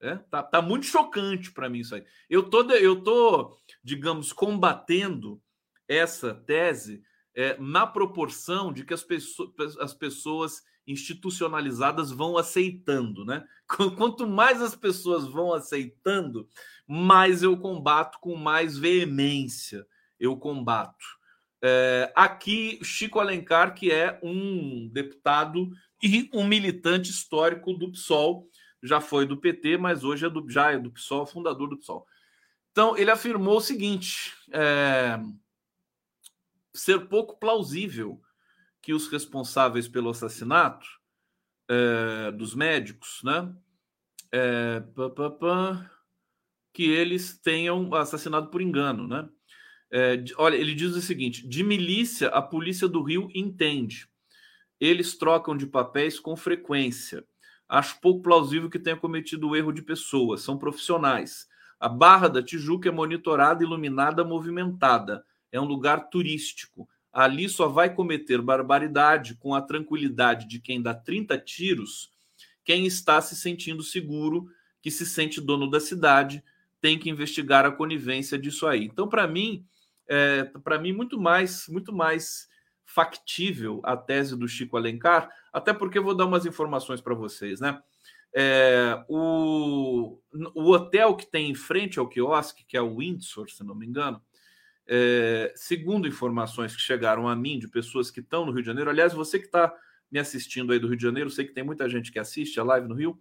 É, 0.00 0.16
tá, 0.16 0.42
tá 0.42 0.62
muito 0.62 0.86
chocante 0.86 1.52
para 1.52 1.68
mim 1.68 1.80
isso 1.80 1.94
aí. 1.94 2.04
Eu 2.28 2.48
tô, 2.48 2.62
eu 2.72 3.02
tô, 3.02 3.54
digamos, 3.84 4.32
combatendo 4.32 5.42
essa 5.86 6.32
tese 6.34 7.02
é, 7.34 7.56
na 7.60 7.86
proporção 7.86 8.72
de 8.72 8.84
que 8.84 8.94
as, 8.94 9.02
pessoas, 9.02 9.76
as 9.78 9.92
pessoas 9.92 10.62
institucionalizadas 10.86 12.10
vão 12.10 12.38
aceitando, 12.38 13.24
né? 13.24 13.44
Quanto 13.96 14.26
mais 14.26 14.62
as 14.62 14.74
pessoas 14.74 15.26
vão 15.26 15.52
aceitando, 15.52 16.48
mais 16.86 17.42
eu 17.42 17.56
combato 17.58 18.18
com 18.20 18.36
mais 18.36 18.78
veemência. 18.78 19.86
Eu 20.18 20.36
combato. 20.36 21.19
É, 21.62 22.10
aqui, 22.14 22.78
Chico 22.82 23.20
Alencar, 23.20 23.74
que 23.74 23.90
é 23.90 24.18
um 24.22 24.88
deputado 24.88 25.70
e 26.02 26.30
um 26.32 26.46
militante 26.46 27.10
histórico 27.10 27.74
do 27.74 27.90
PSOL, 27.92 28.48
já 28.82 29.00
foi 29.00 29.26
do 29.26 29.36
PT, 29.36 29.76
mas 29.76 30.02
hoje 30.04 30.24
é 30.24 30.30
do, 30.30 30.48
já 30.48 30.72
é 30.72 30.78
do 30.78 30.90
PSOL, 30.90 31.26
fundador 31.26 31.68
do 31.68 31.76
PSOL. 31.76 32.06
Então, 32.72 32.96
ele 32.96 33.10
afirmou 33.10 33.58
o 33.58 33.60
seguinte: 33.60 34.32
é, 34.52 35.18
ser 36.72 37.08
pouco 37.08 37.38
plausível 37.38 38.20
que 38.80 38.94
os 38.94 39.08
responsáveis 39.08 39.86
pelo 39.86 40.10
assassinato 40.10 40.86
é, 41.68 42.32
dos 42.32 42.54
médicos, 42.54 43.20
né, 43.22 43.54
é, 44.32 44.80
pá, 44.80 45.10
pá, 45.10 45.30
pá, 45.30 45.90
que 46.72 46.84
eles 46.84 47.38
tenham 47.38 47.92
assassinado 47.94 48.48
por 48.48 48.62
engano, 48.62 49.06
né? 49.06 49.28
É, 49.90 50.22
olha, 50.36 50.56
ele 50.56 50.74
diz 50.74 50.94
o 50.94 51.02
seguinte: 51.02 51.46
de 51.46 51.62
milícia, 51.62 52.28
a 52.28 52.40
polícia 52.40 52.86
do 52.86 53.02
Rio 53.02 53.28
entende. 53.34 54.08
Eles 54.78 55.16
trocam 55.16 55.56
de 55.56 55.66
papéis 55.66 56.18
com 56.18 56.36
frequência. 56.36 57.24
Acho 57.68 58.00
pouco 58.00 58.22
plausível 58.22 58.70
que 58.70 58.78
tenha 58.78 58.96
cometido 58.96 59.48
o 59.48 59.56
erro 59.56 59.72
de 59.72 59.82
pessoas, 59.82 60.40
são 60.40 60.58
profissionais. 60.58 61.46
A 61.78 61.88
Barra 61.88 62.28
da 62.28 62.42
Tijuca 62.42 62.88
é 62.88 62.92
monitorada, 62.92 63.62
iluminada, 63.62 64.24
movimentada. 64.24 65.24
É 65.52 65.60
um 65.60 65.64
lugar 65.64 66.10
turístico. 66.10 66.88
Ali 67.12 67.48
só 67.48 67.68
vai 67.68 67.92
cometer 67.92 68.40
barbaridade 68.40 69.34
com 69.34 69.54
a 69.54 69.62
tranquilidade 69.62 70.46
de 70.46 70.60
quem 70.60 70.80
dá 70.80 70.94
30 70.94 71.38
tiros, 71.38 72.12
quem 72.64 72.86
está 72.86 73.20
se 73.20 73.34
sentindo 73.34 73.82
seguro, 73.82 74.48
que 74.80 74.90
se 74.90 75.04
sente 75.04 75.40
dono 75.40 75.68
da 75.68 75.80
cidade, 75.80 76.42
tem 76.80 76.98
que 76.98 77.10
investigar 77.10 77.66
a 77.66 77.72
conivência 77.72 78.38
disso 78.38 78.66
aí. 78.66 78.84
Então, 78.84 79.08
para 79.08 79.26
mim, 79.26 79.64
é, 80.10 80.44
para 80.64 80.76
mim 80.76 80.92
muito 80.92 81.18
mais, 81.20 81.68
muito 81.68 81.92
mais 81.92 82.48
factível 82.84 83.80
a 83.84 83.96
tese 83.96 84.36
do 84.36 84.48
Chico 84.48 84.76
Alencar, 84.76 85.30
até 85.52 85.72
porque 85.72 86.00
vou 86.00 86.16
dar 86.16 86.26
umas 86.26 86.44
informações 86.44 87.00
para 87.00 87.14
vocês, 87.14 87.60
né? 87.60 87.80
É, 88.34 89.04
o, 89.08 90.20
o 90.54 90.70
hotel 90.70 91.16
que 91.16 91.26
tem 91.26 91.50
em 91.50 91.54
frente 91.54 92.00
ao 92.00 92.08
quiosque, 92.08 92.64
que 92.66 92.76
é 92.76 92.82
o 92.82 92.96
Windsor, 92.96 93.48
se 93.48 93.62
não 93.62 93.74
me 93.74 93.86
engano, 93.86 94.20
é, 94.86 95.52
segundo 95.54 96.08
informações 96.08 96.74
que 96.74 96.82
chegaram 96.82 97.28
a 97.28 97.36
mim 97.36 97.60
de 97.60 97.68
pessoas 97.68 98.10
que 98.10 98.18
estão 98.18 98.44
no 98.44 98.50
Rio 98.50 98.62
de 98.62 98.66
Janeiro, 98.66 98.90
aliás, 98.90 99.12
você 99.12 99.38
que 99.38 99.46
está 99.46 99.72
me 100.10 100.18
assistindo 100.18 100.72
aí 100.72 100.80
do 100.80 100.88
Rio 100.88 100.96
de 100.96 101.02
Janeiro, 101.04 101.30
sei 101.30 101.44
que 101.44 101.54
tem 101.54 101.62
muita 101.62 101.88
gente 101.88 102.10
que 102.10 102.18
assiste 102.18 102.58
a 102.58 102.64
live 102.64 102.88
no 102.88 102.96
Rio, 102.96 103.16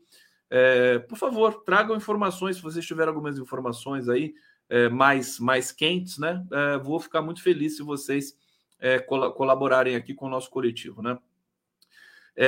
é, 0.49 0.97
por 0.97 1.19
favor, 1.19 1.63
tragam 1.63 1.95
informações, 1.95 2.55
se 2.55 2.63
vocês 2.63 2.85
tiverem 2.85 3.09
algumas 3.09 3.37
informações 3.37 4.09
aí 4.09 4.33
é, 4.69 4.87
mais, 4.87 5.39
mais 5.39 5.71
quentes, 5.71 6.17
né? 6.17 6.45
É, 6.51 6.77
vou 6.77 6.99
ficar 6.99 7.21
muito 7.21 7.41
feliz 7.41 7.75
se 7.75 7.83
vocês 7.83 8.37
é, 8.79 8.99
col 8.99 9.31
colaborarem 9.33 9.95
aqui 9.95 10.13
com 10.13 10.27
o 10.27 10.29
nosso 10.29 10.49
coletivo, 10.49 11.01
né? 11.01 11.17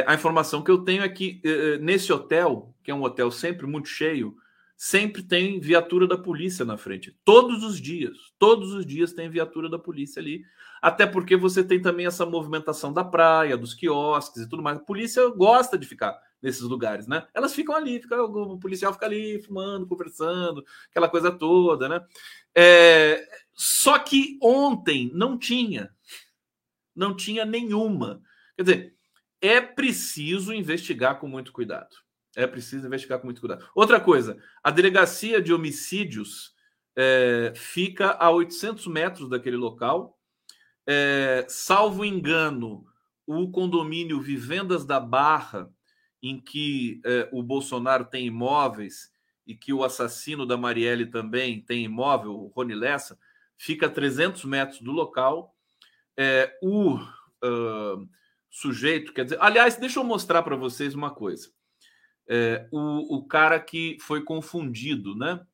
A 0.07 0.13
informação 0.13 0.63
que 0.63 0.71
eu 0.71 0.85
tenho 0.85 1.03
é 1.03 1.09
que 1.09 1.41
nesse 1.81 2.13
hotel, 2.13 2.73
que 2.81 2.89
é 2.89 2.95
um 2.95 3.03
hotel 3.03 3.29
sempre 3.29 3.67
muito 3.67 3.89
cheio, 3.89 4.37
sempre 4.77 5.21
tem 5.21 5.59
viatura 5.59 6.07
da 6.07 6.17
polícia 6.17 6.63
na 6.63 6.77
frente. 6.77 7.13
Todos 7.25 7.61
os 7.61 7.79
dias, 7.79 8.17
todos 8.39 8.73
os 8.73 8.85
dias 8.85 9.11
tem 9.11 9.29
viatura 9.29 9.69
da 9.69 9.77
polícia 9.77 10.21
ali. 10.21 10.45
Até 10.81 11.05
porque 11.05 11.35
você 11.35 11.63
tem 11.63 11.79
também 11.79 12.05
essa 12.05 12.25
movimentação 12.25 12.93
da 12.93 13.03
praia, 13.03 13.57
dos 13.57 13.73
quiosques 13.73 14.41
e 14.41 14.49
tudo 14.49 14.63
mais. 14.63 14.77
A 14.77 14.81
polícia 14.81 15.27
gosta 15.29 15.77
de 15.77 15.85
ficar 15.85 16.17
nesses 16.41 16.61
lugares, 16.61 17.07
né? 17.07 17.27
Elas 17.33 17.53
ficam 17.53 17.75
ali, 17.75 18.01
fica, 18.01 18.21
o 18.21 18.57
policial 18.59 18.93
fica 18.93 19.05
ali 19.05 19.41
fumando, 19.41 19.87
conversando, 19.87 20.65
aquela 20.89 21.07
coisa 21.07 21.31
toda, 21.31 21.87
né? 21.87 22.01
É, 22.55 23.23
só 23.53 23.99
que 23.99 24.37
ontem 24.41 25.11
não 25.13 25.37
tinha, 25.37 25.93
não 26.95 27.15
tinha 27.15 27.45
nenhuma. 27.45 28.21
Quer 28.55 28.63
dizer, 28.63 28.95
é 29.39 29.61
preciso 29.61 30.53
investigar 30.53 31.19
com 31.19 31.27
muito 31.27 31.51
cuidado. 31.51 31.95
É 32.35 32.47
preciso 32.47 32.87
investigar 32.87 33.19
com 33.19 33.27
muito 33.27 33.41
cuidado. 33.41 33.67
Outra 33.75 33.99
coisa, 33.99 34.37
a 34.63 34.71
delegacia 34.71 35.41
de 35.41 35.53
homicídios 35.53 36.53
é, 36.95 37.53
fica 37.55 38.11
a 38.11 38.29
800 38.29 38.87
metros 38.87 39.29
daquele 39.29 39.57
local. 39.57 40.17
É, 40.87 41.45
salvo 41.49 42.05
engano, 42.05 42.85
o 43.25 43.49
condomínio 43.51 44.21
Vivendas 44.21 44.85
da 44.85 44.99
Barra, 44.99 45.69
em 46.21 46.39
que 46.39 47.01
é, 47.03 47.29
o 47.31 47.41
Bolsonaro 47.41 48.05
tem 48.05 48.27
imóveis 48.27 49.11
e 49.45 49.55
que 49.55 49.73
o 49.73 49.83
assassino 49.83 50.45
da 50.45 50.55
Marielle 50.55 51.07
também 51.07 51.61
tem 51.61 51.83
imóvel, 51.83 52.33
o 52.33 52.47
Rony 52.47 52.75
Lessa, 52.75 53.17
fica 53.57 53.87
a 53.87 53.89
300 53.89 54.45
metros 54.45 54.81
do 54.81 54.91
local. 54.91 55.55
É, 56.15 56.57
o 56.61 56.95
uh, 56.95 58.09
sujeito, 58.49 59.13
quer 59.13 59.23
dizer, 59.23 59.37
aliás, 59.41 59.77
deixa 59.77 59.99
eu 59.99 60.03
mostrar 60.03 60.43
para 60.43 60.55
vocês 60.55 60.93
uma 60.93 61.09
coisa. 61.09 61.49
É, 62.27 62.67
o, 62.71 63.17
o 63.17 63.27
cara 63.27 63.59
que 63.59 63.97
foi 63.99 64.23
confundido, 64.23 65.15
né? 65.15 65.45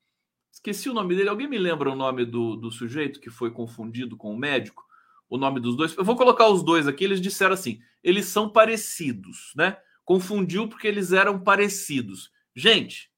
Esqueci 0.51 0.89
o 0.89 0.93
nome 0.93 1.15
dele. 1.15 1.29
Alguém 1.29 1.47
me 1.47 1.57
lembra 1.57 1.89
o 1.89 1.95
nome 1.95 2.25
do, 2.25 2.55
do 2.55 2.71
sujeito 2.71 3.19
que 3.19 3.29
foi 3.29 3.51
confundido 3.51 4.17
com 4.17 4.33
o 4.33 4.37
médico? 4.37 4.85
O 5.29 5.37
nome 5.37 5.59
dos 5.59 5.75
dois? 5.75 5.95
Eu 5.95 6.03
vou 6.03 6.15
colocar 6.15 6.47
os 6.49 6.63
dois 6.63 6.87
aqui. 6.87 7.03
Eles 7.03 7.21
disseram 7.21 7.53
assim: 7.53 7.79
eles 8.03 8.25
são 8.25 8.49
parecidos, 8.49 9.53
né? 9.55 9.77
Confundiu 10.07 10.69
porque 10.69 10.87
eles 10.87 11.11
eram 11.11 11.37
parecidos. 11.37 12.31
Gente, 12.55 13.11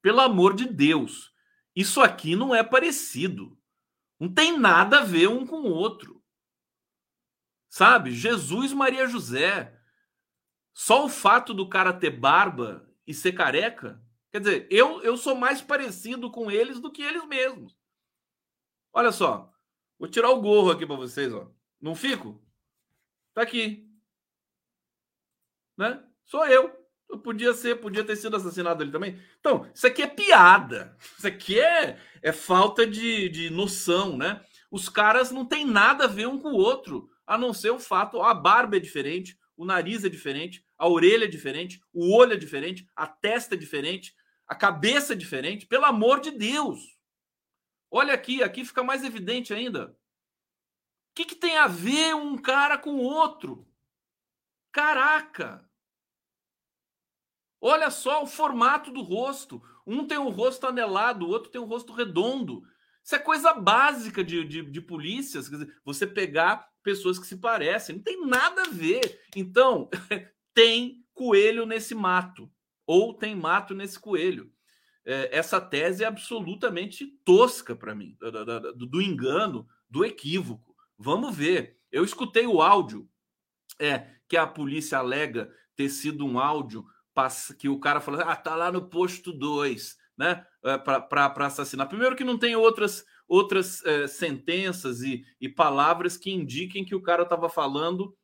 pelo 0.00 0.20
amor 0.20 0.54
de 0.54 0.68
Deus, 0.68 1.34
isso 1.74 2.00
aqui 2.00 2.36
não 2.36 2.54
é 2.54 2.62
parecido. 2.62 3.58
Não 4.20 4.32
tem 4.32 4.56
nada 4.56 5.00
a 5.00 5.04
ver 5.04 5.26
um 5.26 5.44
com 5.44 5.62
o 5.62 5.72
outro. 5.72 6.22
Sabe? 7.68 8.12
Jesus 8.12 8.72
Maria 8.72 9.08
José. 9.08 9.76
Só 10.72 11.06
o 11.06 11.08
fato 11.08 11.52
do 11.52 11.68
cara 11.68 11.92
ter 11.92 12.10
barba 12.10 12.88
e 13.04 13.12
ser 13.12 13.32
careca. 13.32 14.00
Quer 14.30 14.38
dizer, 14.42 14.68
eu, 14.70 15.02
eu 15.02 15.16
sou 15.16 15.34
mais 15.34 15.60
parecido 15.60 16.30
com 16.30 16.48
eles 16.48 16.78
do 16.78 16.92
que 16.92 17.02
eles 17.02 17.26
mesmos. 17.26 17.76
Olha 18.92 19.10
só. 19.10 19.52
Vou 19.98 20.08
tirar 20.08 20.30
o 20.30 20.40
gorro 20.40 20.70
aqui 20.70 20.86
para 20.86 20.94
vocês, 20.94 21.34
ó. 21.34 21.50
Não 21.80 21.96
fico? 21.96 22.40
Tá 23.34 23.42
aqui. 23.42 23.90
Né? 25.76 26.11
Sou 26.24 26.46
eu. 26.46 26.70
eu. 27.08 27.18
Podia 27.18 27.52
ser, 27.52 27.76
podia 27.76 28.04
ter 28.04 28.16
sido 28.16 28.36
assassinado 28.36 28.82
ali 28.82 28.90
também. 28.90 29.18
Então, 29.38 29.70
isso 29.74 29.86
aqui 29.86 30.02
é 30.02 30.06
piada. 30.06 30.96
Isso 31.18 31.26
aqui 31.26 31.60
é, 31.60 31.98
é 32.22 32.32
falta 32.32 32.86
de, 32.86 33.28
de 33.28 33.50
noção, 33.50 34.16
né? 34.16 34.42
Os 34.70 34.88
caras 34.88 35.30
não 35.30 35.44
têm 35.44 35.66
nada 35.66 36.04
a 36.04 36.08
ver 36.08 36.26
um 36.26 36.38
com 36.38 36.52
o 36.52 36.56
outro, 36.56 37.10
a 37.26 37.36
não 37.36 37.52
ser 37.52 37.70
o 37.70 37.78
fato, 37.78 38.22
a 38.22 38.32
barba 38.32 38.76
é 38.76 38.80
diferente, 38.80 39.38
o 39.56 39.66
nariz 39.66 40.04
é 40.04 40.08
diferente, 40.08 40.64
a 40.78 40.88
orelha 40.88 41.24
é 41.24 41.28
diferente, 41.28 41.80
o 41.92 42.16
olho 42.16 42.32
é 42.32 42.36
diferente, 42.36 42.86
a 42.96 43.06
testa 43.06 43.54
é 43.54 43.58
diferente, 43.58 44.14
a 44.46 44.54
cabeça 44.54 45.12
é 45.12 45.16
diferente. 45.16 45.66
Pelo 45.66 45.84
amor 45.84 46.20
de 46.20 46.30
Deus! 46.30 46.80
Olha 47.90 48.14
aqui, 48.14 48.42
aqui 48.42 48.64
fica 48.64 48.82
mais 48.82 49.04
evidente 49.04 49.52
ainda. 49.52 49.88
O 51.10 51.14
que, 51.14 51.26
que 51.26 51.34
tem 51.34 51.58
a 51.58 51.66
ver 51.66 52.14
um 52.14 52.38
cara 52.38 52.78
com 52.78 52.94
o 52.94 53.02
outro? 53.02 53.68
Caraca! 54.72 55.68
Olha 57.64 57.90
só 57.90 58.24
o 58.24 58.26
formato 58.26 58.90
do 58.90 59.02
rosto. 59.02 59.62
Um 59.86 60.04
tem 60.04 60.18
o 60.18 60.28
rosto 60.28 60.66
anelado, 60.66 61.24
o 61.24 61.28
outro 61.28 61.48
tem 61.48 61.60
o 61.60 61.64
rosto 61.64 61.92
redondo. 61.92 62.64
Isso 63.04 63.14
é 63.14 63.20
coisa 63.20 63.54
básica 63.54 64.24
de, 64.24 64.44
de, 64.44 64.62
de 64.62 64.80
polícias. 64.80 65.48
Dizer, 65.48 65.72
você 65.84 66.04
pegar 66.04 66.68
pessoas 66.82 67.20
que 67.20 67.26
se 67.26 67.36
parecem. 67.36 67.96
Não 67.96 68.02
tem 68.02 68.26
nada 68.26 68.62
a 68.62 68.68
ver. 68.68 69.20
Então, 69.36 69.88
tem 70.52 71.06
coelho 71.14 71.64
nesse 71.64 71.94
mato. 71.94 72.50
Ou 72.84 73.14
tem 73.14 73.36
mato 73.36 73.74
nesse 73.74 73.98
coelho. 73.98 74.52
É, 75.04 75.36
essa 75.36 75.60
tese 75.60 76.02
é 76.02 76.06
absolutamente 76.06 77.06
tosca 77.24 77.76
para 77.76 77.94
mim, 77.94 78.16
do, 78.18 78.72
do, 78.74 78.86
do 78.86 79.02
engano, 79.02 79.68
do 79.88 80.04
equívoco. 80.04 80.74
Vamos 80.98 81.34
ver. 81.36 81.78
Eu 81.92 82.04
escutei 82.04 82.46
o 82.46 82.60
áudio 82.60 83.08
é, 83.78 84.06
que 84.28 84.36
a 84.36 84.48
polícia 84.48 84.98
alega 84.98 85.52
ter 85.76 85.88
sido 85.88 86.26
um 86.26 86.40
áudio 86.40 86.84
que 87.58 87.68
o 87.68 87.78
cara 87.78 88.00
falou: 88.00 88.20
ah, 88.20 88.36
tá 88.36 88.54
lá 88.54 88.70
no 88.70 88.88
posto 88.88 89.32
2, 89.32 89.96
né? 90.16 90.46
É, 90.64 90.78
para 90.78 91.46
assassinar. 91.46 91.88
Primeiro, 91.88 92.16
que 92.16 92.24
não 92.24 92.38
tem 92.38 92.56
outras 92.56 93.04
outras 93.28 93.82
é, 93.86 94.06
sentenças 94.06 95.00
e, 95.00 95.24
e, 95.40 95.48
palavras 95.48 96.18
que 96.18 96.30
indiquem 96.30 96.84
que 96.84 96.94
o 96.94 97.00
cara 97.00 97.22
estava 97.22 97.48
falando 97.48 98.14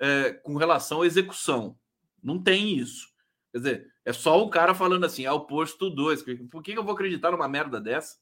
é, 0.00 0.32
com 0.32 0.56
relação 0.56 1.02
à 1.02 1.06
execução. 1.06 1.78
Não 2.22 2.42
tem 2.42 2.78
isso. 2.78 3.08
Quer 3.52 3.58
dizer, 3.58 3.94
é 4.06 4.12
só 4.12 4.42
o 4.42 4.48
cara 4.48 4.74
falando 4.74 5.04
assim, 5.04 5.26
é 5.26 5.30
o 5.30 5.46
posto 5.46 5.90
2. 5.90 6.24
Por 6.50 6.62
que 6.62 6.72
eu 6.72 6.82
vou 6.82 6.94
acreditar 6.94 7.30
numa 7.30 7.46
merda 7.46 7.78
dessa? 7.78 8.16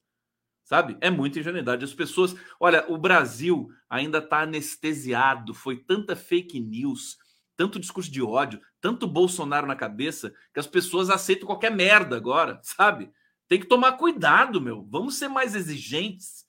Sabe? 0.64 0.96
É 1.00 1.10
muita 1.10 1.38
ingenuidade. 1.38 1.84
As 1.84 1.94
pessoas. 1.94 2.34
Olha, 2.58 2.84
o 2.88 2.98
Brasil 2.98 3.68
ainda 3.88 4.18
está 4.18 4.40
anestesiado. 4.40 5.54
Foi 5.54 5.76
tanta 5.76 6.16
fake 6.16 6.58
news, 6.60 7.18
tanto 7.56 7.78
discurso 7.78 8.10
de 8.10 8.22
ódio, 8.22 8.60
tanto 8.80 9.06
Bolsonaro 9.06 9.66
na 9.66 9.76
cabeça, 9.76 10.34
que 10.52 10.60
as 10.60 10.66
pessoas 10.66 11.10
aceitam 11.10 11.46
qualquer 11.46 11.70
merda 11.70 12.16
agora, 12.16 12.60
sabe? 12.64 13.10
Tem 13.48 13.60
que 13.60 13.66
tomar 13.66 13.92
cuidado, 13.92 14.60
meu. 14.60 14.86
Vamos 14.90 15.16
ser 15.16 15.28
mais 15.28 15.54
exigentes, 15.54 16.46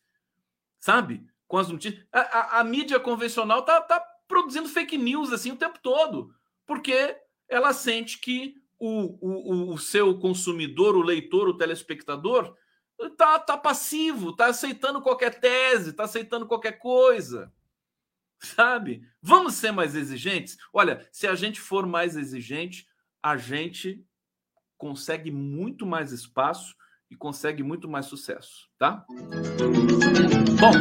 sabe? 0.80 1.26
Com 1.48 1.58
as 1.58 1.70
notícias. 1.70 2.06
A, 2.12 2.20
a, 2.20 2.60
a 2.60 2.64
mídia 2.64 3.00
convencional 3.00 3.64
tá, 3.64 3.82
tá 3.82 4.04
produzindo 4.28 4.70
fake 4.70 4.98
news 4.98 5.32
assim 5.32 5.52
o 5.52 5.58
tempo 5.58 5.80
todo, 5.82 6.34
porque 6.66 7.16
ela 7.50 7.74
sente 7.74 8.20
que 8.20 8.56
o, 8.80 9.18
o, 9.22 9.74
o 9.74 9.78
seu 9.78 10.18
consumidor, 10.18 10.96
o 10.96 11.02
leitor, 11.02 11.48
o 11.48 11.58
telespectador, 11.58 12.56
tá, 13.18 13.40
tá 13.40 13.58
passivo, 13.58 14.36
tá 14.36 14.48
aceitando 14.48 15.02
qualquer 15.02 15.40
tese, 15.40 15.94
tá 15.94 16.04
aceitando 16.04 16.48
qualquer 16.48 16.74
coisa. 16.74 17.52
Sabe? 18.44 19.08
Vamos 19.22 19.54
ser 19.54 19.72
mais 19.72 19.96
exigentes? 19.96 20.58
Olha, 20.74 21.08
se 21.12 21.26
a 21.26 21.34
gente 21.34 21.62
for 21.62 21.86
mais 21.86 22.18
exigente, 22.18 22.86
a 23.22 23.38
gente 23.38 24.06
consegue 24.78 25.32
muito 25.32 25.86
mais 25.86 26.12
espaço 26.12 26.76
e 27.10 27.16
consegue 27.16 27.64
muito 27.64 27.88
mais 27.88 28.08
sucesso, 28.08 28.68
tá? 28.78 29.06
Bom, 30.60 30.74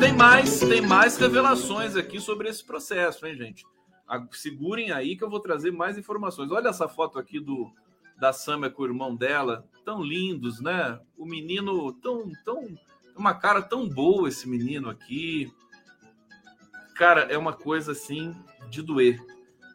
tem 0.00 0.12
mais, 0.14 0.60
tem 0.60 0.80
mais 0.80 1.16
revelações 1.18 1.96
aqui 1.96 2.18
sobre 2.18 2.48
esse 2.48 2.64
processo, 2.64 3.26
hein, 3.26 3.36
gente? 3.36 3.64
Segurem 4.32 4.90
aí 4.90 5.16
que 5.16 5.24
eu 5.24 5.30
vou 5.30 5.40
trazer 5.40 5.70
mais 5.70 5.98
informações. 5.98 6.50
Olha 6.50 6.68
essa 6.68 6.88
foto 6.88 7.18
aqui 7.18 7.38
do 7.38 7.70
da 8.16 8.32
Samia 8.32 8.70
com 8.70 8.82
o 8.82 8.86
irmão 8.86 9.14
dela, 9.14 9.68
tão 9.84 10.02
lindos, 10.02 10.60
né? 10.60 11.00
O 11.16 11.26
menino 11.26 11.92
tão 11.94 12.30
tão 12.44 12.78
uma 13.16 13.34
cara 13.34 13.60
tão 13.60 13.88
boa 13.88 14.28
esse 14.28 14.48
menino 14.48 14.88
aqui. 14.88 15.52
Cara, 16.94 17.22
é 17.22 17.36
uma 17.36 17.52
coisa 17.52 17.92
assim 17.92 18.34
de 18.70 18.80
doer. 18.80 19.20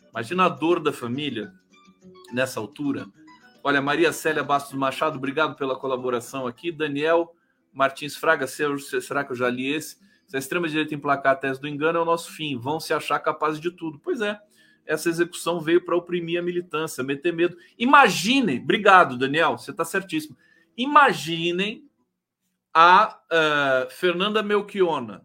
Imagina 0.10 0.46
a 0.46 0.50
dor 0.50 0.80
da 0.80 0.94
família 0.94 1.54
nessa 2.32 2.60
altura. 2.60 3.06
Olha, 3.64 3.82
Maria 3.82 4.14
Célia 4.14 4.44
Bastos 4.44 4.74
Machado, 4.74 5.18
obrigado 5.18 5.56
pela 5.56 5.78
colaboração 5.78 6.48
aqui. 6.48 6.72
Daniel 6.72 7.36
Martins 7.74 8.16
Fraga, 8.16 8.48
será 8.48 9.24
que 9.24 9.32
eu 9.32 9.36
já 9.36 9.50
li 9.50 9.68
esse? 9.68 9.98
Se 10.26 10.36
a 10.36 10.40
extrema-direita 10.40 10.96
emplacar 10.96 11.34
a 11.34 11.36
tese 11.36 11.60
do 11.60 11.68
engano, 11.68 12.00
é 12.00 12.02
o 12.02 12.06
nosso 12.06 12.32
fim. 12.32 12.58
Vão 12.58 12.80
se 12.80 12.94
achar 12.94 13.20
capazes 13.20 13.60
de 13.60 13.72
tudo. 13.72 14.00
Pois 14.00 14.22
é, 14.22 14.40
essa 14.86 15.10
execução 15.10 15.60
veio 15.60 15.84
para 15.84 15.96
oprimir 15.96 16.40
a 16.40 16.44
militância, 16.44 17.04
meter 17.04 17.34
medo. 17.34 17.58
Imaginem, 17.78 18.60
obrigado, 18.60 19.18
Daniel, 19.18 19.58
você 19.58 19.72
está 19.72 19.84
certíssimo. 19.84 20.38
Imaginem 20.78 21.84
a 22.74 23.20
uh, 23.32 23.92
Fernanda 23.92 24.42
Melchiona, 24.42 25.24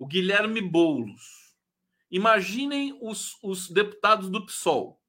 o 0.00 0.06
Guilherme 0.06 0.60
Boulos. 0.60 1.54
Imaginem 2.10 2.98
os, 3.00 3.38
os 3.40 3.70
deputados 3.70 4.28
do 4.28 4.44
PSOL 4.44 5.00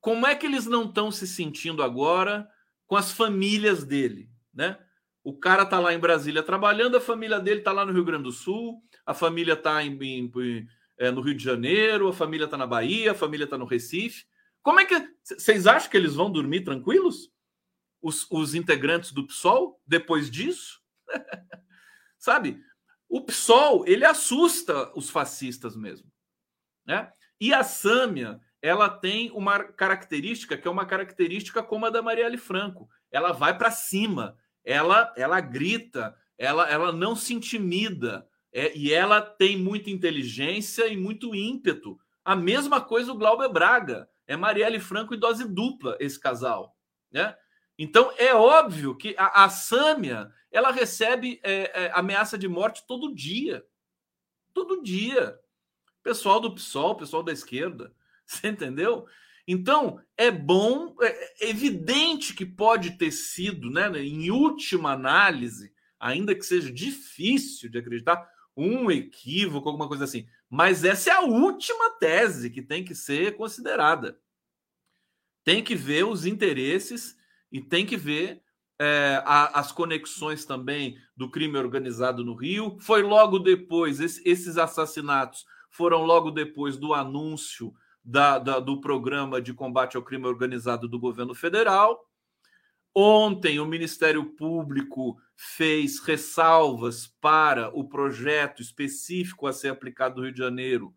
como 0.00 0.26
é 0.26 0.34
que 0.34 0.46
eles 0.46 0.66
não 0.66 0.84
estão 0.84 1.10
se 1.10 1.26
sentindo 1.26 1.82
agora 1.82 2.48
com 2.86 2.96
as 2.96 3.12
famílias 3.12 3.84
dele, 3.84 4.30
né? 4.54 4.78
O 5.22 5.36
cara 5.36 5.66
tá 5.66 5.78
lá 5.78 5.92
em 5.92 5.98
Brasília 5.98 6.42
trabalhando, 6.42 6.96
a 6.96 7.00
família 7.00 7.38
dele 7.38 7.60
tá 7.60 7.72
lá 7.72 7.84
no 7.84 7.92
Rio 7.92 8.04
Grande 8.04 8.22
do 8.22 8.32
Sul, 8.32 8.82
a 9.04 9.12
família 9.12 9.56
tá 9.56 9.82
em, 9.82 9.98
em, 10.02 10.66
é, 10.98 11.10
no 11.10 11.20
Rio 11.20 11.34
de 11.34 11.44
Janeiro, 11.44 12.08
a 12.08 12.12
família 12.12 12.48
tá 12.48 12.56
na 12.56 12.66
Bahia, 12.66 13.12
a 13.12 13.14
família 13.14 13.46
tá 13.46 13.58
no 13.58 13.66
Recife. 13.66 14.24
Como 14.62 14.80
é 14.80 14.86
que 14.86 14.94
vocês 15.24 15.66
acham 15.66 15.90
que 15.90 15.96
eles 15.96 16.14
vão 16.14 16.30
dormir 16.30 16.62
tranquilos? 16.62 17.30
Os, 18.00 18.26
os 18.30 18.54
integrantes 18.54 19.12
do 19.12 19.26
PSOL 19.26 19.78
depois 19.86 20.30
disso? 20.30 20.80
Sabe? 22.16 22.62
O 23.08 23.20
PSOL, 23.20 23.86
ele 23.86 24.04
assusta 24.04 24.92
os 24.94 25.08
fascistas 25.08 25.74
mesmo, 25.74 26.10
né? 26.86 27.10
E 27.40 27.54
a 27.54 27.62
Sâmia, 27.62 28.40
ela 28.60 28.88
tem 28.88 29.30
uma 29.30 29.62
característica 29.62 30.56
que 30.58 30.66
é 30.66 30.70
uma 30.70 30.84
característica 30.84 31.62
como 31.62 31.86
a 31.86 31.90
da 31.90 32.02
Marielle 32.02 32.36
Franco. 32.36 32.88
Ela 33.10 33.32
vai 33.32 33.56
para 33.56 33.70
cima, 33.70 34.36
ela 34.64 35.12
ela 35.16 35.40
grita, 35.40 36.14
ela, 36.36 36.68
ela 36.68 36.92
não 36.92 37.16
se 37.16 37.32
intimida, 37.32 38.28
é, 38.52 38.76
e 38.76 38.92
ela 38.92 39.20
tem 39.20 39.56
muita 39.58 39.90
inteligência 39.90 40.86
e 40.86 40.96
muito 40.96 41.34
ímpeto. 41.34 41.98
A 42.24 42.34
mesma 42.34 42.80
coisa 42.80 43.12
o 43.12 43.16
Glauber 43.16 43.48
Braga. 43.48 44.08
É 44.26 44.36
Marielle 44.36 44.78
Franco 44.78 45.14
e 45.14 45.16
dose 45.16 45.48
dupla 45.48 45.96
esse 45.98 46.20
casal. 46.20 46.76
Né? 47.10 47.34
Então 47.78 48.12
é 48.18 48.34
óbvio 48.34 48.96
que 48.96 49.14
a, 49.16 49.44
a 49.44 49.48
Sâmia 49.48 50.32
ela 50.50 50.72
recebe 50.72 51.40
é, 51.42 51.84
é, 51.84 51.92
ameaça 51.94 52.36
de 52.36 52.48
morte 52.48 52.84
todo 52.86 53.14
dia. 53.14 53.64
Todo 54.52 54.82
dia. 54.82 55.38
Pessoal 56.02 56.40
do 56.40 56.54
PSOL, 56.54 56.96
pessoal 56.96 57.22
da 57.22 57.32
esquerda. 57.32 57.94
Você 58.26 58.48
entendeu? 58.48 59.06
Então, 59.46 59.98
é 60.16 60.30
bom, 60.30 60.94
é 61.00 61.48
evidente 61.48 62.34
que 62.34 62.44
pode 62.44 62.98
ter 62.98 63.10
sido, 63.10 63.70
né, 63.70 63.88
em 63.98 64.30
última 64.30 64.92
análise, 64.92 65.72
ainda 65.98 66.34
que 66.34 66.42
seja 66.42 66.70
difícil 66.70 67.70
de 67.70 67.78
acreditar, 67.78 68.28
um 68.54 68.90
equívoco, 68.90 69.68
alguma 69.68 69.88
coisa 69.88 70.04
assim. 70.04 70.28
Mas 70.50 70.84
essa 70.84 71.10
é 71.10 71.12
a 71.14 71.22
última 71.22 71.90
tese 71.98 72.50
que 72.50 72.60
tem 72.60 72.84
que 72.84 72.94
ser 72.94 73.36
considerada. 73.36 74.20
Tem 75.44 75.62
que 75.64 75.74
ver 75.74 76.04
os 76.04 76.26
interesses 76.26 77.16
e 77.50 77.60
tem 77.60 77.86
que 77.86 77.96
ver 77.96 78.42
é, 78.78 79.22
a, 79.24 79.58
as 79.58 79.72
conexões 79.72 80.44
também 80.44 80.96
do 81.16 81.30
crime 81.30 81.58
organizado 81.58 82.24
no 82.24 82.34
Rio. 82.34 82.76
Foi 82.80 83.02
logo 83.02 83.38
depois, 83.38 84.00
esse, 84.00 84.22
esses 84.28 84.56
assassinatos 84.56 85.44
foram 85.70 86.04
logo 86.04 86.30
depois 86.30 86.76
do 86.76 86.94
anúncio 86.94 87.72
da, 88.04 88.38
da, 88.38 88.58
do 88.58 88.80
programa 88.80 89.40
de 89.40 89.52
combate 89.52 89.96
ao 89.96 90.02
crime 90.02 90.26
organizado 90.26 90.88
do 90.88 90.98
governo 90.98 91.34
federal. 91.34 92.04
Ontem, 92.94 93.60
o 93.60 93.66
Ministério 93.66 94.24
Público 94.24 95.16
fez 95.36 96.00
ressalvas 96.00 97.06
para 97.20 97.68
o 97.76 97.88
projeto 97.88 98.60
específico 98.60 99.46
a 99.46 99.52
ser 99.52 99.68
aplicado 99.68 100.16
no 100.16 100.22
Rio 100.24 100.32
de 100.32 100.38
Janeiro 100.38 100.94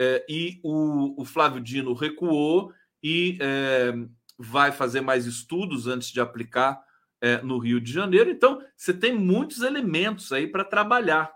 é, 0.00 0.24
e 0.28 0.60
o, 0.62 1.20
o, 1.20 1.24
Flávio 1.24 1.60
Dino 1.60 1.92
recuou 1.92 2.72
e 3.02 3.36
é, 3.40 3.92
vai 4.38 4.70
fazer 4.70 5.00
mais 5.00 5.26
estudos 5.26 5.86
antes 5.86 6.10
de 6.10 6.20
aplicar 6.20 6.80
é, 7.20 7.42
no 7.42 7.58
Rio 7.58 7.80
de 7.80 7.92
Janeiro. 7.92 8.30
Então, 8.30 8.62
você 8.76 8.94
tem 8.94 9.12
muitos 9.12 9.62
elementos 9.62 10.32
aí 10.32 10.46
para 10.46 10.64
trabalhar. 10.64 11.32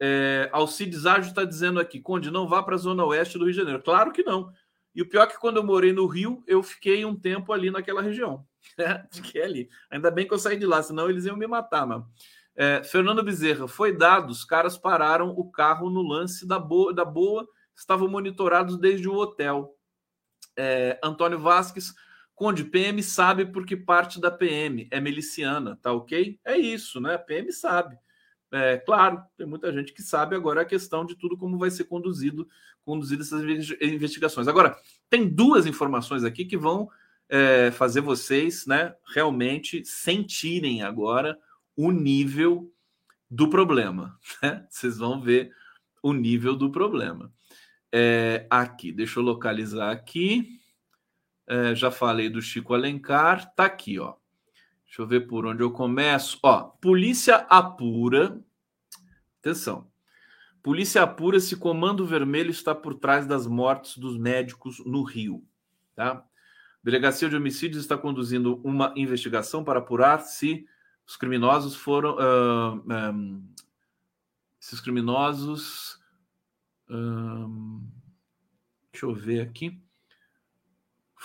É, 0.00 0.50
Alcides 0.52 1.06
Ágio 1.06 1.28
está 1.28 1.44
dizendo 1.44 1.78
aqui, 1.78 2.00
Conde, 2.00 2.30
não 2.30 2.48
vá 2.48 2.62
para 2.62 2.74
a 2.74 2.78
zona 2.78 3.04
oeste 3.04 3.38
do 3.38 3.44
Rio 3.44 3.52
de 3.52 3.58
Janeiro. 3.58 3.82
Claro 3.82 4.12
que 4.12 4.24
não. 4.24 4.52
E 4.94 5.02
o 5.02 5.08
pior 5.08 5.24
é 5.24 5.26
que 5.26 5.38
quando 5.38 5.56
eu 5.56 5.64
morei 5.64 5.92
no 5.92 6.06
Rio, 6.06 6.42
eu 6.46 6.62
fiquei 6.62 7.04
um 7.04 7.16
tempo 7.16 7.52
ali 7.52 7.70
naquela 7.70 8.02
região. 8.02 8.46
Fiquei 9.10 9.42
ali. 9.42 9.68
Ainda 9.90 10.10
bem 10.10 10.26
que 10.26 10.32
eu 10.32 10.38
saí 10.38 10.56
de 10.56 10.66
lá, 10.66 10.82
senão 10.82 11.10
eles 11.10 11.24
iam 11.24 11.36
me 11.36 11.46
matar, 11.46 11.86
mano. 11.86 12.08
É, 12.56 12.82
Fernando 12.84 13.22
Bezerra, 13.22 13.66
foi 13.66 13.96
dado, 13.96 14.30
os 14.30 14.44
caras 14.44 14.78
pararam 14.78 15.30
o 15.30 15.50
carro 15.50 15.90
no 15.90 16.02
lance 16.02 16.46
da 16.46 16.58
boa, 16.58 16.94
da 16.94 17.04
boa 17.04 17.46
estavam 17.76 18.06
monitorados 18.06 18.78
desde 18.78 19.08
o 19.08 19.14
hotel. 19.14 19.74
É, 20.56 20.98
Antônio 21.02 21.40
Vasques, 21.40 21.92
Conde, 22.34 22.64
PM 22.64 23.02
sabe 23.02 23.46
porque 23.46 23.76
parte 23.76 24.20
da 24.20 24.30
PM 24.30 24.88
é 24.90 25.00
miliciana, 25.00 25.78
tá 25.80 25.92
ok? 25.92 26.38
É 26.44 26.56
isso, 26.56 27.00
né? 27.00 27.16
PM 27.16 27.52
sabe. 27.52 27.96
É, 28.52 28.76
claro, 28.78 29.22
tem 29.36 29.46
muita 29.46 29.72
gente 29.72 29.92
que 29.92 30.02
sabe 30.02 30.36
agora 30.36 30.60
a 30.62 30.64
questão 30.64 31.04
de 31.04 31.16
tudo 31.16 31.36
como 31.36 31.58
vai 31.58 31.70
ser 31.70 31.84
conduzido, 31.84 32.48
conduzido 32.84 33.22
essas 33.22 33.42
investigações. 33.80 34.46
Agora, 34.46 34.76
tem 35.10 35.28
duas 35.28 35.66
informações 35.66 36.24
aqui 36.24 36.44
que 36.44 36.56
vão 36.56 36.88
é, 37.28 37.70
fazer 37.70 38.00
vocês 38.00 38.66
né, 38.66 38.94
realmente 39.12 39.84
sentirem 39.84 40.82
agora 40.82 41.38
o 41.76 41.90
nível 41.90 42.72
do 43.30 43.48
problema. 43.48 44.18
Né? 44.42 44.66
Vocês 44.68 44.98
vão 44.98 45.20
ver 45.20 45.52
o 46.02 46.12
nível 46.12 46.54
do 46.54 46.70
problema. 46.70 47.32
É, 47.92 48.46
aqui, 48.50 48.92
deixa 48.92 49.18
eu 49.18 49.24
localizar 49.24 49.90
aqui. 49.90 50.60
É, 51.46 51.74
já 51.74 51.90
falei 51.90 52.28
do 52.28 52.40
Chico 52.40 52.74
Alencar, 52.74 53.54
tá 53.54 53.64
aqui, 53.64 53.98
ó. 53.98 54.14
Deixa 54.86 55.02
eu 55.02 55.06
ver 55.06 55.26
por 55.26 55.44
onde 55.44 55.62
eu 55.62 55.70
começo. 55.70 56.38
Ó, 56.42 56.62
polícia 56.62 57.46
apura. 57.50 58.40
Atenção. 59.40 59.90
Polícia 60.62 61.02
apura 61.02 61.40
se 61.40 61.56
Comando 61.56 62.06
Vermelho 62.06 62.50
está 62.50 62.74
por 62.74 62.94
trás 62.94 63.26
das 63.26 63.46
mortes 63.46 63.98
dos 63.98 64.16
médicos 64.16 64.82
no 64.86 65.02
Rio. 65.02 65.44
Tá? 65.94 66.24
Delegacia 66.82 67.28
de 67.28 67.36
Homicídios 67.36 67.82
está 67.82 67.98
conduzindo 67.98 68.60
uma 68.64 68.94
investigação 68.96 69.62
para 69.62 69.80
apurar 69.80 70.20
se 70.20 70.66
os 71.06 71.16
criminosos 71.16 71.74
foram. 71.74 72.16
Uh, 72.16 73.12
um, 73.12 73.54
se 74.58 74.74
os 74.74 74.80
criminosos. 74.80 76.00
Um, 76.88 77.86
deixa 78.90 79.04
eu 79.04 79.14
ver 79.14 79.40
aqui. 79.40 79.83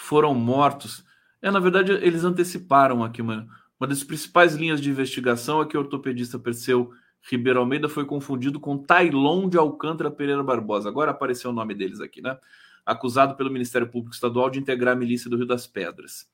Foram 0.02 0.34
mortos. 0.34 1.04
É, 1.42 1.52
na 1.52 1.60
verdade, 1.60 1.92
eles 1.92 2.24
anteciparam 2.24 3.04
aqui 3.04 3.22
uma, 3.22 3.48
uma 3.80 3.86
das 3.86 4.04
principais 4.04 4.56
linhas 4.56 4.82
de 4.82 4.90
investigação 4.90 5.62
é 5.62 5.66
que 5.66 5.78
o 5.78 5.80
ortopedista 5.80 6.40
Perseu 6.40 6.92
Ribeiro 7.22 7.60
Almeida 7.60 7.90
foi 7.90 8.06
confundido 8.06 8.60
com 8.60 8.78
Tailon 8.78 9.48
de 9.50 9.58
Alcântara 9.58 10.10
Pereira 10.10 10.42
Barbosa. 10.42 10.88
Agora 10.90 11.12
apareceu 11.12 11.52
o 11.52 11.54
nome 11.54 11.76
deles 11.76 12.00
aqui, 12.00 12.22
né? 12.22 12.38
Acusado 12.86 13.36
pelo 13.36 13.52
Ministério 13.52 13.90
Público 13.90 14.16
Estadual 14.16 14.50
de 14.50 14.58
integrar 14.58 14.96
a 14.96 15.00
milícia 15.00 15.30
do 15.30 15.36
Rio 15.36 15.46
das 15.46 15.68
Pedras. 15.68 16.28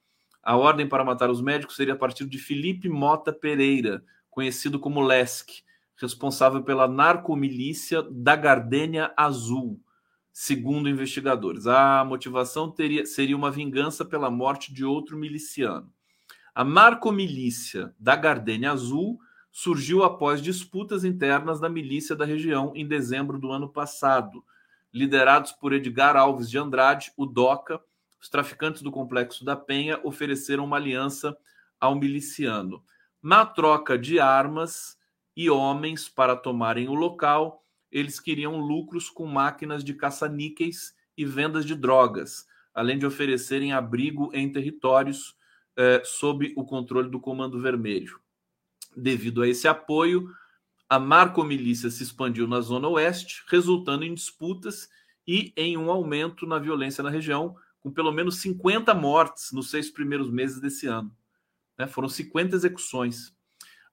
A 0.43 0.55
ordem 0.55 0.87
para 0.87 1.03
matar 1.03 1.29
os 1.29 1.41
médicos 1.41 1.75
seria 1.75 1.95
a 1.95 1.97
partir 1.97 2.25
de 2.25 2.37
Felipe 2.37 2.87
Mota 2.87 3.33
Pereira, 3.33 4.03
conhecido 4.29 4.79
como 4.79 5.01
Lesk, 5.01 5.49
responsável 5.97 6.61
pela 6.61 6.87
narcomilícia 6.87 8.03
da 8.11 8.35
Gardênia 8.35 9.11
Azul, 9.17 9.81
segundo 10.37 10.89
investigadores. 10.89 11.65
A 11.65 12.03
motivação 12.03 12.69
teria, 12.69 13.05
seria 13.05 13.37
uma 13.37 13.49
vingança 13.49 14.03
pela 14.03 14.29
morte 14.29 14.73
de 14.73 14.83
outro 14.83 15.17
miliciano. 15.17 15.89
A 16.53 16.61
narcomilícia 16.61 17.95
da 17.97 18.17
Gardênia 18.17 18.73
Azul 18.73 19.17
surgiu 19.49 20.03
após 20.03 20.41
disputas 20.41 21.05
internas 21.05 21.61
da 21.61 21.69
milícia 21.69 22.17
da 22.17 22.25
região 22.25 22.73
em 22.75 22.85
dezembro 22.85 23.39
do 23.39 23.49
ano 23.49 23.69
passado. 23.69 24.43
Liderados 24.93 25.53
por 25.53 25.71
Edgar 25.71 26.17
Alves 26.17 26.49
de 26.49 26.57
Andrade, 26.57 27.13
o 27.15 27.25
DOCA, 27.25 27.79
os 28.21 28.27
traficantes 28.27 28.81
do 28.81 28.91
Complexo 28.91 29.45
da 29.45 29.55
Penha 29.55 30.01
ofereceram 30.03 30.65
uma 30.65 30.75
aliança 30.75 31.37
ao 31.79 31.95
miliciano. 31.95 32.83
Na 33.23 33.45
troca 33.45 33.97
de 33.97 34.19
armas 34.19 34.97
e 35.33 35.49
homens 35.49 36.09
para 36.09 36.35
tomarem 36.35 36.89
o 36.89 36.93
local, 36.93 37.64
eles 37.95 38.19
queriam 38.19 38.57
lucros 38.57 39.09
com 39.09 39.25
máquinas 39.25 39.81
de 39.81 39.93
caça-níqueis 39.93 40.93
e 41.17 41.23
vendas 41.23 41.65
de 41.65 41.73
drogas, 41.73 42.45
além 42.73 42.99
de 42.99 43.05
oferecerem 43.05 43.71
abrigo 43.71 44.29
em 44.33 44.51
territórios 44.51 45.33
eh, 45.77 46.01
sob 46.03 46.53
o 46.57 46.65
controle 46.65 47.09
do 47.09 47.21
Comando 47.21 47.57
Vermelho. 47.61 48.19
Devido 48.97 49.41
a 49.41 49.47
esse 49.47 49.65
apoio, 49.65 50.29
a 50.89 50.99
marcomilícia 50.99 51.89
se 51.89 52.03
expandiu 52.03 52.45
na 52.45 52.59
Zona 52.59 52.89
Oeste, 52.89 53.45
resultando 53.47 54.03
em 54.03 54.13
disputas 54.13 54.89
e 55.25 55.53
em 55.55 55.77
um 55.77 55.89
aumento 55.89 56.45
na 56.45 56.59
violência 56.59 57.01
na 57.01 57.09
região, 57.09 57.55
com 57.79 57.89
pelo 57.89 58.11
menos 58.11 58.41
50 58.41 58.93
mortes 58.93 59.53
nos 59.53 59.69
seis 59.69 59.89
primeiros 59.89 60.29
meses 60.29 60.59
desse 60.59 60.85
ano. 60.85 61.15
Né? 61.77 61.87
Foram 61.87 62.09
50 62.09 62.57
execuções. 62.57 63.33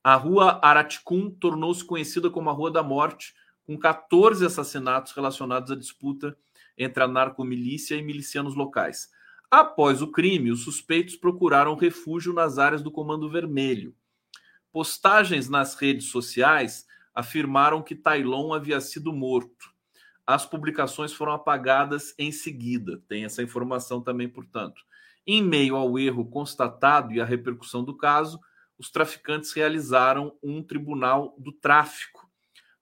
A 0.03 0.15
rua 0.15 0.59
Araticum 0.61 1.31
tornou-se 1.31 1.85
conhecida 1.85 2.29
como 2.29 2.49
a 2.49 2.53
Rua 2.53 2.69
da 2.69 2.83
Morte, 2.83 3.33
com 3.65 3.77
14 3.77 4.45
assassinatos 4.45 5.13
relacionados 5.13 5.71
à 5.71 5.75
disputa 5.75 6.37
entre 6.77 7.03
a 7.03 7.07
narcomilícia 7.07 7.95
e 7.95 8.01
milicianos 8.01 8.55
locais. 8.55 9.09
Após 9.49 10.01
o 10.01 10.11
crime, 10.11 10.51
os 10.51 10.63
suspeitos 10.63 11.15
procuraram 11.15 11.75
refúgio 11.75 12.33
nas 12.33 12.57
áreas 12.57 12.81
do 12.81 12.91
Comando 12.91 13.29
Vermelho. 13.29 13.95
Postagens 14.71 15.47
nas 15.47 15.75
redes 15.75 16.07
sociais 16.07 16.87
afirmaram 17.13 17.83
que 17.83 17.95
Tailon 17.95 18.53
havia 18.53 18.81
sido 18.81 19.13
morto. 19.13 19.71
As 20.25 20.45
publicações 20.45 21.13
foram 21.13 21.33
apagadas 21.33 22.15
em 22.17 22.31
seguida. 22.31 23.03
Tem 23.07 23.25
essa 23.25 23.43
informação 23.43 24.01
também, 24.01 24.27
portanto. 24.27 24.81
Em 25.27 25.43
meio 25.43 25.75
ao 25.75 25.99
erro 25.99 26.25
constatado 26.25 27.13
e 27.13 27.21
à 27.21 27.25
repercussão 27.25 27.83
do 27.83 27.95
caso, 27.95 28.39
os 28.77 28.89
traficantes 28.89 29.53
realizaram 29.53 30.35
um 30.41 30.63
tribunal 30.63 31.35
do 31.37 31.51
tráfico. 31.51 32.22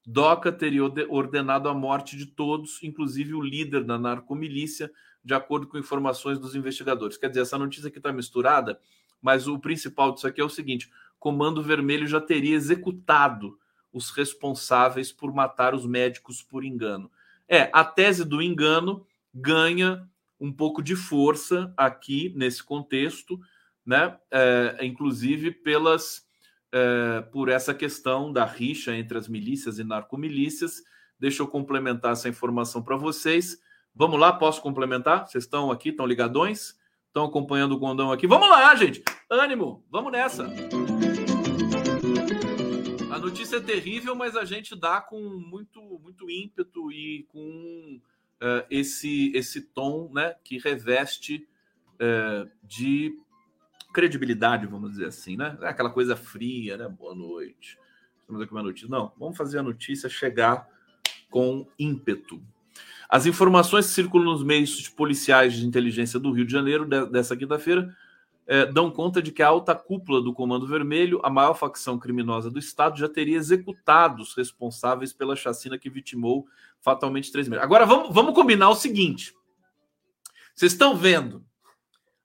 Doca 0.04 0.50
teria 0.50 0.82
ordenado 1.08 1.68
a 1.68 1.74
morte 1.74 2.16
de 2.16 2.26
todos, 2.26 2.82
inclusive 2.82 3.34
o 3.34 3.40
líder 3.40 3.84
da 3.84 3.98
narcomilícia, 3.98 4.90
de 5.24 5.32
acordo 5.32 5.68
com 5.68 5.78
informações 5.78 6.38
dos 6.38 6.54
investigadores. 6.56 7.16
Quer 7.16 7.28
dizer, 7.28 7.42
essa 7.42 7.58
notícia 7.58 7.88
aqui 7.88 7.98
está 7.98 8.12
misturada, 8.12 8.80
mas 9.20 9.46
o 9.46 9.58
principal 9.58 10.12
disso 10.12 10.26
aqui 10.26 10.40
é 10.40 10.44
o 10.44 10.48
seguinte: 10.48 10.90
Comando 11.18 11.62
Vermelho 11.62 12.06
já 12.06 12.20
teria 12.20 12.56
executado 12.56 13.56
os 13.92 14.10
responsáveis 14.10 15.12
por 15.12 15.32
matar 15.32 15.74
os 15.74 15.86
médicos 15.86 16.42
por 16.42 16.64
engano. 16.64 17.10
É, 17.48 17.70
a 17.72 17.84
tese 17.84 18.24
do 18.24 18.42
engano 18.42 19.06
ganha 19.32 20.08
um 20.40 20.52
pouco 20.52 20.82
de 20.82 20.96
força 20.96 21.72
aqui 21.76 22.32
nesse 22.34 22.64
contexto, 22.64 23.38
né? 23.86 24.16
É, 24.30 24.78
inclusive 24.82 25.52
pelas 25.52 26.26
é, 26.72 27.20
por 27.20 27.48
essa 27.50 27.74
questão 27.74 28.32
da 28.32 28.44
rixa 28.44 28.96
entre 28.96 29.18
as 29.18 29.28
milícias 29.28 29.78
e 29.78 29.84
narcomilícias. 29.84 30.82
Deixa 31.18 31.42
eu 31.42 31.46
complementar 31.46 32.12
essa 32.12 32.28
informação 32.28 32.82
para 32.82 32.96
vocês. 32.96 33.60
Vamos 33.94 34.18
lá, 34.18 34.32
posso 34.32 34.62
complementar? 34.62 35.28
Vocês 35.28 35.44
estão 35.44 35.70
aqui, 35.70 35.90
estão 35.90 36.06
ligadões? 36.06 36.74
Estão 37.06 37.26
acompanhando 37.26 37.72
o 37.72 37.78
Gondão 37.78 38.10
aqui? 38.10 38.26
Vamos 38.26 38.48
lá, 38.48 38.74
gente! 38.74 39.02
Ânimo! 39.28 39.84
Vamos 39.90 40.10
nessa! 40.10 40.50
A 43.10 43.18
notícia 43.18 43.58
é 43.58 43.60
terrível, 43.60 44.14
mas 44.14 44.34
a 44.34 44.46
gente 44.46 44.74
dá 44.74 44.98
com 44.98 45.20
muito, 45.20 45.80
muito 46.02 46.30
ímpeto 46.30 46.90
e 46.90 47.24
com 47.28 48.00
uh, 48.40 48.66
esse, 48.70 49.30
esse 49.34 49.60
tom 49.60 50.10
né, 50.10 50.34
que 50.42 50.56
reveste 50.56 51.46
uh, 51.96 52.50
de 52.62 53.14
credibilidade, 53.92 54.66
vamos 54.66 54.92
dizer 54.92 55.06
assim, 55.06 55.36
né? 55.36 55.56
É 55.60 55.68
aquela 55.68 55.90
coisa 55.90 56.16
fria, 56.16 56.76
né? 56.76 56.88
Boa 56.88 57.14
noite. 57.14 57.78
Temos 58.26 58.42
aqui 58.42 58.52
uma 58.52 58.62
notícia. 58.62 58.88
Não, 58.88 59.12
vamos 59.18 59.36
fazer 59.36 59.58
a 59.58 59.62
notícia 59.62 60.08
chegar 60.08 60.66
com 61.30 61.66
ímpeto. 61.78 62.42
As 63.08 63.26
informações 63.26 63.86
que 63.86 63.92
circulam 63.92 64.32
nos 64.32 64.42
meios 64.42 64.88
policiais 64.88 65.52
de 65.54 65.66
inteligência 65.66 66.18
do 66.18 66.32
Rio 66.32 66.46
de 66.46 66.52
Janeiro 66.52 66.86
dessa 67.10 67.36
quinta-feira 67.36 67.94
é, 68.46 68.66
dão 68.66 68.90
conta 68.90 69.22
de 69.22 69.30
que 69.30 69.42
a 69.42 69.48
alta 69.48 69.74
cúpula 69.74 70.20
do 70.22 70.32
Comando 70.32 70.66
Vermelho, 70.66 71.20
a 71.22 71.30
maior 71.30 71.54
facção 71.54 71.98
criminosa 71.98 72.50
do 72.50 72.58
Estado, 72.58 72.98
já 72.98 73.08
teria 73.08 73.36
executado 73.36 74.22
os 74.22 74.34
responsáveis 74.34 75.12
pela 75.12 75.36
chacina 75.36 75.78
que 75.78 75.90
vitimou 75.90 76.46
fatalmente 76.80 77.30
três 77.30 77.48
meses. 77.48 77.62
Agora 77.62 77.86
vamos, 77.86 78.12
vamos 78.14 78.34
combinar 78.34 78.70
o 78.70 78.74
seguinte: 78.74 79.34
vocês 80.54 80.72
estão 80.72 80.96
vendo 80.96 81.44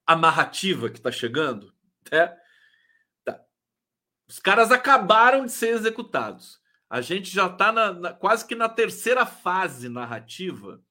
a 0.08 0.16
narrativa 0.16 0.90
que 0.90 0.98
está 0.98 1.12
chegando? 1.12 1.74
É, 2.10 2.34
tá. 3.26 3.40
Os 4.28 4.40
caras 4.40 4.72
acabaram 4.72 5.46
de 5.46 5.52
ser 5.52 5.76
executados. 5.76 6.60
A 6.90 7.02
gente 7.02 7.30
já 7.30 7.48
está 7.48 8.14
quase 8.14 8.48
que 8.48 8.56
na 8.56 8.70
terceira 8.70 9.26
fase 9.26 9.90
narrativa 9.90 10.82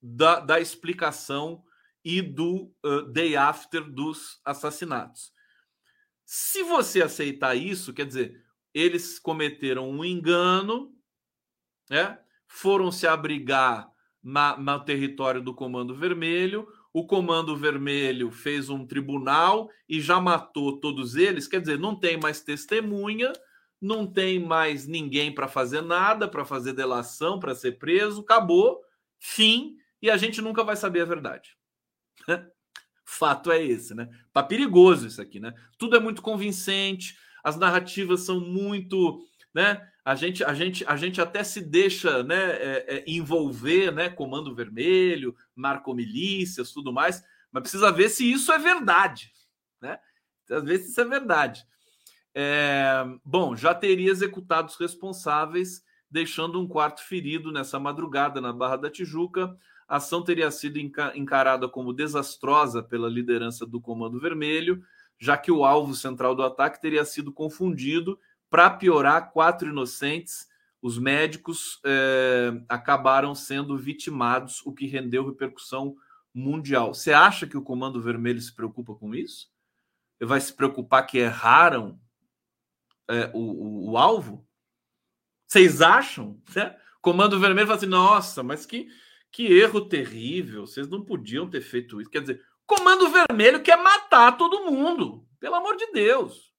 da, 0.00 0.38
da 0.40 0.60
explicação 0.60 1.64
e 2.04 2.20
do 2.20 2.74
uh, 2.84 3.02
day 3.10 3.34
after 3.34 3.82
dos 3.82 4.40
assassinatos. 4.44 5.32
Se 6.24 6.62
você 6.62 7.02
aceitar 7.02 7.54
isso, 7.54 7.94
quer 7.94 8.06
dizer, 8.06 8.44
eles 8.74 9.18
cometeram 9.18 9.88
um 9.88 10.04
engano, 10.04 10.94
né? 11.88 12.18
foram 12.46 12.92
se 12.92 13.06
abrigar 13.06 13.90
na, 14.22 14.56
no 14.56 14.80
território 14.84 15.42
do 15.42 15.54
Comando 15.54 15.94
Vermelho, 15.94 16.68
o 16.92 17.06
Comando 17.06 17.56
Vermelho 17.56 18.30
fez 18.30 18.68
um 18.68 18.86
tribunal 18.86 19.70
e 19.88 20.00
já 20.00 20.20
matou 20.20 20.78
todos 20.78 21.16
eles, 21.16 21.48
quer 21.48 21.60
dizer, 21.60 21.78
não 21.78 21.94
tem 21.98 22.18
mais 22.18 22.40
testemunha, 22.40 23.32
não 23.80 24.06
tem 24.06 24.38
mais 24.38 24.86
ninguém 24.86 25.34
para 25.34 25.48
fazer 25.48 25.80
nada, 25.80 26.28
para 26.28 26.44
fazer 26.44 26.72
delação, 26.72 27.40
para 27.40 27.54
ser 27.54 27.78
preso, 27.78 28.20
acabou, 28.20 28.80
fim, 29.18 29.76
e 30.00 30.10
a 30.10 30.16
gente 30.16 30.42
nunca 30.42 30.62
vai 30.62 30.76
saber 30.76 31.00
a 31.00 31.06
verdade. 31.06 31.56
Fato 33.04 33.50
é 33.50 33.62
esse, 33.62 33.94
né? 33.94 34.08
Tá 34.32 34.42
perigoso 34.42 35.06
isso 35.06 35.20
aqui, 35.20 35.40
né? 35.40 35.52
Tudo 35.78 35.96
é 35.96 36.00
muito 36.00 36.22
convincente, 36.22 37.16
as 37.42 37.56
narrativas 37.56 38.20
são 38.20 38.40
muito, 38.40 39.26
né? 39.52 39.86
A 40.04 40.14
gente, 40.14 40.42
a 40.42 40.52
gente, 40.52 40.84
a 40.86 40.96
gente 40.96 41.20
até 41.20 41.44
se 41.44 41.60
deixa, 41.60 42.22
né, 42.22 42.52
é, 42.52 42.84
é, 42.88 43.04
envolver, 43.06 43.92
né? 43.92 44.08
Comando 44.08 44.54
Vermelho, 44.54 45.34
narcomilícias, 45.54 46.72
tudo 46.72 46.92
mais, 46.92 47.22
mas 47.52 47.62
precisa 47.62 47.92
ver 47.92 48.08
se 48.08 48.30
isso 48.30 48.50
é 48.52 48.58
verdade, 48.58 49.32
né? 49.80 49.98
Precisa 50.44 50.66
ver 50.66 50.78
se 50.78 50.90
isso 50.90 51.00
é 51.00 51.04
verdade. 51.04 51.64
É, 52.34 53.04
bom, 53.24 53.54
já 53.54 53.74
teria 53.74 54.10
executado 54.10 54.68
os 54.68 54.76
responsáveis, 54.76 55.84
deixando 56.10 56.60
um 56.60 56.66
quarto 56.66 57.02
ferido 57.02 57.52
nessa 57.52 57.78
madrugada 57.78 58.40
na 58.40 58.52
Barra 58.52 58.76
da 58.76 58.90
Tijuca 58.90 59.56
a 59.92 59.96
ação 59.96 60.22
teria 60.24 60.50
sido 60.50 60.78
encarada 60.78 61.68
como 61.68 61.92
desastrosa 61.92 62.82
pela 62.82 63.10
liderança 63.10 63.66
do 63.66 63.78
Comando 63.78 64.18
Vermelho, 64.18 64.82
já 65.18 65.36
que 65.36 65.52
o 65.52 65.66
alvo 65.66 65.94
central 65.94 66.34
do 66.34 66.42
ataque 66.42 66.80
teria 66.80 67.04
sido 67.04 67.30
confundido 67.30 68.18
para 68.52 68.68
piorar 68.68 69.32
quatro 69.32 69.70
inocentes 69.70 70.46
os 70.82 70.98
médicos 70.98 71.80
é, 71.86 72.52
acabaram 72.68 73.34
sendo 73.34 73.78
vitimados, 73.78 74.60
o 74.66 74.74
que 74.74 74.84
rendeu 74.84 75.24
repercussão 75.24 75.96
mundial. 76.34 76.92
Você 76.92 77.14
acha 77.14 77.46
que 77.46 77.56
o 77.56 77.62
Comando 77.62 78.02
Vermelho 78.02 78.40
se 78.40 78.54
preocupa 78.54 78.94
com 78.94 79.14
isso? 79.14 79.50
Vai 80.20 80.38
se 80.38 80.52
preocupar 80.52 81.06
que 81.06 81.16
erraram 81.16 81.98
é, 83.08 83.30
o, 83.32 83.38
o, 83.38 83.90
o, 83.92 83.96
alvo? 83.96 84.46
Vocês 85.48 85.80
acham? 85.80 86.38
Né? 86.54 86.76
Comando 87.00 87.40
Vermelho 87.40 87.66
fala 87.66 87.78
assim: 87.78 87.86
nossa, 87.86 88.42
mas 88.42 88.66
que, 88.66 88.88
que 89.30 89.46
erro 89.46 89.88
terrível, 89.88 90.66
vocês 90.66 90.88
não 90.88 91.02
podiam 91.02 91.48
ter 91.48 91.62
feito 91.62 92.02
isso. 92.02 92.10
Quer 92.10 92.20
dizer, 92.20 92.44
Comando 92.66 93.08
Vermelho 93.08 93.62
quer 93.62 93.76
matar 93.76 94.36
todo 94.36 94.70
mundo, 94.70 95.26
pelo 95.40 95.54
amor 95.54 95.76
de 95.76 95.90
Deus. 95.92 96.52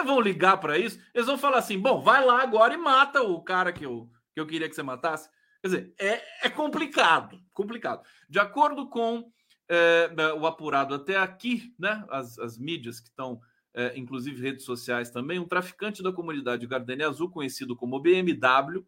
É. 0.00 0.04
Vão 0.04 0.20
ligar 0.20 0.58
para 0.58 0.78
isso? 0.78 0.98
Eles 1.14 1.26
vão 1.26 1.38
falar 1.38 1.58
assim: 1.58 1.78
bom, 1.78 2.00
vai 2.00 2.24
lá 2.24 2.42
agora 2.42 2.74
e 2.74 2.76
mata 2.76 3.22
o 3.22 3.42
cara 3.42 3.72
que 3.72 3.84
eu, 3.84 4.10
que 4.32 4.40
eu 4.40 4.46
queria 4.46 4.68
que 4.68 4.74
você 4.74 4.82
matasse. 4.82 5.28
Quer 5.62 5.68
dizer, 5.68 5.94
é, 5.98 6.46
é 6.46 6.50
complicado, 6.50 7.40
complicado. 7.52 8.02
De 8.28 8.38
acordo 8.38 8.88
com 8.88 9.30
é, 9.68 10.10
o 10.38 10.46
apurado 10.46 10.94
até 10.94 11.16
aqui, 11.16 11.74
né, 11.78 12.04
as, 12.10 12.38
as 12.38 12.58
mídias 12.58 13.00
que 13.00 13.08
estão, 13.08 13.40
é, 13.74 13.98
inclusive 13.98 14.40
redes 14.40 14.64
sociais 14.64 15.10
também, 15.10 15.38
um 15.38 15.48
traficante 15.48 16.02
da 16.02 16.12
comunidade 16.12 16.66
Gardenia 16.66 17.08
Azul, 17.08 17.30
conhecido 17.30 17.74
como 17.74 18.00
BMW, 18.00 18.84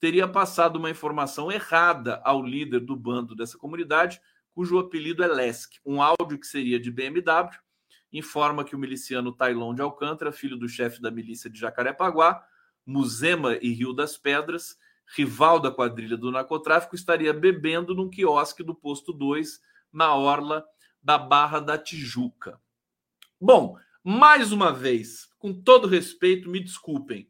teria 0.00 0.28
passado 0.28 0.76
uma 0.76 0.90
informação 0.90 1.50
errada 1.50 2.20
ao 2.24 2.42
líder 2.42 2.80
do 2.80 2.96
bando 2.96 3.34
dessa 3.34 3.58
comunidade, 3.58 4.20
cujo 4.54 4.78
apelido 4.78 5.22
é 5.22 5.26
Lesk. 5.26 5.74
Um 5.84 6.00
áudio 6.00 6.38
que 6.38 6.46
seria 6.46 6.78
de 6.78 6.90
BMW 6.90 7.22
informa 8.14 8.64
que 8.64 8.76
o 8.76 8.78
miliciano 8.78 9.32
Tailon 9.32 9.74
de 9.74 9.82
Alcântara, 9.82 10.30
filho 10.30 10.56
do 10.56 10.68
chefe 10.68 11.02
da 11.02 11.10
milícia 11.10 11.50
de 11.50 11.58
Jacarepaguá, 11.58 12.46
Muzema 12.86 13.58
e 13.60 13.72
Rio 13.72 13.92
das 13.92 14.16
Pedras, 14.16 14.78
rival 15.16 15.58
da 15.58 15.70
quadrilha 15.70 16.16
do 16.16 16.30
narcotráfico, 16.30 16.94
estaria 16.94 17.32
bebendo 17.32 17.94
num 17.94 18.08
quiosque 18.08 18.62
do 18.62 18.74
posto 18.74 19.12
2 19.12 19.60
na 19.92 20.14
orla 20.14 20.64
da 21.02 21.18
Barra 21.18 21.58
da 21.58 21.76
Tijuca. 21.76 22.60
Bom, 23.40 23.76
mais 24.02 24.52
uma 24.52 24.72
vez, 24.72 25.28
com 25.38 25.52
todo 25.52 25.88
respeito, 25.88 26.48
me 26.48 26.60
desculpem, 26.60 27.28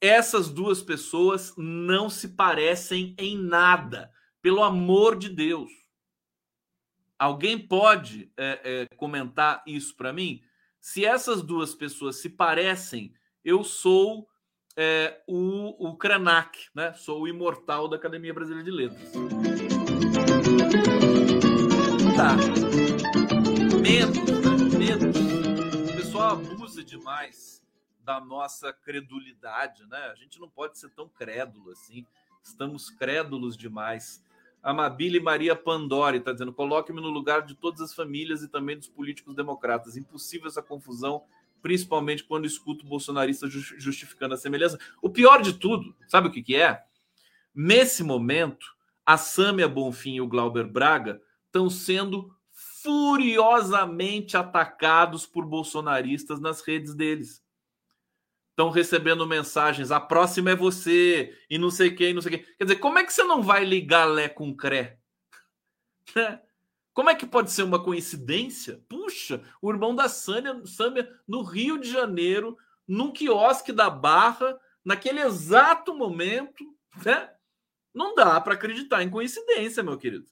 essas 0.00 0.48
duas 0.48 0.82
pessoas 0.82 1.54
não 1.56 2.10
se 2.10 2.28
parecem 2.28 3.14
em 3.18 3.36
nada, 3.36 4.10
pelo 4.42 4.62
amor 4.62 5.16
de 5.16 5.28
Deus. 5.28 5.70
Alguém 7.20 7.58
pode 7.58 8.32
é, 8.34 8.60
é, 8.64 8.96
comentar 8.96 9.62
isso 9.66 9.94
para 9.94 10.10
mim? 10.10 10.42
Se 10.80 11.04
essas 11.04 11.42
duas 11.42 11.74
pessoas 11.74 12.16
se 12.16 12.30
parecem, 12.30 13.12
eu 13.44 13.62
sou 13.62 14.26
é, 14.74 15.22
o, 15.28 15.90
o 15.90 15.98
Krenak, 15.98 16.70
né? 16.74 16.94
Sou 16.94 17.20
o 17.20 17.28
imortal 17.28 17.88
da 17.88 17.96
Academia 17.96 18.32
Brasileira 18.32 18.64
de 18.64 18.70
Letras. 18.70 19.12
Tá. 22.16 22.36
Medo, 23.82 24.78
medo. 24.78 25.90
O 25.90 25.96
pessoal 25.98 26.30
abusa 26.30 26.82
demais 26.82 27.62
da 28.02 28.18
nossa 28.18 28.72
credulidade, 28.72 29.84
né? 29.90 30.10
A 30.10 30.14
gente 30.14 30.40
não 30.40 30.48
pode 30.48 30.78
ser 30.78 30.88
tão 30.94 31.06
crédulo 31.06 31.70
assim. 31.70 32.06
Estamos 32.42 32.88
crédulos 32.88 33.58
demais. 33.58 34.24
Amabile 34.62 35.20
Maria 35.20 35.56
Pandori 35.56 36.18
está 36.18 36.32
dizendo: 36.32 36.52
coloque-me 36.52 37.00
no 37.00 37.08
lugar 37.08 37.42
de 37.42 37.54
todas 37.54 37.80
as 37.80 37.94
famílias 37.94 38.42
e 38.42 38.48
também 38.48 38.76
dos 38.76 38.88
políticos 38.88 39.34
democratas. 39.34 39.96
Impossível 39.96 40.48
essa 40.48 40.62
confusão, 40.62 41.22
principalmente 41.62 42.24
quando 42.24 42.46
escuto 42.46 42.86
bolsonaristas 42.86 43.50
justificando 43.52 44.34
a 44.34 44.36
semelhança. 44.36 44.78
O 45.00 45.08
pior 45.08 45.42
de 45.42 45.54
tudo, 45.54 45.94
sabe 46.08 46.28
o 46.28 46.30
que, 46.30 46.42
que 46.42 46.56
é? 46.56 46.82
Nesse 47.54 48.02
momento, 48.02 48.66
a 49.04 49.16
Sâmia 49.16 49.68
Bonfim 49.68 50.14
e 50.14 50.20
o 50.20 50.28
Glauber 50.28 50.66
Braga 50.66 51.20
estão 51.46 51.68
sendo 51.68 52.34
furiosamente 52.52 54.36
atacados 54.36 55.26
por 55.26 55.44
bolsonaristas 55.44 56.40
nas 56.40 56.60
redes 56.60 56.94
deles 56.94 57.42
estão 58.60 58.68
recebendo 58.68 59.26
mensagens, 59.26 59.90
a 59.90 59.98
próxima 59.98 60.50
é 60.50 60.56
você, 60.56 61.34
e 61.48 61.56
não 61.56 61.70
sei 61.70 61.94
quem, 61.94 62.12
não 62.12 62.20
sei 62.20 62.32
quem. 62.32 62.46
Quer 62.58 62.64
dizer, 62.64 62.76
como 62.76 62.98
é 62.98 63.04
que 63.04 63.12
você 63.12 63.24
não 63.24 63.42
vai 63.42 63.64
ligar 63.64 64.04
Lé 64.04 64.28
com 64.28 64.54
Cré? 64.54 64.98
Né? 66.14 66.42
Como 66.92 67.08
é 67.08 67.14
que 67.14 67.24
pode 67.24 67.52
ser 67.52 67.62
uma 67.62 67.82
coincidência? 67.82 68.84
Puxa, 68.88 69.40
o 69.62 69.70
irmão 69.70 69.94
da 69.94 70.08
Sânia, 70.08 70.60
Sâmia 70.66 71.08
no 71.26 71.40
Rio 71.42 71.78
de 71.78 71.88
Janeiro, 71.88 72.58
num 72.86 73.12
quiosque 73.12 73.72
da 73.72 73.88
Barra, 73.88 74.58
naquele 74.84 75.20
exato 75.20 75.94
momento, 75.94 76.64
né? 77.04 77.30
Não 77.94 78.16
dá 78.16 78.40
para 78.40 78.54
acreditar 78.54 79.04
em 79.04 79.08
coincidência, 79.08 79.84
meu 79.84 79.96
querido. 79.96 80.26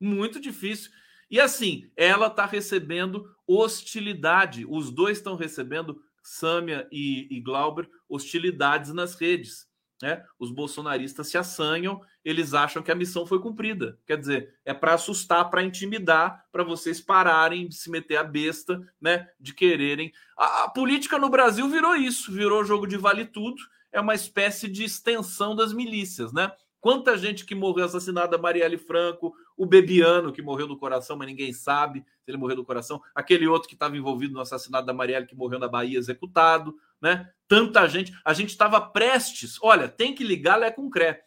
Muito 0.00 0.40
difícil. 0.40 0.90
E 1.30 1.38
assim, 1.38 1.90
ela 1.94 2.28
está 2.28 2.46
recebendo 2.46 3.30
hostilidade. 3.46 4.64
Os 4.66 4.90
dois 4.90 5.18
estão 5.18 5.36
recebendo 5.36 6.02
Sâmia 6.26 6.88
e, 6.90 7.28
e 7.30 7.40
Glauber, 7.40 7.88
hostilidades 8.08 8.92
nas 8.92 9.14
redes. 9.14 9.66
Né? 10.02 10.22
Os 10.38 10.50
bolsonaristas 10.50 11.28
se 11.28 11.38
assanham, 11.38 12.00
eles 12.24 12.52
acham 12.52 12.82
que 12.82 12.92
a 12.92 12.94
missão 12.94 13.26
foi 13.26 13.40
cumprida. 13.40 13.98
Quer 14.06 14.18
dizer, 14.18 14.54
é 14.64 14.74
para 14.74 14.94
assustar, 14.94 15.48
para 15.48 15.62
intimidar, 15.62 16.44
para 16.52 16.64
vocês 16.64 17.00
pararem 17.00 17.66
de 17.68 17.76
se 17.76 17.90
meter 17.90 18.16
a 18.16 18.24
besta, 18.24 18.78
né? 19.00 19.26
De 19.40 19.54
quererem. 19.54 20.12
A, 20.36 20.64
a, 20.64 20.68
política 20.68 21.18
no 21.18 21.30
Brasil 21.30 21.68
virou 21.68 21.94
isso, 21.94 22.30
virou 22.30 22.64
jogo 22.64 22.86
de 22.86 22.98
vale 22.98 23.24
tudo, 23.24 23.56
é 23.90 24.00
uma 24.00 24.14
espécie 24.14 24.68
de 24.68 24.84
extensão 24.84 25.56
das 25.56 25.72
milícias, 25.72 26.32
né? 26.32 26.52
Quanta 26.80 27.16
gente 27.16 27.44
que 27.44 27.54
morreu 27.54 27.84
assassinada, 27.84 28.38
Marielle 28.38 28.78
Franco, 28.78 29.34
o 29.56 29.66
Bebiano, 29.66 30.32
que 30.32 30.42
morreu 30.42 30.66
do 30.66 30.76
coração, 30.76 31.16
mas 31.16 31.26
ninguém 31.26 31.52
sabe 31.52 32.04
se 32.22 32.30
ele 32.30 32.36
morreu 32.36 32.56
do 32.56 32.64
coração, 32.64 33.02
aquele 33.14 33.46
outro 33.46 33.68
que 33.68 33.74
estava 33.74 33.96
envolvido 33.96 34.34
no 34.34 34.40
assassinato 34.40 34.86
da 34.86 34.92
Marielle, 34.92 35.26
que 35.26 35.34
morreu 35.34 35.58
na 35.58 35.68
Bahia, 35.68 35.98
executado, 35.98 36.76
né? 37.00 37.30
Tanta 37.48 37.86
gente. 37.88 38.16
A 38.24 38.32
gente 38.32 38.50
estava 38.50 38.80
prestes, 38.80 39.58
olha, 39.62 39.88
tem 39.88 40.14
que 40.14 40.24
ligar 40.24 40.56
Lé 40.56 40.70
com 40.70 40.90
Cré. 40.90 41.22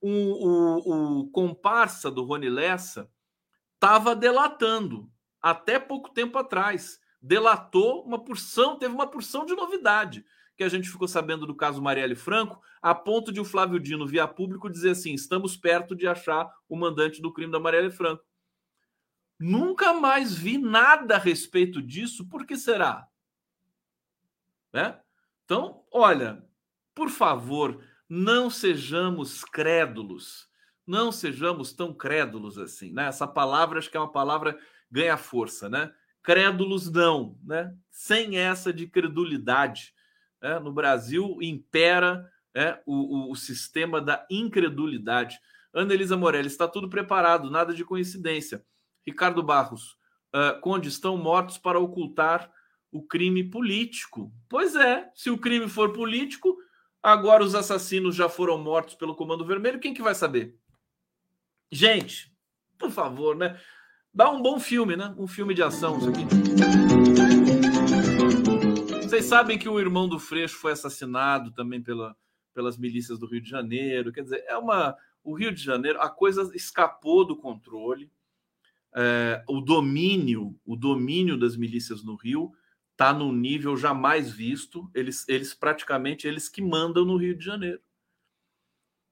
O, 0.00 0.10
o, 0.10 1.20
o 1.20 1.30
comparsa 1.30 2.10
do 2.10 2.24
Rony 2.24 2.48
Lessa 2.48 3.10
estava 3.74 4.14
delatando 4.14 5.10
até 5.40 5.78
pouco 5.78 6.10
tempo 6.10 6.38
atrás. 6.38 6.98
Delatou 7.20 8.04
uma 8.04 8.22
porção, 8.22 8.78
teve 8.78 8.94
uma 8.94 9.06
porção 9.06 9.44
de 9.44 9.54
novidade 9.54 10.24
que 10.56 10.64
a 10.64 10.68
gente 10.68 10.88
ficou 10.88 11.06
sabendo 11.06 11.46
do 11.46 11.54
caso 11.54 11.82
Marielle 11.82 12.14
Franco, 12.14 12.60
a 12.80 12.94
ponto 12.94 13.30
de 13.30 13.40
o 13.40 13.44
Flávio 13.44 13.78
Dino, 13.78 14.06
via 14.06 14.26
público, 14.26 14.70
dizer 14.70 14.90
assim: 14.90 15.12
estamos 15.12 15.56
perto 15.56 15.94
de 15.94 16.06
achar 16.06 16.50
o 16.68 16.76
mandante 16.76 17.20
do 17.20 17.32
crime 17.32 17.52
da 17.52 17.60
Marielle 17.60 17.90
Franco. 17.90 18.24
Nunca 19.38 19.92
mais 19.92 20.34
vi 20.34 20.56
nada 20.56 21.16
a 21.16 21.18
respeito 21.18 21.82
disso, 21.82 22.26
por 22.26 22.46
que 22.46 22.56
será? 22.56 23.06
Né? 24.72 24.98
Então, 25.44 25.84
olha, 25.92 26.42
por 26.94 27.10
favor, 27.10 27.84
não 28.08 28.48
sejamos 28.48 29.44
crédulos, 29.44 30.48
não 30.86 31.12
sejamos 31.12 31.74
tão 31.74 31.92
crédulos 31.92 32.56
assim, 32.56 32.92
né? 32.92 33.06
Essa 33.06 33.26
palavra 33.26 33.78
acho 33.78 33.90
que 33.90 33.96
é 33.96 34.00
uma 34.00 34.10
palavra 34.10 34.58
ganha 34.90 35.16
força, 35.18 35.68
né? 35.68 35.92
Crédulos 36.22 36.90
não, 36.90 37.38
né? 37.44 37.76
Sem 37.90 38.38
essa 38.38 38.72
de 38.72 38.86
credulidade, 38.86 39.94
é, 40.42 40.58
no 40.58 40.72
Brasil 40.72 41.38
impera 41.40 42.30
é, 42.54 42.80
o, 42.86 43.30
o, 43.30 43.34
sistema 43.34 44.00
da 44.00 44.26
incredulidade. 44.30 45.38
Ana 45.72 45.92
Elisa 45.92 46.16
Morelli, 46.16 46.46
está 46.46 46.66
tudo 46.66 46.88
preparado, 46.88 47.50
nada 47.50 47.74
de 47.74 47.84
coincidência. 47.84 48.64
Ricardo 49.06 49.42
Barros, 49.42 49.96
uh, 50.34 50.58
Conde, 50.60 50.88
estão 50.88 51.16
mortos 51.16 51.58
para 51.58 51.78
ocultar 51.78 52.50
o 52.90 53.02
crime 53.02 53.44
político. 53.44 54.32
Pois 54.48 54.74
é, 54.74 55.10
se 55.14 55.30
o 55.30 55.38
crime 55.38 55.68
for 55.68 55.92
político, 55.92 56.56
agora 57.02 57.44
os 57.44 57.54
assassinos 57.54 58.16
já 58.16 58.28
foram 58.28 58.58
mortos 58.58 58.94
pelo 58.94 59.14
Comando 59.14 59.44
Vermelho, 59.44 59.78
quem 59.78 59.92
que 59.92 60.02
vai 60.02 60.14
saber? 60.14 60.56
Gente, 61.70 62.32
por 62.78 62.90
favor, 62.90 63.36
né? 63.36 63.60
Dá 64.14 64.30
um 64.30 64.40
bom 64.40 64.58
filme, 64.58 64.96
né? 64.96 65.14
Um 65.18 65.26
filme 65.26 65.52
de 65.52 65.62
ação, 65.62 65.98
isso 65.98 66.08
aqui. 66.08 67.65
Vocês 69.16 69.30
sabem 69.30 69.58
que 69.58 69.66
o 69.66 69.80
irmão 69.80 70.06
do 70.06 70.18
Freixo 70.18 70.58
foi 70.58 70.72
assassinado 70.72 71.50
também 71.50 71.80
pela, 71.80 72.14
pelas 72.52 72.76
milícias 72.76 73.18
do 73.18 73.26
Rio 73.26 73.40
de 73.40 73.48
Janeiro. 73.48 74.12
Quer 74.12 74.24
dizer, 74.24 74.44
é 74.46 74.58
uma. 74.58 74.94
O 75.24 75.32
Rio 75.32 75.54
de 75.54 75.62
Janeiro, 75.62 75.98
a 76.02 76.10
coisa 76.10 76.50
escapou 76.54 77.24
do 77.24 77.34
controle. 77.34 78.12
É, 78.94 79.42
o 79.48 79.62
domínio, 79.62 80.54
o 80.66 80.76
domínio 80.76 81.38
das 81.38 81.56
milícias 81.56 82.04
no 82.04 82.14
Rio 82.14 82.52
está 82.92 83.10
num 83.10 83.32
nível 83.32 83.74
jamais 83.74 84.30
visto. 84.30 84.90
Eles, 84.94 85.26
eles 85.30 85.54
praticamente 85.54 86.28
eles 86.28 86.46
que 86.46 86.60
mandam 86.60 87.02
no 87.02 87.16
Rio 87.16 87.34
de 87.38 87.42
Janeiro. 87.42 87.80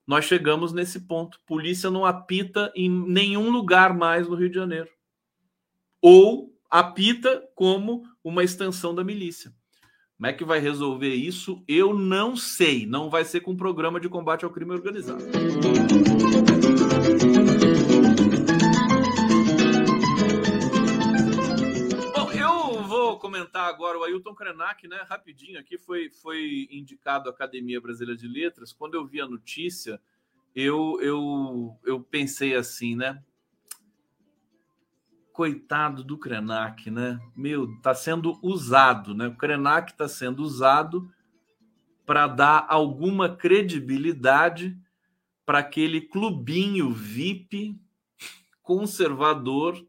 Nós 0.07 0.27
chegamos 0.27 0.75
nesse 0.75 1.07
ponto. 1.07 1.41
Polícia 1.47 1.91
não 1.91 2.05
apita 2.05 2.71
em 2.77 2.91
nenhum 2.91 3.51
lugar 3.51 3.97
mais 3.97 4.29
no 4.29 4.35
Rio 4.35 4.51
de 4.51 4.57
Janeiro. 4.57 4.91
Ou 6.03 6.55
apita 6.69 7.43
como 7.55 8.07
uma 8.23 8.45
extensão 8.45 8.95
da 8.95 9.03
milícia. 9.03 9.51
Como 10.25 10.33
é 10.33 10.39
que 10.39 10.43
vai 10.43 10.59
resolver 10.59 11.15
isso? 11.15 11.63
Eu 11.69 11.93
não 11.93 12.35
sei. 12.35 12.87
Não 12.87 13.11
vai 13.11 13.27
ser 13.27 13.41
com 13.41 13.55
programa 13.55 14.01
de 14.01 14.09
combate 14.09 14.43
ao 14.43 14.51
crime 14.51 14.73
organizado. 14.73 15.23
Bom, 22.15 22.33
eu 22.33 22.83
vou 22.85 23.19
comentar 23.19 23.69
agora 23.69 23.99
o 23.99 24.03
Ailton 24.03 24.35
Krenak, 24.35 24.89
né? 24.89 25.05
Rapidinho 25.07 25.61
aqui 25.61 25.77
foi, 25.77 26.09
foi 26.09 26.69
indicado 26.71 27.29
à 27.29 27.31
Academia 27.31 27.79
Brasileira 27.79 28.19
de 28.19 28.27
Letras. 28.27 28.73
Quando 28.73 28.95
eu 28.95 29.05
vi 29.05 29.21
a 29.21 29.27
notícia, 29.27 30.01
eu, 30.57 30.99
eu, 31.03 31.79
eu 31.85 32.01
pensei 32.01 32.55
assim, 32.55 32.97
né? 32.97 33.23
Coitado 35.35 36.05
do 36.05 36.17
Krenak, 36.17 36.89
né? 36.93 37.19
Meu, 37.35 37.77
tá 37.81 37.93
sendo 37.93 38.39
usado, 38.41 39.13
né? 39.13 39.27
O 39.27 39.37
Krenak 39.37 39.91
está 39.91 40.07
sendo 40.07 40.45
usado 40.45 41.13
para 42.07 42.29
dar 42.29 42.65
alguma 42.69 43.35
credibilidade 43.35 44.79
para 45.45 45.59
aquele 45.59 46.01
clubinho 46.01 46.93
VIP 46.93 47.77
conservador 48.63 49.85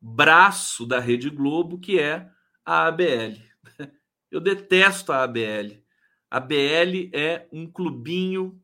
braço 0.00 0.86
da 0.86 1.00
Rede 1.00 1.28
Globo 1.28 1.76
que 1.76 1.98
é 1.98 2.30
a 2.64 2.86
ABL. 2.86 3.42
Eu 4.30 4.40
detesto 4.40 5.10
a 5.10 5.24
ABL. 5.24 5.82
A 6.30 6.36
ABL 6.36 7.10
é 7.12 7.48
um 7.50 7.68
clubinho 7.68 8.62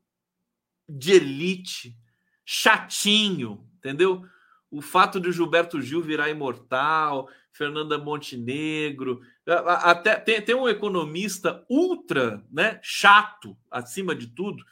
de 0.88 1.14
elite, 1.14 1.98
chatinho, 2.44 3.68
entendeu? 3.78 4.24
O 4.72 4.80
fato 4.80 5.20
de 5.20 5.30
Gilberto 5.30 5.82
Gil 5.82 6.00
virar 6.00 6.30
imortal, 6.30 7.28
Fernanda 7.52 7.98
Montenegro, 7.98 9.20
até 9.46 10.16
tem, 10.16 10.40
tem 10.40 10.54
um 10.54 10.66
economista 10.66 11.62
ultra, 11.68 12.42
né, 12.50 12.80
chato, 12.82 13.54
acima 13.70 14.14
de 14.14 14.28
tudo, 14.28 14.64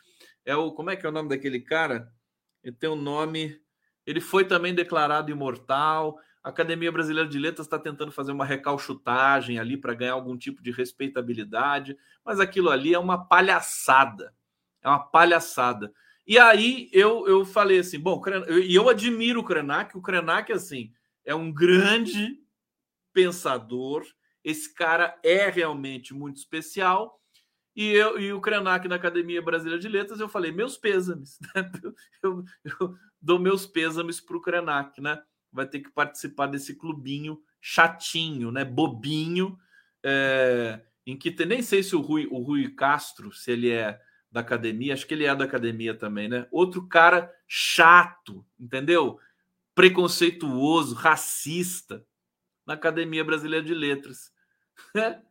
é 0.42 0.56
o 0.56 0.72
como 0.72 0.88
é 0.88 0.96
que 0.96 1.04
é 1.04 1.08
o 1.08 1.12
nome 1.12 1.28
daquele 1.28 1.60
cara? 1.60 2.10
Ele 2.64 2.74
tem 2.74 2.88
um 2.88 2.96
nome, 2.96 3.60
ele 4.06 4.22
foi 4.22 4.44
também 4.44 4.74
declarado 4.74 5.30
imortal. 5.30 6.18
A 6.42 6.48
Academia 6.48 6.90
Brasileira 6.90 7.28
de 7.28 7.38
Letras 7.38 7.66
está 7.66 7.78
tentando 7.78 8.10
fazer 8.10 8.32
uma 8.32 8.46
recalchutagem 8.46 9.58
ali 9.58 9.76
para 9.76 9.92
ganhar 9.92 10.14
algum 10.14 10.36
tipo 10.36 10.62
de 10.62 10.70
respeitabilidade, 10.70 11.94
mas 12.24 12.40
aquilo 12.40 12.70
ali 12.70 12.94
é 12.94 12.98
uma 12.98 13.26
palhaçada. 13.26 14.34
É 14.82 14.88
uma 14.88 14.98
palhaçada. 14.98 15.92
E 16.30 16.38
aí 16.38 16.88
eu, 16.92 17.26
eu 17.26 17.44
falei 17.44 17.80
assim, 17.80 17.98
bom, 17.98 18.22
e 18.62 18.72
eu 18.72 18.88
admiro 18.88 19.40
o 19.40 19.44
Krenak, 19.44 19.98
o 19.98 20.00
Krenak, 20.00 20.52
assim, 20.52 20.92
é 21.24 21.34
um 21.34 21.52
grande 21.52 22.38
pensador, 23.12 24.06
esse 24.44 24.72
cara 24.72 25.18
é 25.24 25.50
realmente 25.50 26.14
muito 26.14 26.36
especial, 26.36 27.20
e, 27.74 27.88
eu, 27.88 28.16
e 28.20 28.32
o 28.32 28.40
Krenak 28.40 28.86
na 28.86 28.94
Academia 28.94 29.42
Brasileira 29.42 29.80
de 29.80 29.88
Letras, 29.88 30.20
eu 30.20 30.28
falei, 30.28 30.52
meus 30.52 30.78
pêsames, 30.78 31.36
né? 31.52 31.68
eu, 32.22 32.44
eu, 32.62 32.94
dou 33.20 33.40
meus 33.40 33.66
pêsames 33.66 34.20
para 34.20 34.36
o 34.36 34.40
Krenak, 34.40 35.00
né? 35.00 35.20
Vai 35.52 35.66
ter 35.66 35.80
que 35.80 35.90
participar 35.90 36.46
desse 36.46 36.76
clubinho 36.76 37.42
chatinho, 37.60 38.52
né? 38.52 38.64
Bobinho, 38.64 39.58
é, 40.00 40.80
em 41.04 41.16
que 41.16 41.32
tem, 41.32 41.46
nem 41.46 41.60
sei 41.60 41.82
se 41.82 41.96
o 41.96 42.00
Rui, 42.00 42.28
o 42.30 42.38
Rui 42.38 42.68
Castro, 42.70 43.32
se 43.32 43.50
ele 43.50 43.70
é 43.70 44.00
da 44.30 44.40
academia, 44.40 44.94
acho 44.94 45.06
que 45.06 45.14
ele 45.14 45.24
é 45.24 45.34
da 45.34 45.44
academia 45.44 45.94
também, 45.94 46.28
né? 46.28 46.46
Outro 46.50 46.86
cara 46.86 47.32
chato, 47.48 48.44
entendeu? 48.58 49.18
Preconceituoso, 49.74 50.94
racista, 50.94 52.04
na 52.66 52.74
Academia 52.74 53.24
Brasileira 53.24 53.66
de 53.66 53.74
Letras. 53.74 54.32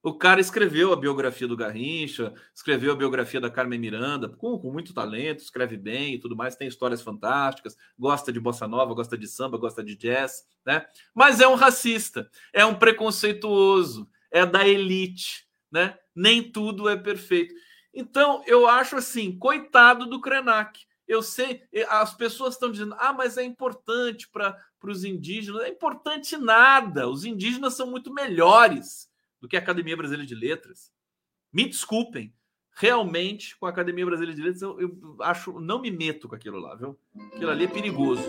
o 0.00 0.12
cara 0.14 0.40
escreveu 0.40 0.92
a 0.92 0.96
biografia 0.96 1.48
do 1.48 1.56
Garrincha, 1.56 2.32
escreveu 2.54 2.92
a 2.92 2.96
biografia 2.96 3.40
da 3.40 3.50
Carmen 3.50 3.80
Miranda, 3.80 4.28
com, 4.28 4.56
com 4.58 4.70
muito 4.70 4.94
talento, 4.94 5.40
escreve 5.40 5.76
bem 5.76 6.14
e 6.14 6.18
tudo 6.18 6.36
mais, 6.36 6.54
tem 6.54 6.68
histórias 6.68 7.02
fantásticas, 7.02 7.76
gosta 7.98 8.32
de 8.32 8.38
bossa 8.38 8.68
nova, 8.68 8.94
gosta 8.94 9.18
de 9.18 9.26
samba, 9.26 9.58
gosta 9.58 9.82
de 9.82 9.96
jazz, 9.96 10.46
né? 10.64 10.86
Mas 11.12 11.40
é 11.40 11.48
um 11.48 11.54
racista, 11.54 12.30
é 12.52 12.64
um 12.64 12.74
preconceituoso, 12.74 14.08
é 14.30 14.46
da 14.46 14.66
elite, 14.68 15.48
né? 15.72 15.98
Nem 16.14 16.42
tudo 16.42 16.88
é 16.88 16.96
perfeito. 16.96 17.52
Então, 17.94 18.42
eu 18.46 18.66
acho 18.66 18.96
assim, 18.96 19.38
coitado 19.38 20.06
do 20.06 20.20
Krenak. 20.20 20.84
Eu 21.06 21.22
sei, 21.22 21.62
as 21.88 22.14
pessoas 22.14 22.54
estão 22.54 22.70
dizendo, 22.70 22.94
ah, 22.98 23.12
mas 23.12 23.36
é 23.36 23.44
importante 23.44 24.28
para 24.28 24.58
os 24.82 25.04
indígenas. 25.04 25.62
É 25.62 25.68
importante 25.68 26.36
nada. 26.36 27.08
Os 27.08 27.24
indígenas 27.24 27.74
são 27.74 27.86
muito 27.86 28.12
melhores 28.12 29.08
do 29.40 29.46
que 29.46 29.56
a 29.56 29.60
Academia 29.60 29.96
Brasileira 29.96 30.26
de 30.26 30.34
Letras. 30.34 30.90
Me 31.52 31.66
desculpem. 31.66 32.34
Realmente, 32.76 33.56
com 33.56 33.66
a 33.66 33.70
Academia 33.70 34.04
Brasileira 34.04 34.34
de 34.34 34.42
Letras, 34.42 34.62
eu, 34.62 34.80
eu 34.80 35.16
acho, 35.20 35.60
não 35.60 35.80
me 35.80 35.92
meto 35.92 36.28
com 36.28 36.34
aquilo 36.34 36.58
lá, 36.58 36.74
viu? 36.74 36.98
Aquilo 37.32 37.50
ali 37.50 37.64
é 37.66 37.68
perigoso. 37.68 38.22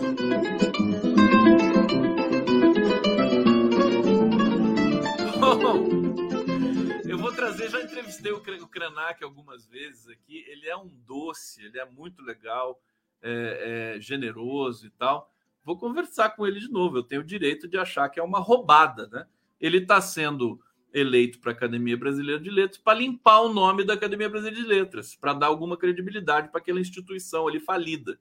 Já 7.76 7.82
entrevistei 7.82 8.32
o 8.32 8.40
Krenak 8.40 9.22
algumas 9.22 9.66
vezes 9.66 10.08
aqui. 10.08 10.44
Ele 10.48 10.66
é 10.66 10.76
um 10.76 10.88
doce, 11.06 11.62
ele 11.64 11.78
é 11.78 11.84
muito 11.84 12.22
legal, 12.22 12.80
é, 13.22 13.94
é 13.96 14.00
generoso 14.00 14.86
e 14.86 14.90
tal. 14.90 15.30
Vou 15.62 15.76
conversar 15.78 16.30
com 16.30 16.46
ele 16.46 16.60
de 16.60 16.68
novo. 16.68 16.96
Eu 16.96 17.02
tenho 17.02 17.22
o 17.22 17.24
direito 17.24 17.68
de 17.68 17.76
achar 17.76 18.08
que 18.08 18.20
é 18.20 18.22
uma 18.22 18.38
roubada, 18.38 19.08
né? 19.08 19.26
Ele 19.60 19.78
está 19.78 20.00
sendo 20.00 20.60
eleito 20.92 21.38
para 21.40 21.50
a 21.50 21.54
Academia 21.54 21.96
Brasileira 21.96 22.40
de 22.40 22.50
Letras 22.50 22.78
para 22.78 22.98
limpar 22.98 23.40
o 23.40 23.52
nome 23.52 23.84
da 23.84 23.94
Academia 23.94 24.28
Brasileira 24.28 24.62
de 24.62 24.66
Letras, 24.66 25.14
para 25.14 25.34
dar 25.34 25.46
alguma 25.46 25.76
credibilidade 25.76 26.48
para 26.48 26.60
aquela 26.60 26.80
instituição 26.80 27.48
ali 27.48 27.60
falida, 27.60 28.18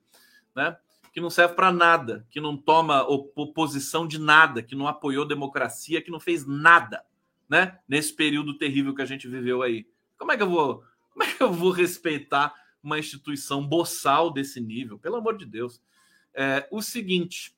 né? 0.56 0.76
Que 1.14 1.22
não 1.22 1.30
serve 1.30 1.54
para 1.54 1.72
nada, 1.72 2.28
que 2.30 2.42
não 2.42 2.58
toma 2.58 3.04
oposição 3.08 4.06
de 4.06 4.20
nada, 4.20 4.62
que 4.62 4.76
não 4.76 4.88
apoiou 4.88 5.26
democracia, 5.26 6.02
que 6.02 6.12
não 6.12 6.20
fez 6.20 6.46
nada 6.46 7.06
né? 7.50 7.80
Nesse 7.88 8.14
período 8.14 8.58
terrível 8.58 8.94
que 8.94 9.02
a 9.02 9.06
gente 9.06 9.28
viveu 9.28 9.62
aí. 9.62 9.88
Como 10.18 10.32
é 10.32 10.38
que 10.38 10.44
eu 10.44 10.50
vou, 10.50 10.84
como 11.12 11.24
é 11.24 11.34
que 11.34 11.42
eu 11.42 11.52
vou 11.52 11.72
respeitar 11.72 12.54
uma 12.82 13.00
instituição 13.00 13.66
boçal 13.66 14.32
desse 14.32 14.60
nível? 14.60 15.00
Pelo 15.00 15.16
amor 15.16 15.38
de 15.38 15.46
Deus. 15.46 15.82
É, 16.34 16.68
o 16.72 16.82
seguinte, 16.82 17.56